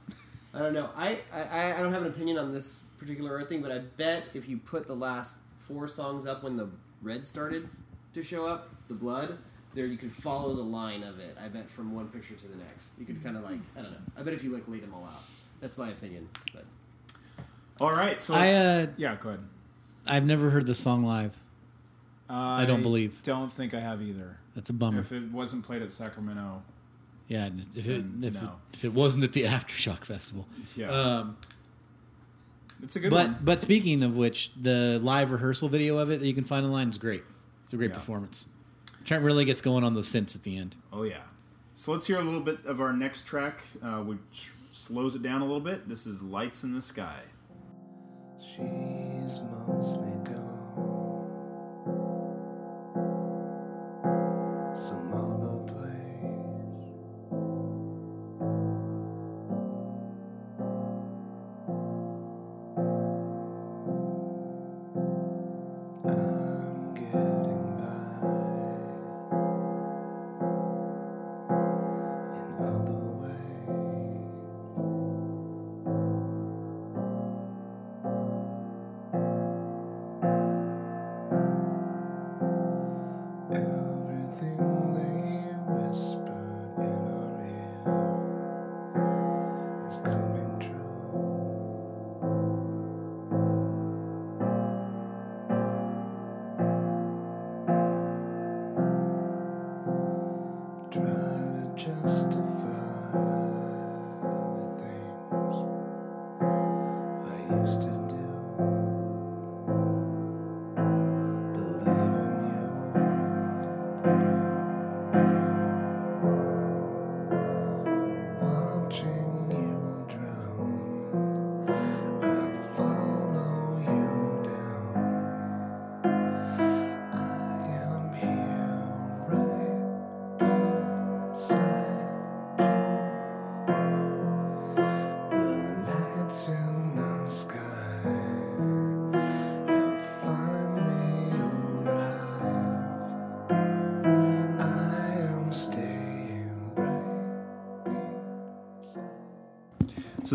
[0.53, 0.89] I don't know.
[0.95, 4.47] I, I I don't have an opinion on this particular thing, but I bet if
[4.47, 5.35] you put the last
[5.67, 6.69] four songs up when the
[7.01, 7.67] red started
[8.13, 9.37] to show up, the blood,
[9.73, 11.37] there you could follow the line of it.
[11.43, 13.91] I bet from one picture to the next, you could kind of like I don't
[13.91, 13.97] know.
[14.17, 15.23] I bet if you like laid them all out.
[15.61, 16.29] That's my opinion.
[16.53, 16.65] But
[17.81, 18.21] All right.
[18.21, 19.41] So I let's- uh, yeah, go ahead.
[20.05, 21.35] I've never heard the song live.
[22.29, 23.21] I don't believe.
[23.23, 24.37] Don't think I have either.
[24.55, 24.99] That's a bummer.
[25.01, 26.61] If it wasn't played at Sacramento,
[27.27, 30.47] yeah, if it, Then if, it, if it wasn't at the Aftershock Festival.
[30.75, 31.37] yeah, Um,
[32.83, 33.37] it's a good but one.
[33.43, 36.89] but speaking of which, the live rehearsal video of it that you can find online
[36.89, 37.23] is great.
[37.63, 37.95] It's a great Yeah.
[37.97, 38.45] performance.
[39.05, 40.75] Trent really gets going on those synths at the end.
[40.91, 41.21] Oh yeah.
[41.75, 45.41] So let's hear a little bit of our next track, uh, which slows it down
[45.41, 45.87] a little bit.
[45.87, 47.21] This is "Lights in the Sky."
[48.39, 50.09] She's mostly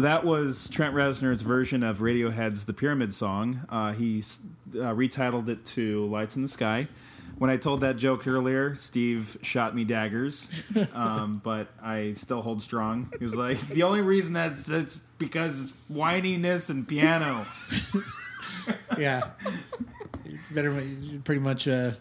[0.03, 4.21] that was Trent Reznor's version of Radiohead's "The Pyramid Song." Uh, he
[4.75, 6.89] uh, retitled it to "Lights in the Sky."
[7.39, 10.51] When I told that joke earlier, Steve shot me daggers,
[10.95, 13.13] um, but I still hold strong.
[13.19, 17.47] He was like, "The only reason that's it's because whininess and piano."
[18.99, 19.31] Yeah,
[20.53, 20.71] better
[21.25, 21.67] pretty much.
[21.67, 21.93] Uh,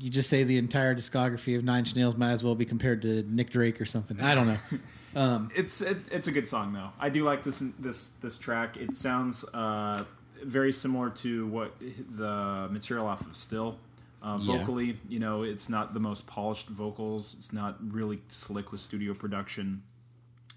[0.00, 3.02] you just say the entire discography of Nine Inch Nails might as well be compared
[3.02, 4.18] to Nick Drake or something.
[4.20, 4.56] I don't know.
[5.16, 6.90] Um, It's it, it's a good song though.
[6.98, 8.76] I do like this this this track.
[8.76, 10.04] It sounds uh,
[10.42, 13.78] very similar to what the material off of Still.
[14.22, 14.58] Yeah.
[14.58, 17.34] Vocally, you know, it's not the most polished vocals.
[17.38, 19.82] It's not really slick with studio production.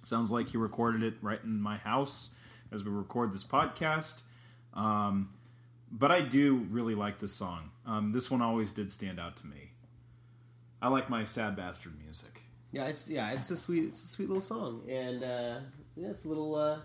[0.04, 2.30] Sounds like he recorded it right in my house
[2.72, 4.22] as we record this podcast.
[4.74, 5.32] Um,
[5.92, 7.72] but I do really like this song.
[7.86, 9.72] Um, this one always did stand out to me.
[10.82, 12.44] I like my sad bastard music.
[12.78, 15.60] Yeah, it's yeah, it's a sweet it's a sweet little song, and uh,
[15.96, 16.56] yeah, it's a little.
[16.56, 16.80] Uh,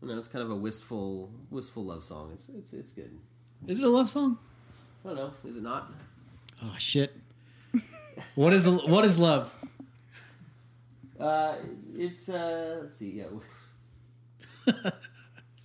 [0.00, 2.30] you know, it's kind of a wistful wistful love song.
[2.32, 3.10] It's it's it's good.
[3.66, 4.38] is it a love song?
[5.04, 5.32] I don't know.
[5.44, 5.92] Is it not?
[6.62, 7.14] Oh shit!
[8.36, 9.52] What is what is love?
[11.20, 11.56] Uh,
[11.94, 13.22] it's uh, let's see.
[13.22, 14.72] Yeah,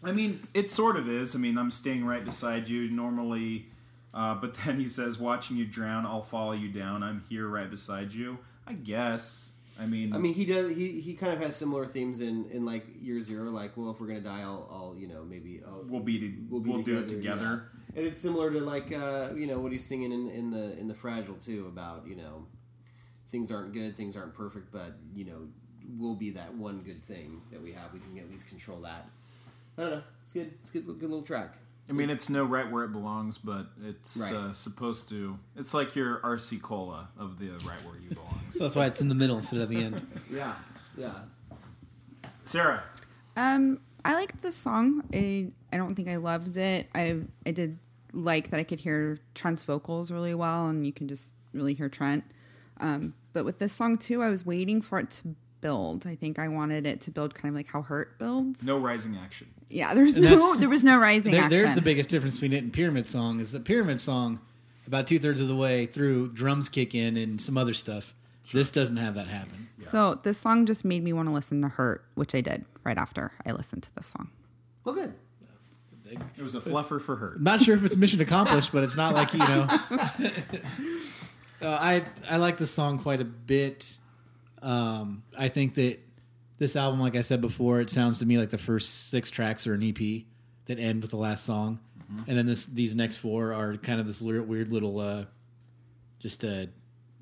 [0.03, 1.35] I mean, it sort of is.
[1.35, 3.67] I mean, I'm staying right beside you normally,
[4.13, 7.01] uh, but then he says, "Watching you drown, I'll follow you down.
[7.01, 8.39] I'm here right beside you."
[8.69, 9.51] I guess.
[9.79, 10.75] I mean, I mean, he does.
[10.75, 13.45] He, he kind of has similar themes in, in like year zero.
[13.45, 16.61] Like, well, if we're gonna die, I'll, I'll you know maybe I'll, we'll be we'll,
[16.61, 17.63] be do it together.
[17.73, 17.97] yeah.
[17.97, 20.87] And it's similar to like uh, you know what he's singing in, in the in
[20.87, 22.45] the Fragile too about you know
[23.29, 25.47] things aren't good, things aren't perfect, but you know
[25.97, 27.93] we'll be that one good thing that we have.
[27.93, 29.09] We can at least control that.
[29.77, 30.03] I don't know.
[30.21, 30.53] It's good.
[30.61, 30.85] It's a good.
[30.87, 31.55] Good little track.
[31.89, 34.31] I mean, it's no right where it belongs, but it's Right.
[34.33, 35.39] uh, supposed to.
[35.55, 38.39] It's like your RC Cola of the right where you belong.
[38.51, 40.05] So that's why it's in the middle instead of the end.
[40.31, 40.53] Yeah.
[40.97, 41.13] Yeah.
[42.45, 42.83] Sarah,
[43.37, 45.03] Um, I liked the song.
[45.13, 46.89] I I don't think I loved it.
[46.95, 47.77] I I did
[48.13, 51.89] like that I could hear Trent's vocals really well, and you can just really hear
[51.89, 52.23] Trent.
[52.79, 56.07] Um, but with this song too, I was waiting for it to build.
[56.07, 58.63] I think I wanted it to build kind of like how Hurt builds.
[58.65, 59.47] no rising action.
[59.69, 61.57] Yeah, there's And no there was no rising There, action.
[61.57, 64.39] there's the biggest difference between it and Pyramid Song is the Pyramid Song,
[64.87, 68.13] about two thirds of the way through, drums kick in and some other stuff.
[68.51, 69.69] This doesn't have that happen.
[69.79, 72.97] So this song just made me want to listen to Hurt, which I did right
[72.97, 74.31] after I listened to this song.
[74.83, 75.13] Well, good.
[76.35, 77.37] It was a fluffer for her.
[77.39, 79.67] Not sure if it's mission accomplished, but it's not like you know.
[81.61, 83.97] Uh, I I like the song quite a bit.
[84.61, 85.99] Um, I think that
[86.59, 89.65] this album, like I said before, it sounds to me like the first six tracks
[89.65, 90.23] are an EP
[90.65, 91.79] that end with the last song,
[92.27, 95.25] and then this these next four are kind of this weird little, uh,
[96.19, 96.69] just a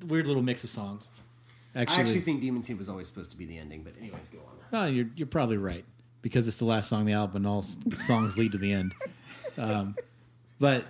[0.05, 1.09] weird little mix of songs.
[1.76, 4.30] Actually, I actually think Demon Seed was always supposed to be the ending, but anyways,
[4.30, 4.81] go on.
[4.81, 5.85] Oh, you're you're probably right
[6.22, 8.93] because it's the last song of the album, and all songs lead to the end.
[9.59, 9.95] Um,
[10.59, 10.85] but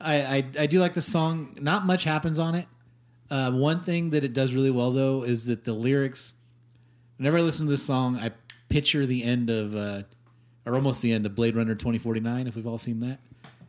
[0.00, 1.54] I, I I do like the song.
[1.60, 2.66] Not much happens on it.
[3.30, 6.32] Uh, one thing that it does really well though is that the lyrics.
[7.20, 8.30] Whenever I listen to this song, I
[8.70, 10.04] picture the end of, uh,
[10.64, 12.46] or almost the end of Blade Runner 2049.
[12.46, 13.18] If we've all seen that,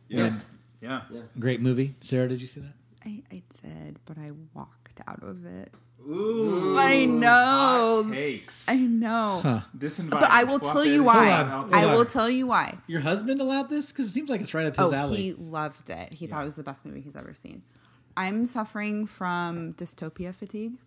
[0.08, 0.46] Yes.
[0.80, 1.02] Yeah.
[1.10, 1.20] yeah.
[1.38, 1.94] great movie.
[2.00, 2.72] Sarah, did you see that?
[3.04, 5.70] I, I did, but I walked out of it.
[6.00, 6.74] Ooh.
[6.78, 8.08] I know.
[8.10, 8.70] Takes.
[8.70, 9.62] I know.
[9.76, 10.08] Disinvited.
[10.12, 11.28] But I will Swap tell you why.
[11.32, 12.78] Hold on, hold I will tell you why.
[12.86, 15.16] Your husband allowed this because it seems like it's right up his Oh, alley.
[15.18, 16.10] he loved it.
[16.14, 17.62] He thought it was the best movie he's ever seen.
[18.16, 20.78] I'm suffering from dystopia fatigue.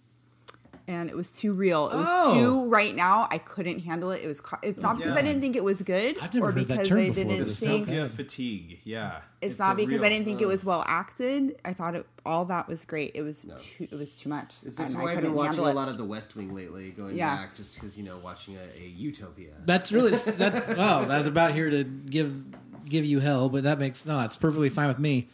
[0.88, 1.90] And it was too real.
[1.90, 2.34] It was Oh.
[2.36, 3.28] too right now.
[3.32, 4.22] I couldn't handle it.
[4.24, 4.40] It was.
[4.40, 6.74] co- It's not because I didn't think it was good, I've never or heard that
[6.78, 8.80] because term I didn't but think Yeah, fatigue.
[8.84, 9.22] Yeah.
[9.42, 11.60] it's, a not because I didn't think it was well acted.
[11.66, 13.14] I thought it all that was great.
[13.16, 13.88] It was too.
[13.92, 14.62] It was too much.
[14.62, 16.92] This is and I why I've been watching a lot of The West Wing lately,
[16.92, 17.36] going Yeah.
[17.36, 19.54] back just because you know watching a, a Utopia.
[19.66, 20.78] That's really that.
[20.78, 22.44] Oh, I was about here to give
[22.88, 24.20] give you hell, but that makes no.
[24.20, 25.30] It's perfectly fine with me.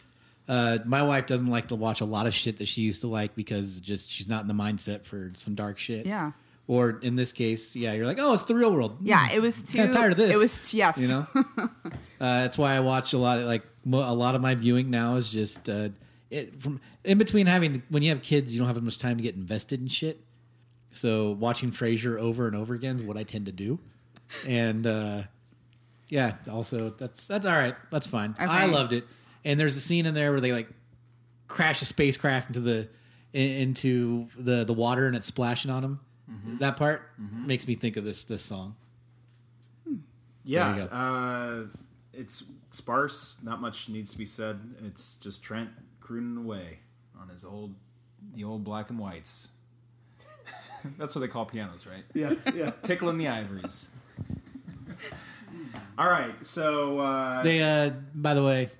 [0.48, 3.06] Uh, my wife doesn't like to watch a lot of shit that she used to
[3.06, 6.06] like because just she's not in the mindset for some dark shit.
[6.06, 6.32] Yeah.
[6.68, 8.98] Or in this case, yeah, you're like, oh, it's the real world.
[9.02, 9.78] Yeah, it was too.
[9.78, 10.34] kind tired of this.
[10.34, 10.96] It was t- yes.
[10.96, 11.68] You know, uh,
[12.18, 13.38] that's why I watch a lot.
[13.38, 15.88] Of, like mo- a lot of my viewing now is just uh,
[16.30, 19.16] it from in between having when you have kids, you don't have as much time
[19.16, 20.20] to get invested in shit.
[20.92, 23.78] So watching Frasier over and over again is what I tend to do,
[24.46, 25.22] and uh,
[26.08, 27.74] yeah, also that's that's all right.
[27.90, 28.36] That's fine.
[28.38, 29.04] I loved it.
[29.44, 30.68] And there's a scene in there where they like
[31.48, 32.88] crash a spacecraft into the
[33.32, 36.00] into the the water and it's splashing on them.
[36.60, 38.74] That part makes me think of this this song.
[40.44, 40.94] Yeah, There you go.
[40.96, 41.64] uh,
[42.12, 43.36] it's sparse.
[43.42, 44.58] Not much needs to be said.
[44.86, 45.70] It's just Trent
[46.00, 46.78] crooning away
[47.20, 47.74] on his old,
[48.34, 49.48] the old black and whites.
[50.98, 52.02] That's what they call pianos, right?
[52.14, 52.70] Yeah, yeah.
[52.82, 53.90] Tickling the ivories.
[55.98, 58.70] All right, so uh, They, uh, by the way,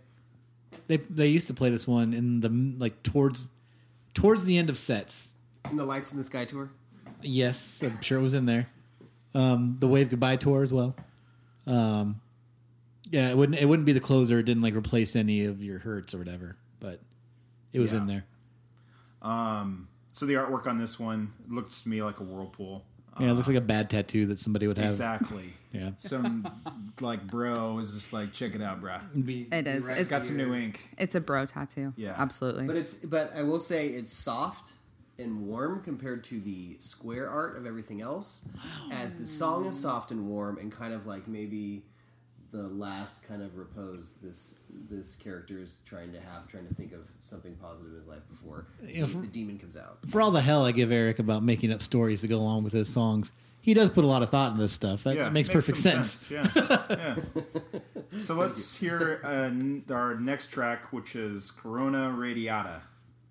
[0.92, 3.48] they they used to play this one in the like towards
[4.14, 5.32] towards the end of sets.
[5.70, 6.70] In the Lights in the Sky tour.
[7.22, 8.66] Yes, I'm sure it was in there.
[9.34, 10.94] Um, the Wave Goodbye tour as well.
[11.66, 12.20] Um,
[13.10, 14.38] yeah, it wouldn't it wouldn't be the closer.
[14.38, 17.00] It didn't like replace any of your hurts or whatever, but
[17.72, 18.00] it was Yeah.
[18.00, 18.24] in there.
[19.22, 22.84] um, so the artwork on this one looks to me like a whirlpool.
[23.20, 24.86] Yeah, it looks like a bad tattoo that somebody would have.
[24.86, 25.44] Exactly.
[25.72, 25.92] Yeah.
[25.96, 26.46] Some
[27.00, 29.00] like bro is just like, check it out, bruh.
[29.50, 29.88] It is.
[29.88, 30.78] It's, Got some new ink.
[30.98, 31.94] it's a bro tattoo.
[31.96, 32.14] Yeah.
[32.18, 32.66] absolutely.
[32.66, 34.72] But it's but I will say it's soft
[35.18, 38.46] and warm compared to the square art of everything else.
[38.92, 41.84] As the song is soft and warm and kind of like maybe
[42.52, 44.58] the last kind of repose this
[44.90, 48.22] this character is trying to have, trying to think of something positive in his life
[48.30, 49.98] before Yeah, the, for- the demon comes out.
[50.08, 52.74] For all the hell I give Eric about making up stories to go along with
[52.74, 55.04] his songs, he does put a lot of thought in this stuff.
[55.04, 56.30] That, Yeah, that makes, perfect some sense.
[56.30, 56.46] Yeah,
[56.90, 57.16] yeah.
[58.18, 62.82] so let's hear uh, our next track, which is Corona Radiata.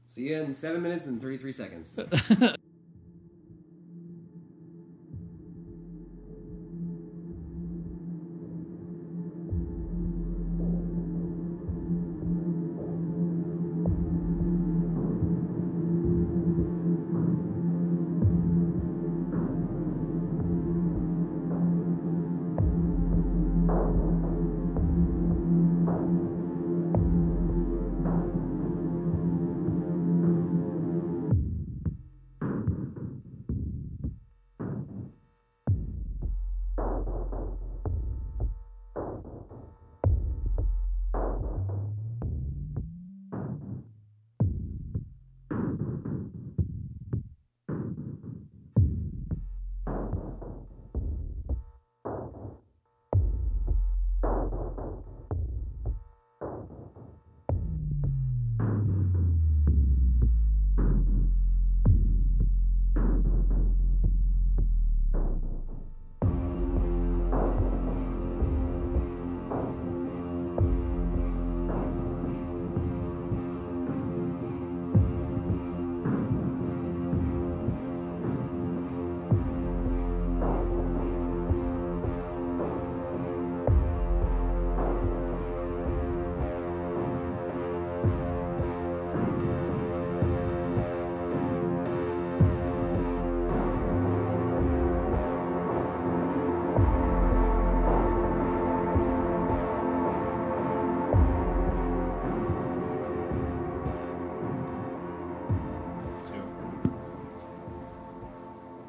[0.08, 1.98] See you in seven minutes and thirty three seconds.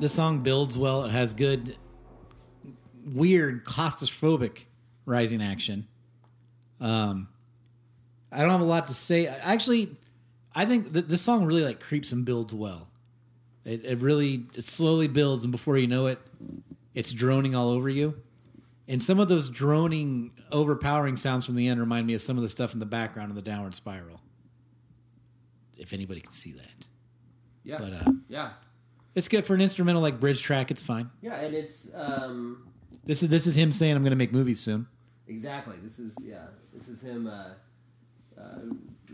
[0.02, 1.04] this song builds well.
[1.04, 1.76] It has good,
[3.06, 4.64] weird, claustrophobic
[5.06, 5.86] rising action.
[6.80, 7.28] Um,
[8.32, 9.28] I don't have a lot to say.
[9.28, 9.96] Actually,
[10.54, 12.88] I think this song really like creeps and builds well.
[13.64, 16.18] It, it really it slowly builds, and before you know it,
[16.94, 18.20] it's droning all over you.
[18.88, 22.42] And some of those droning, overpowering sounds from the end remind me of some of
[22.42, 24.20] the stuff in the background of the downward spiral.
[25.76, 26.86] If anybody can see that,
[27.62, 28.50] Yeah, but uh, yeah,
[29.14, 30.70] it's good for an instrumental like bridge track.
[30.70, 31.10] It's fine.
[31.20, 32.68] yeah, and it's um,
[33.04, 34.86] This is this is him saying I'm going to make movies soon.
[35.28, 35.76] exactly.
[35.82, 37.50] This is yeah, this is him uh,
[38.40, 38.60] uh,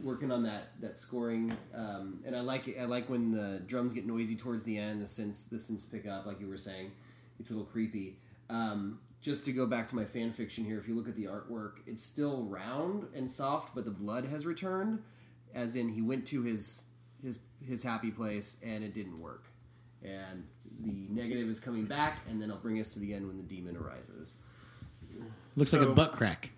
[0.03, 1.53] working on that that scoring.
[1.75, 2.77] Um, and I like it.
[2.81, 5.01] I like when the drums get noisy towards the end.
[5.01, 6.93] The synths the synths pick up, like you were saying.
[7.41, 8.19] It's a little creepy.
[8.51, 11.25] Um, just to go back to my fan fiction here, if you look at the
[11.25, 15.03] artwork, it's still round and soft, but the blood has returned.
[15.55, 16.85] As in, he went to his
[17.23, 19.45] his his happy place and it didn't work.
[20.05, 20.45] And
[20.81, 23.43] the negative is coming back, and then I'll bring us to the end when the
[23.43, 24.37] demon arises.
[25.57, 26.51] Looks like a butt crack.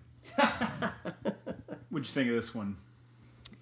[1.89, 2.77] What'd you think of this one,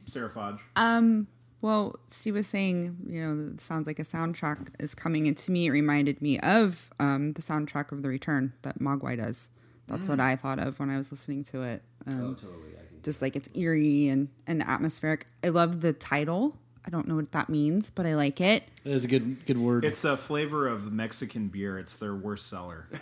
[0.06, 0.60] Sarah Fodge?
[0.76, 1.27] Um,
[1.61, 5.51] well, Steve was saying, you know, it sounds like a soundtrack is coming, and to
[5.51, 9.49] me, it reminded me of um, the soundtrack of The Return that Mogwai does.
[9.88, 11.81] That's what I thought of when I was listening to it.
[12.06, 12.76] Um, Oh, totally.
[12.77, 15.26] I Just like it's eerie and, and atmospheric.
[15.43, 16.56] I love the title.
[16.85, 18.64] I don't know what that means, but I like it.
[18.84, 19.85] That is a good good word.
[19.85, 21.77] It's a flavor of Mexican beer.
[21.77, 22.88] It's their worst seller.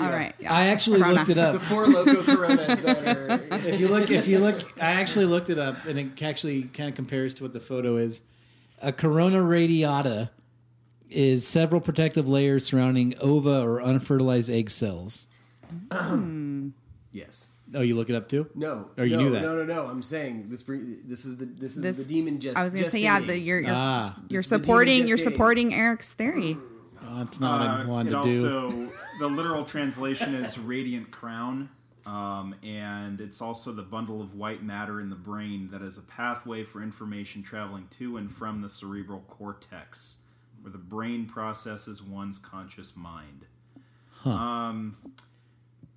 [0.00, 0.34] All right.
[0.38, 0.54] yeah.
[0.54, 1.14] I actually Corona.
[1.14, 1.54] looked it up.
[1.54, 3.46] The four loco Corona is better.
[3.50, 6.88] if you look, if you look, I actually looked it up, and it actually kind
[6.88, 8.22] of compares to what the photo is.
[8.80, 10.30] A corona radiata
[11.10, 15.26] is several protective layers surrounding ova or unfertilized egg cells.
[15.90, 16.68] Hmm.
[17.12, 17.48] yes.
[17.74, 18.48] Oh, you look it up too?
[18.54, 18.88] No.
[18.96, 19.42] Oh, you no, knew that.
[19.42, 19.86] No, no, no.
[19.88, 20.62] I'm saying this.
[20.62, 22.40] This is the this is This- the demon.
[22.40, 24.16] Just I was gonna say, yeah, the, you're you're, Ah.
[24.28, 26.56] you're This is the demon supporting you're supporting Eric's theory.
[27.06, 28.64] Oh, that's not what I Uh, wanted it to do.
[28.64, 31.68] also the literal translation is radiant crown,
[32.06, 36.02] um, and it's also the bundle of white matter in the brain that is a
[36.02, 40.18] pathway for information traveling to and from the cerebral cortex,
[40.62, 43.44] where the brain processes one's conscious mind.
[44.24, 44.96] Um,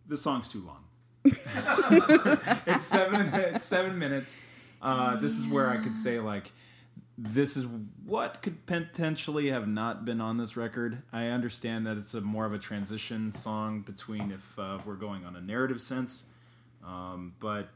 [0.08, 0.84] this song's too long.
[1.26, 3.30] it's seven.
[3.34, 4.48] It's seven minutes.
[4.82, 6.52] Uh, this is where I could say like,
[7.18, 7.68] this is
[8.06, 11.04] what could potentially have not been on this record.
[11.14, 15.24] I understand that it's a more of a transition song between if uh, we're going
[15.26, 16.24] on a narrative sense,
[16.84, 17.70] um, but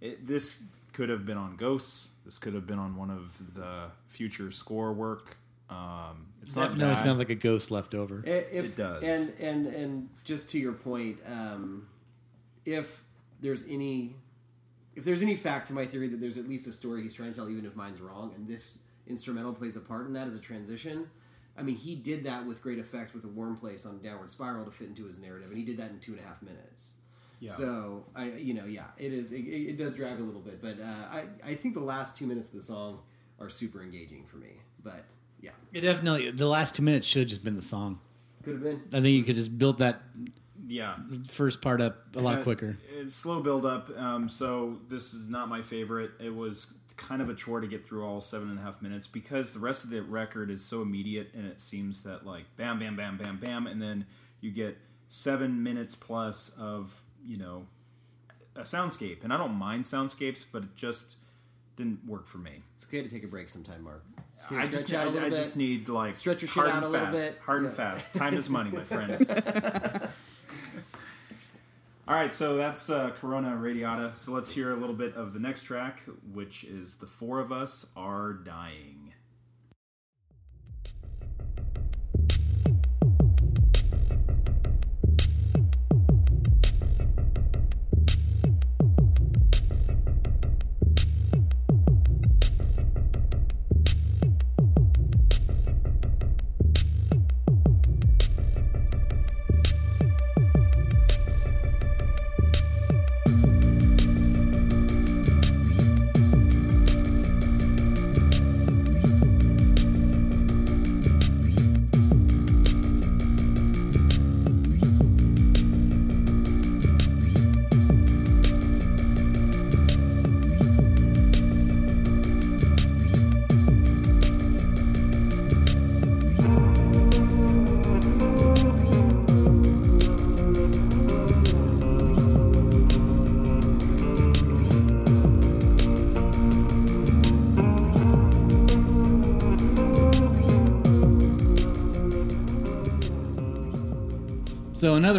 [0.00, 0.58] it, this
[0.92, 2.08] could have been on Ghosts.
[2.24, 5.36] This could have been on one of the future score work.
[5.70, 6.98] Um, it's not Definitely bad.
[6.98, 8.22] sounds like a ghost left over.
[8.26, 9.02] If, It does.
[9.02, 11.86] And and and just to your point, um,
[12.64, 13.02] if
[13.40, 14.16] there's any
[14.94, 17.30] if there's any fact to my theory that there's at least a story he's trying
[17.30, 18.78] to tell, even if mine's wrong, and this
[19.08, 21.08] instrumental plays a part in that as a transition.
[21.56, 24.64] I mean, he did that with great effect with the Warm Place on Downward Spiral
[24.64, 26.92] to fit into his narrative, and he did that in two and a half minutes.
[27.40, 27.50] Yeah.
[27.50, 29.32] So I, you know, yeah, it is.
[29.32, 32.26] It, it does drag a little bit, but uh, I, I think the last two
[32.26, 33.00] minutes of the song
[33.40, 34.52] are super engaging for me.
[34.82, 35.04] But
[35.40, 37.98] yeah, It definitely, the last two minutes should have just been the song.
[38.44, 38.80] could have been.
[38.92, 40.02] I think you could just build that
[40.66, 40.96] yeah.
[41.28, 42.76] first part up a lot Uh, quicker.
[42.96, 43.90] It's slow build up.
[43.98, 46.12] Um, so this is not my favorite.
[46.20, 49.06] It was kind of a chore to get through all seven and a half minutes
[49.08, 52.78] because the rest of the record is so immediate and it seems that like bam,
[52.78, 54.06] bam, bam, bam, bam, and then
[54.40, 54.76] you get
[55.08, 57.66] seven minutes plus of you know
[58.56, 59.24] a soundscape.
[59.24, 61.16] And I don't mind soundscapes, but it just
[61.76, 62.62] didn't work for me.
[62.76, 64.04] It's okay to take a break sometime, Mark.
[64.36, 65.42] Just get I stretch just, out a I, little I bit.
[65.42, 67.38] just need like Stretch your shit hard out and a little fast, bit.
[67.44, 67.74] hard and Yeah.
[67.74, 68.14] fast.
[68.14, 69.28] Time is money, my friends.
[72.08, 74.12] All right, so that's uh, Corona Radiata.
[74.16, 76.02] So let's hear a little bit of the next track,
[76.32, 79.03] which is "The Four of Us Are Dying."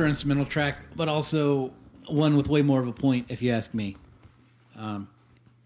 [0.07, 1.73] Instrumental track, but also
[2.07, 3.95] one with way more of a point, if you ask me.
[4.77, 5.07] Um,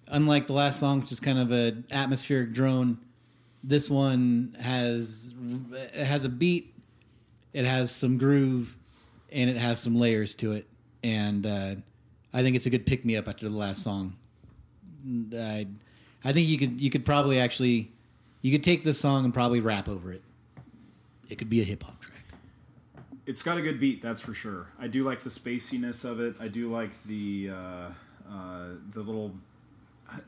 [0.07, 2.97] unlike the last song, which is kind of an atmospheric drone,
[3.63, 5.33] this one has
[5.93, 6.73] it has a beat,
[7.53, 8.75] it has some groove,
[9.31, 10.67] and it has some layers to it.
[11.03, 11.75] And uh,
[12.33, 14.15] I think it's a good pick me up after the last song.
[15.33, 15.67] I,
[16.23, 17.91] I think you could you could probably actually
[18.41, 20.21] you could take this song and probably rap over it.
[21.29, 21.98] It could be a hip hop.
[23.29, 24.67] It's got a good beat, that's for sure.
[24.79, 26.35] I do like the spaciness of it.
[26.39, 27.55] I do like the uh,
[28.27, 29.35] uh, the little.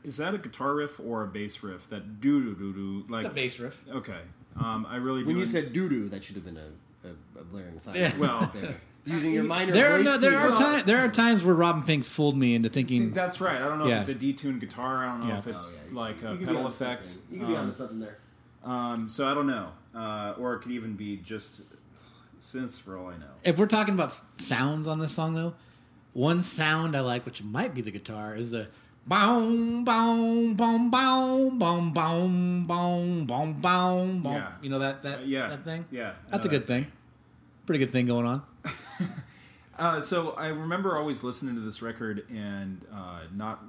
[0.04, 1.88] Is that a guitar riff or a bass riff?
[1.90, 3.82] That doo doo doo doo like The bass riff.
[3.90, 4.20] Okay,
[4.56, 5.26] um, I really do.
[5.26, 7.96] When you en- said doo doo, that should have been a, a, a blaring sign.
[7.96, 8.16] Yeah.
[8.18, 8.74] well, There.
[9.04, 10.58] Using your minor There are no, there are keyboard.
[10.60, 13.56] times there are times where Robin Finck's fooled me into see, thinking that's right.
[13.60, 14.00] I don't know Yeah.
[14.02, 15.04] if it's a detuned guitar.
[15.04, 15.38] I don't know Yeah.
[15.40, 15.98] if it's Oh, yeah.
[15.98, 17.08] like a You could be pedal onto effect.
[17.08, 17.34] something.
[17.34, 18.18] You could be Um, onto something there.
[18.62, 21.62] Um, so I don't know, uh, or it could even be just
[22.42, 23.26] synths for all I know.
[23.44, 25.54] if we're talking about sounds on this song though,
[26.12, 28.68] one sound I like, which might be the guitar, is the
[29.06, 34.44] boom boom boom boom boom boom boom boom boom boom.
[34.60, 35.84] You know that that Uh, yeah, that thing.
[35.90, 36.86] yeah, I that's a good that thing.
[37.66, 38.42] Pretty good thing going on.
[39.78, 43.64] Uh, so I remember always listening to this record and uh, not.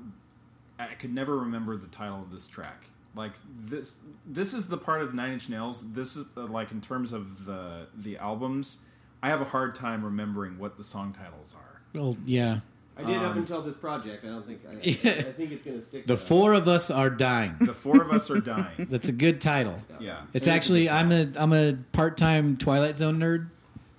[0.77, 2.85] I could never remember the title of this track.
[3.15, 3.33] Like
[3.65, 3.95] this,
[4.25, 5.83] this is the part of Nine Inch Nails.
[5.91, 8.79] This is uh, like in terms of the the albums.
[9.21, 11.81] I have a hard time remembering what the song titles are.
[11.93, 12.59] Well, yeah.
[12.97, 14.23] I did Um, up until this project.
[14.23, 14.61] I don't think.
[14.69, 14.93] I, Yeah.
[15.27, 16.05] I, think it's going to stick.
[16.05, 16.27] The to that.
[16.27, 17.55] four of us are dying.
[17.59, 18.75] The four of us are dying.
[18.89, 19.81] That's a good title.
[19.99, 23.19] Yeah, It's It is a actually good I'm a I'm a part time Twilight Zone
[23.19, 23.49] nerd.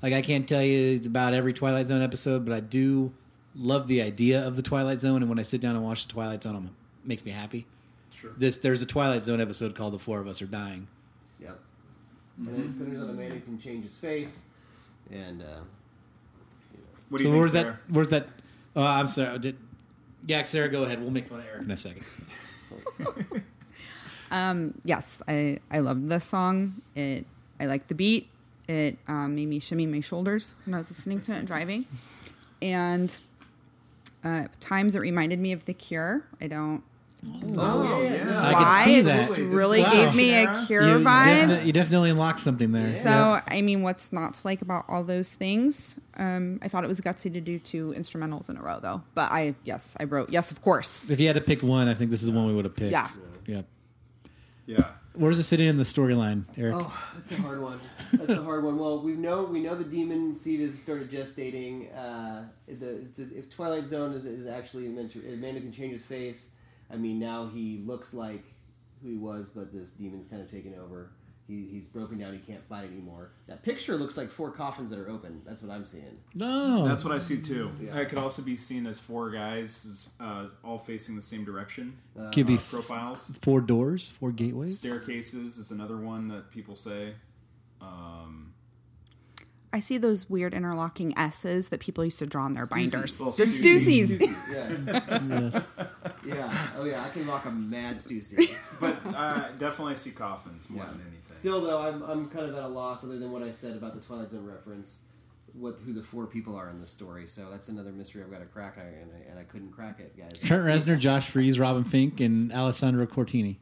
[0.03, 3.13] Like I can't tell you about every Twilight Zone episode, but I do
[3.57, 5.23] love the idea of the Twilight Zone.
[5.23, 6.73] And when I sit down and watch the Twilight Zone, I'm, it
[7.05, 7.67] makes me happy.
[8.25, 8.35] Sure.
[8.37, 10.87] This there's a Twilight Zone episode called "The Four of Us Are Dying."
[11.41, 11.59] Yep.
[12.39, 14.49] And it centers on a man who can change his face,
[15.11, 15.61] and uh,
[17.09, 17.65] What do so you think, where's Sarah?
[17.87, 17.95] that?
[17.95, 18.29] Where's that?
[18.77, 19.39] Oh, I'm sorry.
[19.39, 19.57] Did,
[20.27, 21.01] yeah, Sarah, go ahead.
[21.01, 22.05] We'll make fun of Eric in a second.
[24.31, 26.83] um, yes, I I love this song.
[26.95, 27.27] It
[27.61, 28.29] I like the beat.
[28.67, 31.85] It um, made me shimmy my shoulders when I was listening to it and driving.
[32.63, 33.17] And
[34.25, 36.25] uh, times it reminded me of The Cure.
[36.41, 36.83] I don't
[37.57, 38.83] Oh yeah, I could why.
[38.85, 39.29] see it that.
[39.29, 39.93] just really Wow.
[39.93, 41.25] gave me a Cure You, you, vibe.
[41.27, 42.89] definitely, you definitely unlocked something there.
[42.89, 43.43] So Yeah.
[43.49, 45.97] I mean, what's not to like about all those things?
[46.17, 49.03] Um, I thought it was gutsy to do two instrumentals in a row, though.
[49.15, 51.09] But I yes, I wrote yes, of course.
[51.11, 52.75] if you had to pick one, I think this is the one we would have
[52.77, 52.93] picked.
[52.93, 53.09] Yeah.
[53.47, 53.63] Yeah.
[54.67, 54.79] yeah.
[55.15, 56.75] Where does this fit in in the storyline, Eric?
[56.77, 57.79] oh, that's a hard one.
[58.15, 58.77] That's a hard one.
[58.79, 61.97] Well, we know we know the demon seed has started gestating.
[61.97, 66.05] Uh, the, the if Twilight Zone is, is actually meant to, Amanda can change his
[66.05, 66.57] face.
[66.91, 68.45] I mean, now he looks like
[69.03, 71.11] who he was, but this demon's kind of taken over.
[71.47, 72.33] He, he's broken down.
[72.33, 73.33] He can't fight anymore.
[73.49, 75.43] That picture looks like four coffins that are open.
[75.45, 76.19] That's what I'm seeing.
[76.35, 76.89] No.
[76.89, 77.71] That's what I see too.
[77.83, 77.99] Yeah.
[77.99, 81.99] It could also be seen as four guys, uh, all facing the same direction.
[82.33, 83.31] Could be Uh, profiles.
[83.43, 84.79] four doors, four gateways.
[84.79, 87.13] Staircases is another one that people say.
[87.83, 88.54] Um,
[89.75, 93.21] I see those weird interlocking S's that people used to draw on their binders.
[93.21, 94.07] Well, The Stussies.
[94.19, 94.37] Stussies.
[94.53, 95.61] Yeah,
[96.25, 96.69] yeah.
[96.79, 98.57] Oh yeah, I can rock a mad Stussy.
[98.81, 100.91] but uh, definitely see coffins more Yeah.
[100.93, 101.21] than anything.
[101.29, 103.95] Still, though, I'm, I'm kind of at a loss, other than what I said about
[103.95, 105.01] the Twilight Zone reference,
[105.55, 107.27] what who the four people are in this story.
[107.27, 110.17] So that's another mystery I've got to crack, and I, and I couldn't crack it,
[110.17, 110.41] guys.
[110.41, 113.57] Trent Reznor, Josh Freese, Robin Finck, and Alessandro Cortini.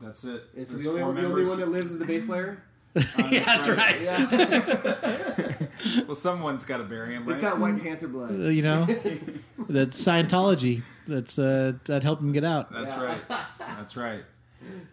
[0.00, 0.44] That's it.
[0.56, 2.62] It's There's the only, the only one that lives is the bass player.
[3.30, 4.00] yeah, that's right.
[4.00, 5.66] Yeah,
[6.06, 7.32] Well, someone's got to bury him, right?
[7.32, 8.30] it's got White Panther blood.
[8.30, 8.86] Uh, You know,
[9.68, 10.82] that's Scientology.
[11.06, 12.72] That's uh, that helped him get out.
[12.72, 13.04] That's Yeah.
[13.04, 13.22] right.
[13.58, 14.24] That's right.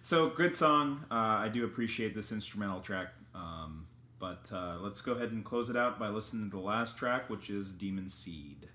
[0.02, 1.04] So good song.
[1.10, 3.08] Uh, I do appreciate this instrumental track.
[3.34, 3.88] Um,
[4.20, 7.30] but uh, let's go ahead and close it out by listening to the last track,
[7.30, 8.70] which is Demon Seed.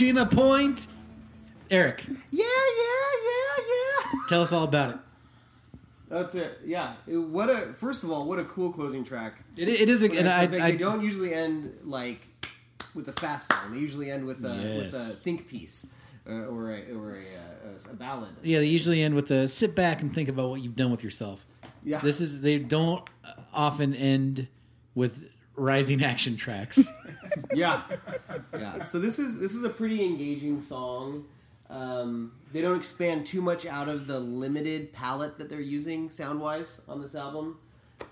[0.00, 0.86] I a point.
[1.70, 2.44] Eric, Yeah, yeah,
[3.24, 4.18] yeah, yeah.
[4.28, 4.96] tell us all about it.
[6.08, 6.58] That's it.
[6.64, 6.94] Yeah.
[7.06, 9.34] It- what a first of all, what a cool closing track.
[9.56, 12.26] It, it is, a, and I, they, I they don't usually end like
[12.94, 13.72] with a fast song.
[13.72, 15.86] They usually end with a with a think piece
[16.28, 18.30] uh, or a or a, uh, a ballad.
[18.42, 21.04] yeah, they usually end with a sit back and think about what you've done with
[21.04, 21.46] yourself.
[21.84, 21.98] Yeah.
[21.98, 23.08] This is they don't
[23.54, 24.48] often end
[24.96, 26.90] with rising action tracks.
[27.54, 27.82] yeah,
[28.58, 28.82] yeah.
[28.82, 31.24] So this is this is a pretty engaging song.
[31.68, 36.40] Um, they don't expand too much out of the limited palette that they're using sound
[36.40, 37.58] wise on this album.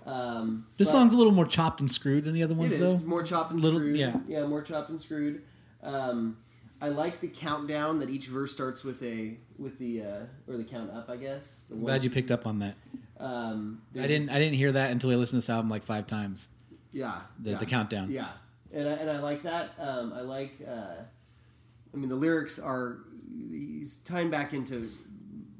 [0.05, 3.05] Um, This song's a little more chopped and screwed than the other ones, is though.
[3.07, 3.97] more chopped and Little- screwed.
[3.97, 4.15] yeah.
[4.27, 5.41] yeah, more chopped and screwed.
[5.83, 6.37] Um,
[6.81, 10.63] I like the countdown that each verse starts with a with the uh, or the
[10.63, 11.09] count up.
[11.09, 11.65] I guess.
[11.69, 12.75] I'm glad you picked up on that.
[13.19, 14.27] Um, I didn't.
[14.27, 16.47] this- I didn't hear that until I listened to this album like five times.
[16.91, 17.57] Yeah, The- yeah.
[17.57, 18.09] the countdown.
[18.09, 18.29] Yeah,
[18.73, 19.71] and I, and I like that.
[19.79, 20.53] Um, I like.
[20.67, 20.95] Uh,
[21.93, 22.99] I mean, the lyrics are
[23.49, 24.89] he's tying back into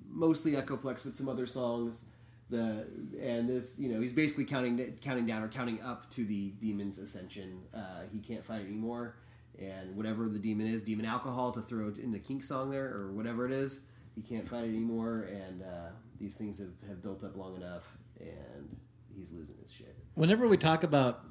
[0.07, 2.05] mostly Echoplex, but some other songs.
[2.49, 2.87] The
[3.21, 6.97] and this, you know, he's basically counting counting down or counting up to the demon's
[6.97, 7.61] ascension.
[7.73, 9.17] Uh, he can't fight anymore,
[9.59, 13.11] and whatever the demon is, demon alcohol to throw in the kink song there or
[13.11, 13.81] whatever it is,
[14.15, 15.89] he can't fight anymore, and uh,
[16.19, 17.83] these things have, have built up long enough,
[18.19, 18.75] and
[19.19, 19.95] he's losing his shit.
[20.15, 21.25] Whenever we talk about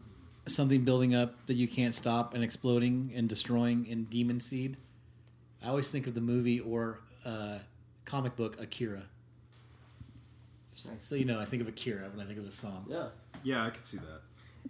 [0.47, 4.77] something building up that you can't stop and exploding and destroying in Demon Seed,
[5.63, 7.59] I always think of the movie or uh,
[8.05, 9.03] comic book Akira.
[10.77, 12.87] So you know, I think of Akira when I think of the song.
[12.89, 13.09] Yeah.
[13.43, 14.21] Yeah, I could see that.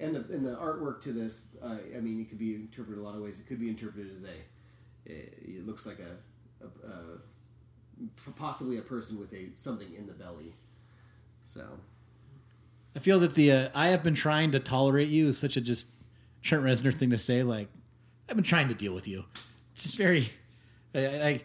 [0.00, 3.02] And the and the artwork to this, uh, I mean, it could be interpreted a
[3.02, 3.40] lot of ways.
[3.40, 8.82] It could be interpreted as a, it, it looks like a, a, a, possibly a
[8.82, 10.54] person with a something in the belly.
[11.42, 11.66] So
[12.96, 15.60] I feel that the uh, I have been trying to tolerate you is such a
[15.60, 15.88] just
[16.42, 17.42] Trent Reznor thing to say.
[17.42, 17.68] Like
[18.28, 19.24] I've been trying to deal with you.
[19.72, 20.30] It's just very
[20.94, 21.44] like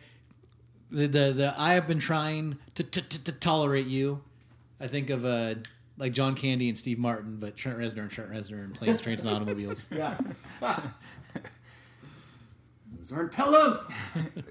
[0.91, 4.21] the the the I have been trying to to, to, to tolerate you.
[4.79, 5.55] I think of uh
[5.97, 9.21] like John Candy and Steve Martin, but Trent Reznor and Trent Reznor and planes, trains,
[9.21, 9.89] and automobiles.
[9.95, 10.17] yeah,
[12.97, 13.87] those aren't pillows.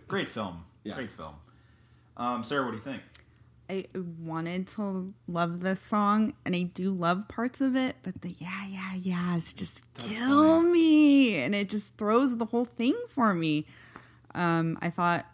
[0.09, 0.65] Great film.
[0.85, 0.95] Yeah.
[0.95, 1.35] Great film.
[2.17, 3.03] Um, Sarah, what do you think?
[3.73, 3.87] I
[4.21, 8.67] wanted to love this song, and I do love parts of it, but the yeah,
[8.67, 10.73] yeah, yeahs just kill funny.
[10.73, 13.65] me, and it just throws the whole thing for me.
[14.35, 15.25] Um, I thought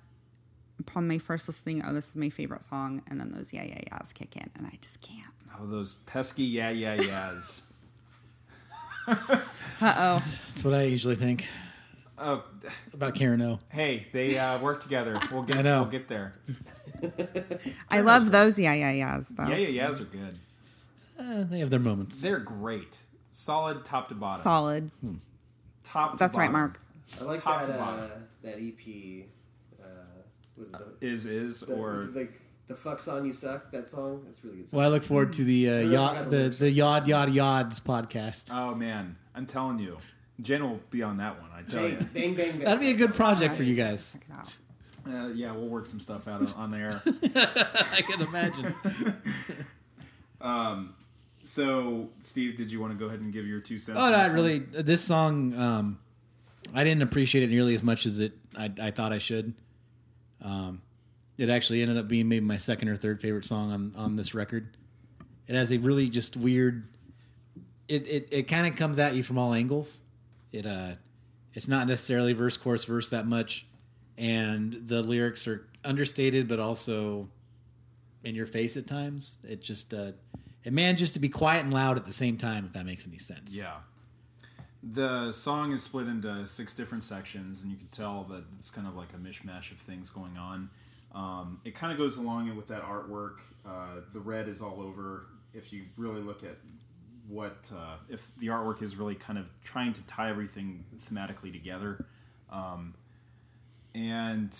[0.78, 3.81] upon my first listening, oh, this is my favorite song, and then those yeah, yeah,
[3.90, 5.35] yeahs kick in, and I just can't.
[5.59, 7.62] Oh, those pesky yeah, yeah, yeahs.
[9.81, 10.15] Uh oh.
[10.48, 11.47] That's what I usually think
[12.20, 12.45] oh,
[12.93, 13.59] about Karen O.
[13.70, 15.19] hey, they uh, work together.
[15.31, 15.57] We'll get.
[15.59, 15.82] I know.
[15.82, 16.35] We'll get there.
[17.90, 19.47] I love those yeah, yeah, yeahs though.
[19.47, 20.39] Yeah, yeah, yeahs are good.
[21.19, 22.20] Uh, they have their moments.
[22.20, 22.99] They're great.
[23.31, 24.43] Solid top to bottom.
[24.43, 24.90] Solid.
[25.85, 26.12] Top.
[26.12, 26.51] To That's right.
[26.51, 26.81] Mark.
[27.20, 28.28] I like Top that to uh, bottom.
[28.43, 29.24] that EP.
[29.81, 29.86] Uh,
[30.57, 33.70] was it the, Is is the or was it like the fuck song you suck?
[33.73, 34.23] That song.
[34.24, 34.69] That's really good.
[34.69, 34.78] Song.
[34.78, 37.81] Well, I look forward to the uh, I yacht, the the the Yod Yod Yods
[37.81, 38.51] podcast.
[38.53, 39.99] oh man, I'm telling you,
[40.40, 41.51] Jen will be on that one.
[41.56, 41.98] I tell bang, you.
[41.98, 42.60] bang, bang, bang.
[42.60, 44.12] That'd be a good project for you guys.
[44.12, 44.55] Check it out.
[45.06, 47.01] Uh, yeah, we'll work some stuff out on- on the.
[47.93, 48.74] I can imagine.
[51.48, 53.97] So, Steve, did you want to go ahead and give your two cents?
[53.98, 54.60] Oh, not really.
[54.60, 54.85] one?
[54.85, 55.98] This song, um,
[56.74, 59.55] I didn't appreciate it nearly as much as it I, I thought I should.
[60.43, 60.82] Um,
[61.39, 64.35] it actually ended up being maybe my second or third favorite song on on this
[64.35, 64.77] record.
[65.47, 66.86] It has a really just weird.
[67.89, 70.02] It it, it kind of comes at you from all angles.
[70.53, 70.93] It uh,
[71.55, 73.66] it's not necessarily verse chorus verse that much,
[74.16, 77.29] and the lyrics are understated but also
[78.25, 79.37] in your face at times.
[79.49, 80.12] It just uh,
[80.65, 82.65] it manages to be quiet and loud at the same time.
[82.65, 83.55] If that makes any sense.
[83.55, 83.77] Yeah.
[84.81, 88.87] The song is split into six different sections, and you can tell that it's kind
[88.87, 90.70] of like a mishmash of things going on.
[91.12, 93.39] Um, it kind of goes along with that artwork.
[93.66, 95.27] Uh, the red is all over.
[95.53, 96.59] If you really look at
[97.28, 102.06] what, uh, if the artwork is really kind of trying to tie everything thematically together.
[102.50, 102.94] Um,
[103.94, 104.56] and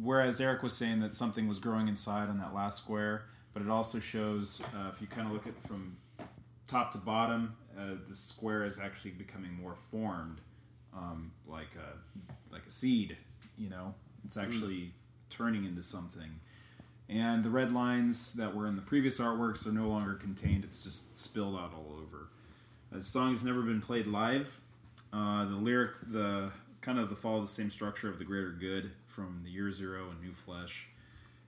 [0.00, 3.68] whereas Eric was saying that something was growing inside on that last square, but it
[3.68, 5.96] also shows, uh, if you kind of look at from
[6.66, 10.40] top to bottom, uh, the square is actually becoming more formed,
[10.94, 13.16] um, like a like a seed.
[13.58, 14.92] You know, it's actually
[15.30, 16.40] turning into something.
[17.08, 20.64] And the red lines that were in the previous artworks are no longer contained.
[20.64, 22.28] It's just spilled out all over.
[22.90, 24.60] The song has never been played live.
[25.12, 26.50] Uh, the lyric, the
[26.80, 30.08] kind of the follow the same structure of the Greater Good from the Year Zero
[30.10, 30.88] and New Flesh,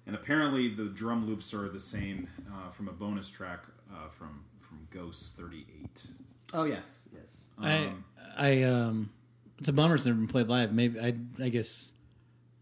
[0.07, 3.61] and apparently the drum loops are the same uh, from a bonus track
[3.93, 6.07] uh, from from Ghost 38.
[6.55, 7.49] Oh yes, yes.
[7.59, 8.05] I Um,
[8.37, 9.11] I um
[9.59, 10.73] It's a bummer it's never been played live.
[10.73, 11.93] Maybe I I guess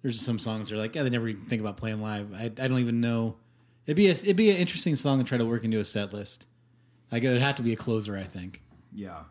[0.07, 2.33] there's some songs that are like yeah they never even think about playing live.
[2.33, 3.35] I I don't even know.
[3.87, 6.13] It'd be a, it'd be an interesting song to try to work into a set
[6.13, 6.47] list.
[7.11, 8.63] I Like it would have to be a closer, I think.
[8.93, 9.25] Yeah.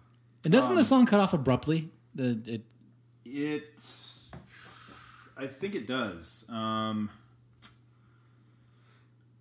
[0.43, 1.91] And doesn't Um, the song cut off abruptly?
[2.13, 2.61] The it
[3.23, 3.81] It,
[5.37, 6.43] I think it does.
[6.49, 7.09] Um,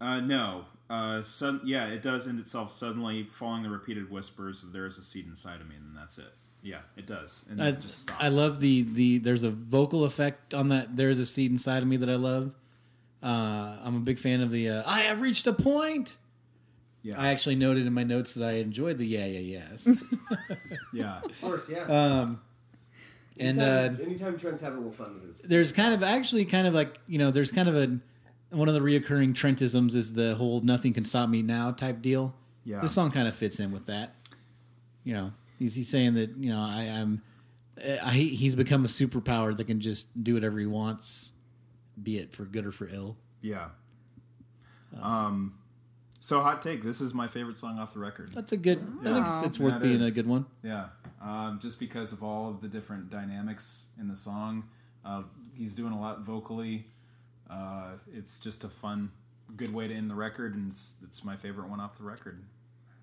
[0.01, 0.67] uh, no.
[0.89, 4.99] Uh, sud- yeah, it does end itself suddenly, following the repeated whispers of "There is
[4.99, 6.33] a seed inside of me," and that's it.
[6.65, 8.19] Yeah, it does, and I, it just stops.
[8.23, 10.97] I love the the there's a vocal effect on that.
[10.97, 12.53] There's a seed inside of me that I love.
[13.23, 16.17] Uh, I'm a big fan of the uh, I have reached a point.
[17.03, 19.87] Yeah, I actually noted in my notes that I enjoyed the yeah yeah yes.
[20.95, 21.83] yeah, Of course, yeah.
[21.83, 22.41] um,
[23.39, 25.43] and uh, anytime, anytime Trent's having a little fun with his.
[25.43, 27.99] there's kind of actually kind of like you know there's kind of a
[28.57, 32.35] one of the reoccurring Trentisms is the whole "nothing can stop me now" type deal.
[32.65, 32.81] Yeah.
[32.81, 34.15] this song kind of fits in with that.
[35.03, 37.23] You know, he's he's saying that you know I, I'm
[38.03, 41.33] I, he's become a superpower that can just do whatever he wants,
[42.03, 43.17] be it for good or for ill.
[43.41, 43.69] yeah.
[45.03, 45.59] Um,
[46.21, 46.83] so hot take.
[46.83, 48.31] This is my favorite song off the record.
[48.33, 48.79] That's a good.
[49.01, 50.47] I think it's, it's worth That being a good one.
[50.63, 50.87] Yeah,
[51.21, 54.65] um, just because of all of the different dynamics in the song,
[55.05, 55.23] uh,
[55.57, 56.87] he's doing a lot vocally.
[57.51, 59.11] Uh, it's just a fun,
[59.57, 62.43] good way to end the record, and it's, it's my favorite one off the record.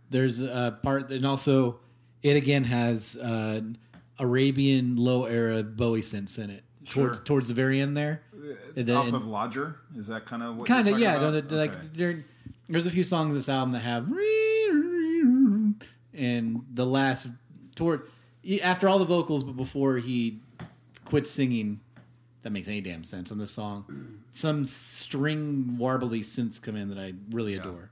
[0.09, 1.79] There's a part, and also
[2.23, 3.61] it again has uh,
[4.19, 7.25] Arabian low era Bowie synths in it towards Sure.
[7.25, 8.21] towards the very end there.
[8.75, 10.67] And then- off of Lodger, is that kind of what?
[10.67, 11.15] kind of yeah.
[11.15, 11.21] about?
[11.21, 11.55] no, they're- Okay.
[11.55, 12.23] Like there,
[12.67, 14.07] there's a few songs in this album that have
[16.13, 17.27] and the last
[17.75, 18.03] toward
[18.63, 20.39] after all the vocals, but before he
[21.05, 21.79] quits singing.
[22.43, 23.85] That makes any damn sense on this song.
[24.31, 27.91] Some string warbly synths come in that I really adore.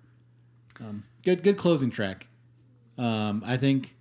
[0.79, 2.25] Um, good, good closing track.
[2.97, 3.93] Um, I think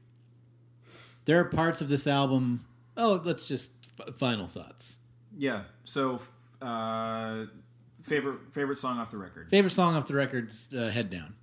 [1.29, 2.65] there are parts of this album.
[2.97, 4.97] Oh, let's just f- final thoughts.
[5.37, 5.63] yeah.
[5.85, 6.21] So,
[6.63, 7.45] uh,
[8.03, 11.35] favorite favorite song off the record, Favorite song off the record's uh, "Head Down."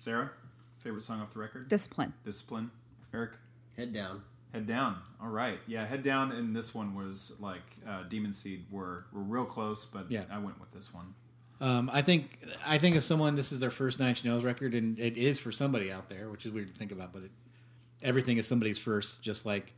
[0.00, 0.30] Sarah.
[0.78, 2.12] Favorite song off the record, Discipline.
[2.24, 2.70] Discipline.
[3.14, 3.32] Eric.
[3.76, 4.22] Head down.
[4.52, 4.96] Head down.
[5.22, 5.58] All right.
[5.68, 6.32] Yeah, head down.
[6.32, 10.24] And this one was like uh, Demon Seed were were real close, but Yeah.
[10.30, 11.14] I went with this one.
[11.60, 14.74] Um, I think I think if someone this is their first Nine Inch Nails record,
[14.74, 17.30] and it is for somebody out there, which is weird to think about, but it,
[18.02, 19.22] everything is somebody's first.
[19.22, 19.72] Just like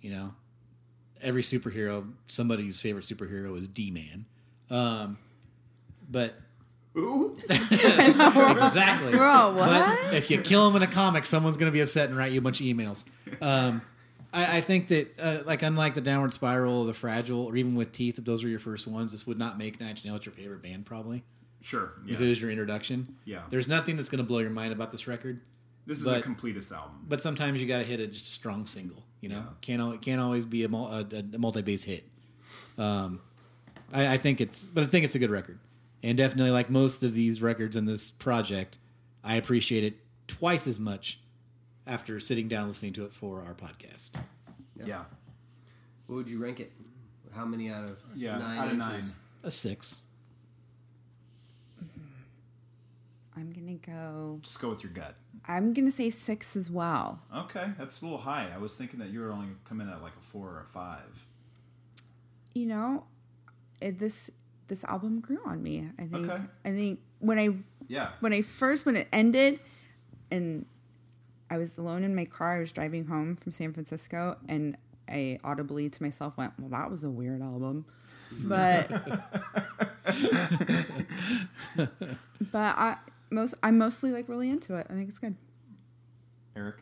[0.00, 0.34] you know,
[1.22, 4.26] every superhero, somebody's favorite superhero is D Man.
[4.70, 5.18] Um,
[6.08, 6.34] but
[7.50, 9.12] exactly.
[9.12, 9.68] Bro, what?
[9.68, 12.32] But if you kill him in a comic, someone's going to be upset and write
[12.32, 13.04] you a bunch of emails.
[13.40, 13.82] Um,
[14.32, 17.74] I, I think that, uh, like, unlike the Downward Spiral or the Fragile, or even
[17.74, 20.24] with Teeth, if those were your first ones, this would not make Nine Inch Nails
[20.24, 21.22] your favorite band, probably.
[21.60, 21.92] Sure.
[22.06, 22.14] Yeah.
[22.14, 23.42] If it was your introduction, Yeah.
[23.50, 25.40] There's nothing that's going to blow your mind about this record,
[25.86, 27.04] This is but- a completest album.
[27.08, 29.02] but sometimes you got to hit a just a strong single.
[29.20, 29.44] You know, Yeah.
[29.60, 32.04] can't al- can't always be a, mul- a, a multi bass hit.
[32.78, 33.20] Um,
[33.92, 35.58] I, I think it's, but I think it's a good record,
[36.02, 38.78] and definitely like most of these records in this project,
[39.24, 39.94] I appreciate it
[40.28, 41.18] twice as much
[41.86, 44.10] after sitting down listening to it for our podcast.
[44.84, 45.04] yeah.
[46.08, 46.72] What would you rank it?
[47.34, 48.38] How many out of Yeah.
[48.38, 48.94] nine out of nine.
[48.94, 49.18] inches?
[49.42, 50.02] A six.
[53.36, 54.38] I'm gonna go.
[54.42, 55.14] Just go with your gut.
[55.46, 57.20] I'm gonna say six as well.
[57.34, 58.50] Okay, that's a little high.
[58.54, 61.26] I was thinking that you were only coming at like a four or a five.
[62.54, 63.04] You know,
[63.80, 64.30] it, this
[64.68, 65.88] this album grew on me.
[65.98, 66.30] I think.
[66.30, 66.42] Okay.
[66.64, 67.50] I think when I
[67.88, 68.10] Yeah.
[68.20, 69.60] when I first when it ended,
[70.30, 70.66] and
[71.50, 72.56] I was alone in my car.
[72.56, 74.76] I was driving home from San Francisco, and
[75.08, 77.84] I audibly to myself went, "Well, that was a weird album,"
[78.42, 78.90] but
[82.50, 82.96] but I
[83.30, 84.86] most I'm mostly like really into it.
[84.88, 85.36] I think it's good.
[86.54, 86.76] Eric.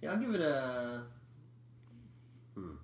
[0.00, 1.02] Yeah, I'll give it a.
[2.54, 2.74] Hmm.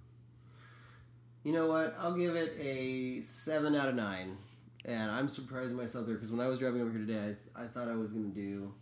[1.45, 1.97] You know what?
[1.99, 4.37] I'll give it a seven out of nine,
[4.85, 7.67] and I'm surprising myself there because when I was driving over here today, I, I
[7.69, 8.75] thought I was going to do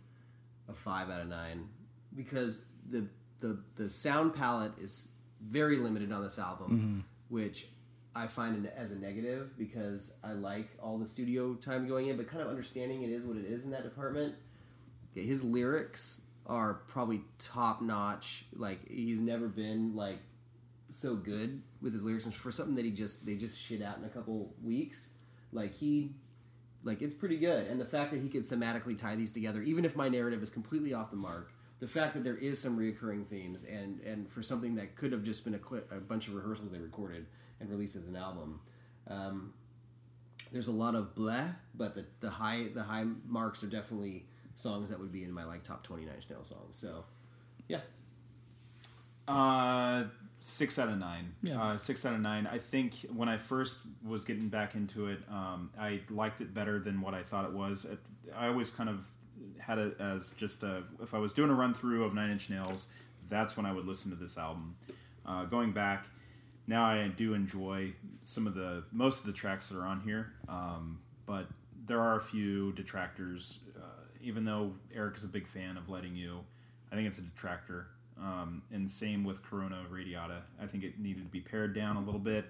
[0.67, 1.67] a five out of nine
[2.15, 3.07] because the
[3.39, 5.09] the the sound palette is
[5.41, 7.67] very limited on this album, which
[8.15, 12.15] I find it as a negative because I like all the studio time going in,
[12.15, 14.35] but kind of understanding it is what it is in that department.
[15.13, 18.45] His lyrics are probably top notch.
[18.55, 20.19] Like he's never been like
[20.91, 23.97] so good with his lyrics, and for something that he just they just shit out
[23.97, 25.15] in a couple weeks,
[25.51, 26.11] like he
[26.83, 27.67] like it's pretty good.
[27.67, 30.49] And the fact that he could thematically tie these together, even if my narrative is
[30.49, 31.51] completely off the mark,
[31.81, 35.23] the fact that there is some reoccurring themes, and and for something that could have
[35.23, 37.25] just been a clip, a bunch of rehearsals they recorded
[37.59, 38.59] and releases an album.
[39.07, 39.53] Um,
[40.51, 44.25] there's a lot of bleh, but the, the high the high marks are definitely
[44.55, 46.77] songs that would be in my like top 29 Inch Nails songs.
[46.77, 47.03] So,
[47.67, 47.81] yeah,
[49.27, 50.05] Uh,
[50.47, 51.33] Six out of nine.
[51.41, 51.59] Yeah.
[51.59, 52.45] Uh, six out of nine.
[52.45, 56.77] I think when I first was getting back into it, um, I liked it better
[56.77, 57.85] than what I thought it was.
[57.85, 57.97] It,
[58.37, 59.07] I always kind of
[59.59, 62.51] had it as just a, if I was doing a run through of Nine Inch
[62.51, 62.85] Nails,
[63.27, 64.75] that's when I would listen to this album.
[65.25, 66.05] Uh, going back,
[66.67, 67.93] now I do enjoy
[68.23, 71.47] some of the most of the tracks that are on here, um, but
[71.85, 73.59] there are a few detractors.
[73.75, 73.81] Uh,
[74.21, 76.39] even though Eric is a big fan of Letting You,
[76.91, 77.87] I think it's a detractor.
[78.19, 80.41] Um, and same with Corona Radiata.
[80.61, 82.45] I think it needed to be pared down a little bit.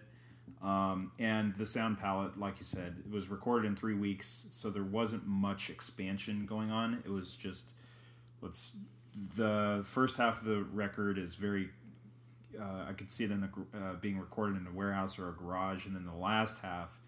[0.62, 4.70] Um, and the sound palette, like you said, it was recorded in three weeks, so
[4.70, 7.02] there wasn't much expansion going on.
[7.06, 7.74] It was just
[8.42, 8.72] let's.
[9.38, 11.70] The first half of the record is very.
[12.60, 15.34] Uh, I could see it in a, uh, being recorded in a warehouse or a
[15.34, 16.99] garage, and then the last half,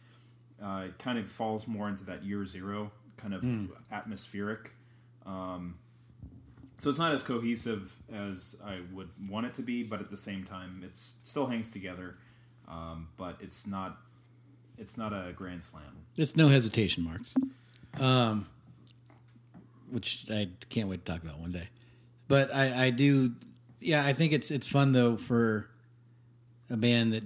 [0.63, 3.43] uh, it kind of falls more into that year zero kind of
[3.91, 4.71] atmospheric.
[5.25, 5.77] Um,
[6.79, 10.17] so it's not as cohesive as I would want it to be, but at the
[10.17, 12.17] same time, it's it still hangs together.
[12.67, 13.97] Um, but it's not
[14.77, 15.83] it's not a grand slam.
[16.15, 17.35] It's no hesitation marks.
[17.99, 18.47] Um,
[19.89, 21.69] which I can't wait to talk about one day.
[22.27, 23.31] But I, I do,
[23.87, 24.05] yeah.
[24.05, 25.69] I think it's it's fun though for
[26.69, 27.23] a band that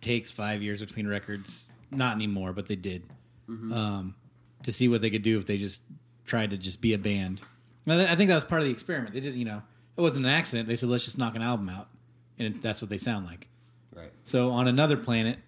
[0.00, 1.72] takes five years between records.
[1.90, 3.04] Not anymore, but they did.
[3.48, 4.14] Um,
[4.62, 5.82] to see what they could do if they just
[6.24, 7.40] tried to just be a band.
[7.86, 9.12] I think that was part of the experiment.
[9.12, 9.62] They did, you know,
[9.96, 10.66] it wasn't an accident.
[10.68, 11.88] They said let's just knock an album out,
[12.38, 13.48] and that's what they sound like.
[13.94, 14.10] Right.
[14.24, 15.38] So on another planet,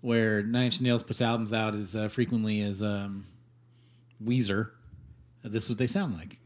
[0.00, 3.26] where Nine Inch Nails puts albums out as uh, frequently as um,
[4.24, 4.70] Weezer,
[5.44, 6.38] uh, this is what they sound like.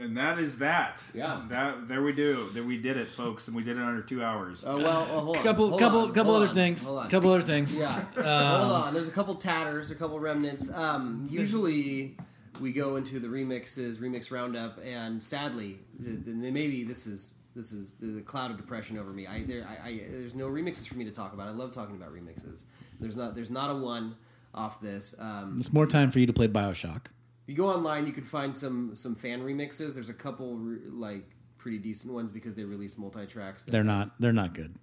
[0.00, 1.04] And that is that.
[1.12, 1.42] Yeah.
[1.48, 2.48] That there we do.
[2.52, 4.64] There we did it, folks, and we did it under two hours.
[4.66, 5.42] Oh well, well hold on.
[5.42, 6.86] Couple, hold couple, on, couple hold other on, things.
[6.86, 7.10] Hold on.
[7.10, 7.78] Couple other things.
[7.78, 8.04] Yeah.
[8.14, 8.94] hold on.
[8.94, 10.72] There's a couple tatters, a couple remnants.
[10.72, 12.16] Um, usually
[12.60, 17.72] we go into the remixes, remix roundup, and sadly, th- th- maybe this is this
[17.72, 19.26] is the cloud of depression over me.
[19.26, 21.48] I, there, I, I there's no remixes for me to talk about.
[21.48, 22.64] I love talking about remixes.
[23.00, 24.14] There's not there's not a one
[24.54, 25.16] off this.
[25.18, 27.06] Um, It's more time for you to play Bioshock.
[27.48, 29.94] You go online, you can find some some fan remixes.
[29.94, 31.24] There's a couple re- like
[31.56, 33.64] pretty decent ones because they release multi tracks.
[33.64, 34.12] They're not.
[34.20, 34.74] They're not good.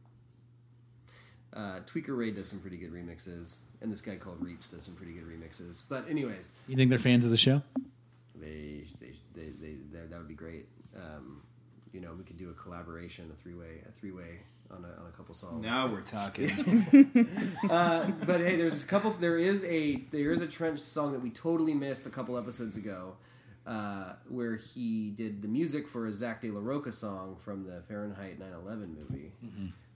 [1.53, 4.93] Uh, Tweaker Ray does some pretty good remixes, and this guy called Reaps does some
[4.95, 5.83] pretty good remixes.
[5.87, 7.61] But anyways, You think they're fans of the show?
[8.35, 10.65] they they they, they, they that would be great.
[10.95, 11.41] Um,
[11.93, 14.39] you know, we could do a collaboration, a three way, a three way
[14.71, 15.63] on a, on a couple songs.
[15.63, 16.51] Now we're talking.
[17.69, 19.11] Uh, but hey, there's a couple.
[19.11, 22.77] There is a there is a trench song that we totally missed a couple episodes
[22.77, 23.15] ago,
[23.65, 27.81] uh, where he did the music for a Zach De La Rocha song from the
[27.87, 29.31] Fahrenheit 9/11 movie.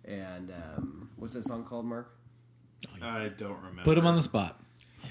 [0.05, 2.11] And um, what's that song called, Mark?
[3.01, 3.83] I don't remember.
[3.83, 4.59] Put him on the spot.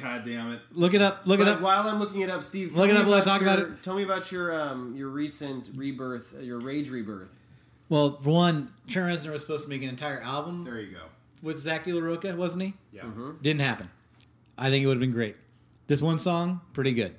[0.03, 0.61] God damn it.
[0.73, 1.23] Look it up.
[1.25, 1.61] Look it up.
[1.61, 3.83] While I'm looking it up, Steve, Look it up while I talk your, about it.
[3.83, 7.31] Tell me about your um, your recent rebirth, uh, your rage rebirth.
[7.89, 11.03] Well, for one, Trent Reznor was supposed to make an entire album There you go.
[11.43, 12.75] with Zach De La Rocha, wasn't he?
[12.93, 13.03] Yeah.
[13.41, 13.89] Didn't happen.
[14.59, 15.37] I think it would have been great.
[15.87, 17.15] This one song, pretty good.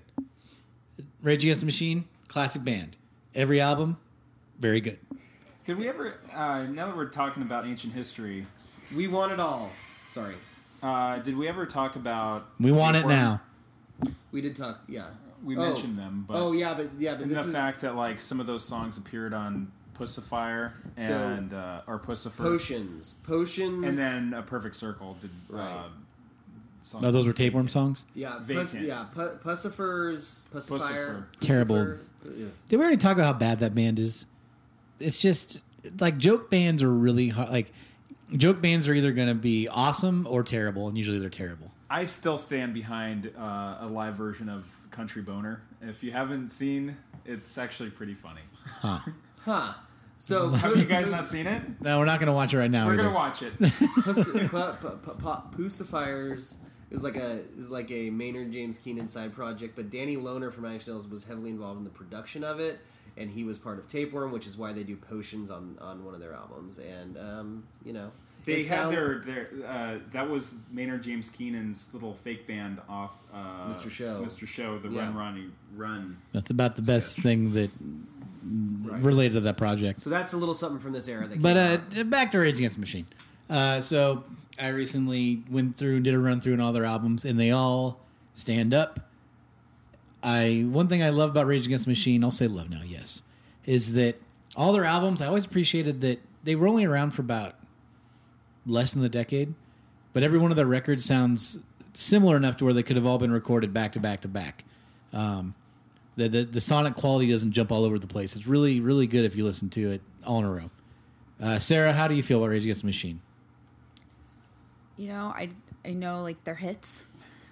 [1.21, 2.97] Rage Against the Machine, classic band.
[3.33, 3.97] Every album,
[4.59, 4.99] very good.
[5.65, 6.17] Could we ever?
[6.33, 8.45] Uh, now that we're talking about ancient history,
[8.95, 9.69] We want it all.
[10.09, 10.33] Sorry,
[10.81, 12.49] uh, did we ever talk about?
[12.59, 13.41] We want it now.
[14.31, 14.81] we did talk.
[14.87, 15.07] Yeah,
[15.43, 15.61] We Oh.
[15.61, 18.19] mentioned them, but oh yeah, but yeah, but and this the is fact that like
[18.19, 24.33] some of those songs appeared on Pussifier and uh, or Puscifer, potions, potions, and then
[24.33, 25.29] a Perfect Circle did.
[25.49, 25.69] Right.
[25.69, 28.05] Uh, No, those were with tapeworm songs.
[28.15, 28.71] yeah, Vacant.
[28.71, 31.39] pus, yeah, pu- Puscifers, Pussifier, Puscifer.
[31.41, 31.75] Terrible.
[31.75, 31.99] Puscifer,
[32.37, 32.45] yeah.
[32.69, 34.25] Did we already talk about how bad that band is?
[34.99, 35.61] It's just
[35.99, 37.49] like joke bands are really hard.
[37.49, 37.71] Like
[38.37, 41.71] joke bands are either going to be awesome or terrible, and usually they're terrible.
[41.89, 45.61] I still stand behind uh, a live version of Country Boner.
[45.81, 46.95] If you haven't seen,
[47.25, 48.41] it's actually pretty funny.
[48.65, 48.99] Huh.
[49.45, 49.73] Huh.
[50.19, 51.61] So Have you guys not seen it?
[51.81, 52.85] No, we're not going to watch it right now.
[52.85, 53.03] We're either.
[53.03, 53.57] gonna watch it.
[53.59, 56.57] Puss, pu, pu, pu, pu, Pussifiers
[56.91, 60.63] is like a is like a Maynard James Keenan side project, but Danny Lohner from
[60.63, 62.79] Nine Inch Nails was heavily involved in the production of it,
[63.15, 66.13] and he was part of Tapeworm, which is why they do Potions on on one
[66.13, 68.11] of their albums, and um, you know
[68.43, 73.11] They had sound- their their uh, that was Maynard James Keenan's little fake band off
[73.33, 73.89] uh, Mr.
[73.91, 74.21] Show.
[74.21, 74.47] Mr.
[74.47, 75.05] Show, the Yeah.
[75.05, 76.17] Run Ronnie Run.
[76.33, 77.69] That's about the best thing that
[78.41, 79.03] Right.
[79.03, 80.01] related to that project.
[80.01, 81.27] So that's a little something from this era.
[81.27, 83.05] That But uh, back to Rage Against the Machine.
[83.49, 84.23] Uh, so
[84.57, 87.51] I recently went through and did a run through on all their albums, and they
[87.51, 87.99] all
[88.35, 88.99] stand up.
[90.23, 93.23] I one thing I love about Rage Against the Machine, I'll say love now, yes,
[93.65, 94.15] is that
[94.55, 95.21] all their albums.
[95.21, 97.55] I always appreciated that they were only around for about
[98.65, 99.53] less than a decade,
[100.13, 101.59] but every one of their records sounds
[101.93, 104.63] similar enough to where they could have all been recorded back to back to back.
[105.13, 105.55] Um,
[106.19, 108.35] The, the the sonic quality doesn't jump all over the place.
[108.35, 110.69] It's really really good if you listen to it all in a row.
[111.41, 113.21] Uh, Sarah, how do you feel about Rage Against the Machine?
[114.97, 115.49] You know, I
[115.85, 117.05] I know like their hits.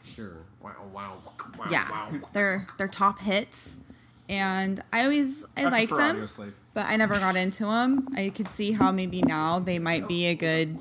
[0.03, 0.33] Sure.
[0.61, 1.13] Wow, wow,
[1.57, 2.19] wow, Yeah, wow.
[2.33, 3.77] they're they're top hits,
[4.27, 6.27] and I always I, I liked them,
[6.73, 8.09] but I never got into them.
[8.17, 10.77] I could see how maybe now they might be a good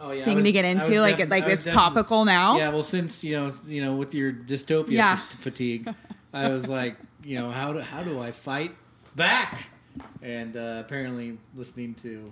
[0.00, 1.00] Oh yeah, thing to get into.
[1.00, 2.56] Like like it's topical now.
[2.56, 5.16] Yeah, well, since you know, you know, with your dystopia Yeah.
[5.16, 5.92] fatigue,
[6.36, 8.72] I was like, you know, how do how do I fight
[9.14, 9.68] back?
[10.20, 12.30] And uh, apparently, listening to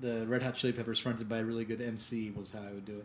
[0.00, 2.84] the Red Hot Chili Peppers, fronted by a really good MC, was how I would
[2.84, 3.04] do it.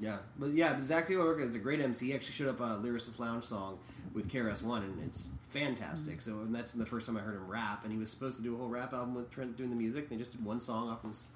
[0.00, 2.06] Yeah, but yeah, Zach De La Rocha is a great MC.
[2.06, 3.78] He actually showed up a Lyricist Lounge song
[4.14, 6.22] with KRS One, and it's fantastic.
[6.22, 7.84] So, and that's the first time I heard him rap.
[7.84, 10.08] And he was supposed to do a whole rap album with Trent doing the music.
[10.08, 11.26] They just did one song off this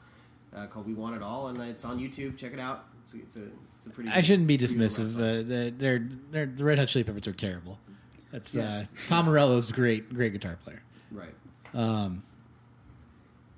[0.56, 2.38] uh, called "We Want It All," and it's on YouTube.
[2.38, 2.86] Check it out.
[3.02, 3.44] It's it's a,
[3.76, 4.10] it's a pretty.
[4.10, 5.14] I shouldn't be pretty good rap dismissive.
[5.16, 7.78] Uh, the, they're, they're, the Red Hot Chili Peppers are terrible.
[8.30, 8.92] That's Yes.
[8.92, 10.82] uh, Tom Morello's a great, great guitar player.
[11.10, 11.34] right.
[11.74, 12.22] Um,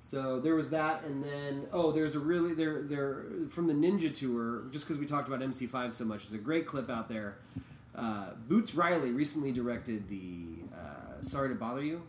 [0.01, 4.13] So there was that, and then oh, there's a really there there from the Ninja
[4.13, 4.63] Tour.
[4.71, 7.37] Just because we talked about MC5 so much, there's a great clip out there.
[7.95, 10.45] Uh, Boots Riley recently directed the
[10.75, 12.03] uh, "Sorry to Bother You"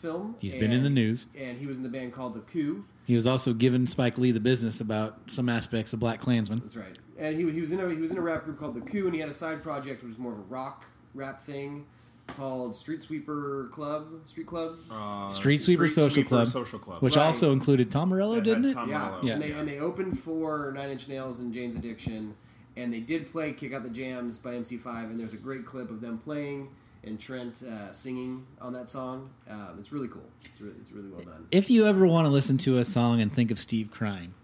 [0.00, 0.34] film.
[0.40, 1.26] He's been in the news.
[1.38, 2.84] and he was in the band called the Coup.
[3.06, 6.60] He was also giving Spike Lee the business about some aspects of Black Klansman.
[6.60, 6.98] That's right.
[7.18, 9.06] And he, he was in a he was in a rap group called the Coup,
[9.06, 10.84] and he had a side project which was more of a rock
[11.14, 11.86] rap thing
[12.26, 14.76] called Street Sweeper Club, Street Club.
[14.90, 17.00] Uh, Street Sweeper Social Sweeper Club, Social Club.
[17.00, 17.24] which Right.
[17.26, 18.74] also included Tom Morello, That didn't had it?
[18.74, 19.20] Tom Yeah, Morello.
[19.22, 19.32] Yeah.
[19.34, 22.34] And, they, and they opened for Nine Inch Nails and Jane's Addiction,
[22.76, 25.88] and they did play "Kick Out the Jams" by MC5, and there's a great clip
[25.90, 26.68] of them playing
[27.06, 29.30] and Trent uh, singing on that song.
[29.48, 30.28] Um, it's really cool.
[30.44, 31.46] It's really, it's really well done.
[31.50, 34.34] if you ever want to listen to a song and think of Steve crying,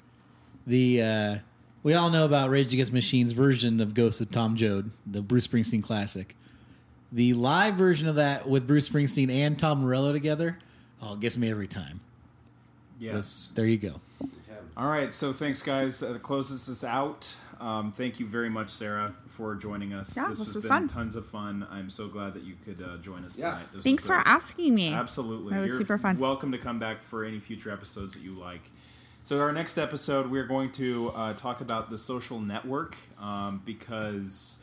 [0.66, 1.38] the uh,
[1.82, 5.46] we all know about Rage Against Machine's version of Ghost of Tom Joad, the Bruce
[5.46, 6.36] Springsteen classic.
[7.10, 10.58] The live version of that with Bruce Springsteen and Tom Morello together,
[11.02, 12.00] oh, it gets me every time.
[12.98, 13.50] Yes.
[13.54, 14.00] There you go.
[14.76, 15.12] All right.
[15.12, 16.02] So thanks, guys.
[16.02, 17.34] Uh, that closes us out.
[17.62, 20.16] Um, thank you very much, Sarah, for joining us.
[20.16, 20.88] Yeah, this this has was been fun.
[20.88, 21.64] tons of fun.
[21.70, 23.50] I'm so glad that you could uh, join us Yeah.
[23.52, 23.66] tonight.
[23.72, 24.92] This Thanks for asking me.
[24.92, 25.52] Absolutely.
[25.54, 26.18] That was You're super fun.
[26.18, 28.62] Welcome to come back for any future episodes that you like.
[29.22, 34.56] So, our next episode, we're going to uh, talk about the social network um, because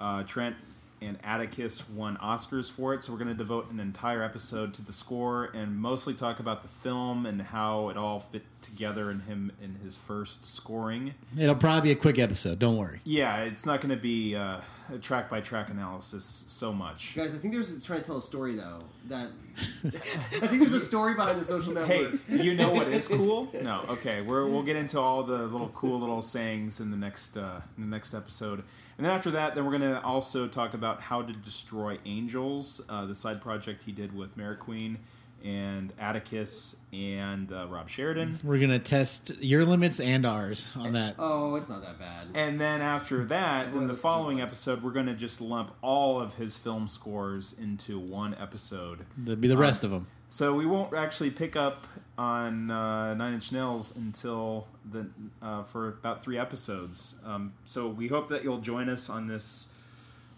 [0.00, 0.56] uh, Trent
[1.00, 3.02] and Atticus won Oscars for it.
[3.02, 6.62] So, we're going to devote an entire episode to the score and mostly talk about
[6.62, 11.14] the film and how it all fit together in him in his first scoring.
[11.38, 12.58] It'll probably be a quick episode.
[12.58, 13.00] Don't worry.
[13.04, 14.60] Yeah, it's not going to be uh,
[14.92, 17.14] a track by track analysis so much.
[17.14, 18.80] Guys, I think there's trying to tell a story though.
[19.08, 19.30] That
[19.84, 22.20] I think there's a story behind the social network.
[22.28, 23.48] Hey, you know what is cool?
[23.60, 24.22] No, okay.
[24.22, 27.84] We're, we'll get into all the little cool little sayings in the next uh, in
[27.88, 28.62] the next episode,
[29.00, 33.06] and then after that, then we're gonna also talk about how to destroy angels, uh,
[33.06, 34.98] the side project he did with Mariqueen
[35.42, 38.40] and Atticus and uh, Rob Sheridan.
[38.44, 41.14] We're gonna test your limits and ours on that.
[41.18, 42.28] Oh, it's not that bad.
[42.34, 46.58] And then after that, in the following episode, we're gonna just lump all of his
[46.58, 49.06] film scores into one episode.
[49.16, 50.08] That'd be the rest of them.
[50.28, 51.86] So we won't actually pick up
[52.20, 55.06] on uh, Nine Inch Nails until the
[55.40, 57.14] uh, for about three episodes.
[57.24, 59.68] Um, so we hope that you'll join us on this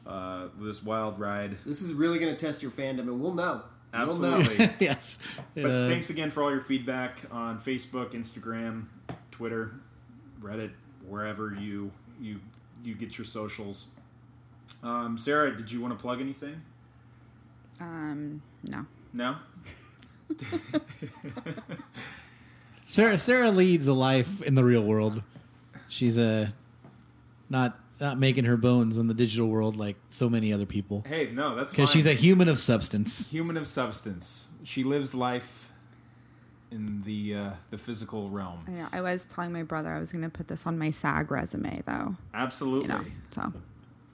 [0.06, 1.58] uh, this wild ride.
[1.66, 3.62] This is really going to test your fandom, and we'll know.
[3.92, 4.38] We'll know.
[4.38, 4.70] Absolutely.
[4.86, 5.18] yes.
[5.56, 8.84] but Uh, thanks again for all your feedback on Facebook, Instagram,
[9.32, 9.74] Twitter,
[10.40, 10.70] Reddit,
[11.08, 11.90] wherever you
[12.20, 12.38] you
[12.84, 13.88] you get your socials.
[14.84, 16.62] Um, Sarah, did you want to plug anything?
[17.80, 18.86] Um, no.
[19.12, 19.36] No.
[22.76, 25.22] Sarah Sarah leads a life in the real world.
[25.88, 26.52] She's a
[27.48, 31.04] not not making her bones in the digital world like so many other people.
[31.06, 33.30] Hey, no, that's Because she's a human of substance.
[33.30, 34.48] human of substance.
[34.64, 35.70] She lives life
[36.70, 38.64] in the uh, the physical realm.
[38.66, 38.88] I know.
[38.92, 41.82] I was telling my brother I was going to put this on my SAG resume,
[41.86, 42.16] though.
[42.34, 42.88] Absolutely.
[42.88, 43.52] You know, so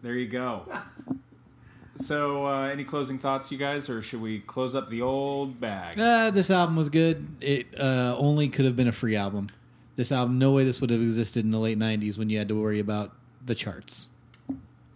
[0.02, 0.64] There you go.
[1.98, 5.98] so, uh, any closing thoughts, you guys, or should we close up the old bag?
[5.98, 7.26] Uh, this album was good.
[7.40, 9.48] It uh, only could have been a free album.
[9.96, 12.48] This album, no way this would have existed in the late '90s when you had
[12.48, 13.12] to worry about
[13.44, 14.08] the charts.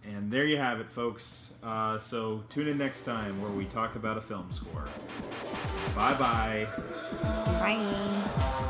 [0.05, 1.53] And there you have it, folks.
[1.63, 4.85] Uh, so tune in next time where we talk about a film score.
[5.95, 6.67] Bye bye.
[7.21, 8.69] bye.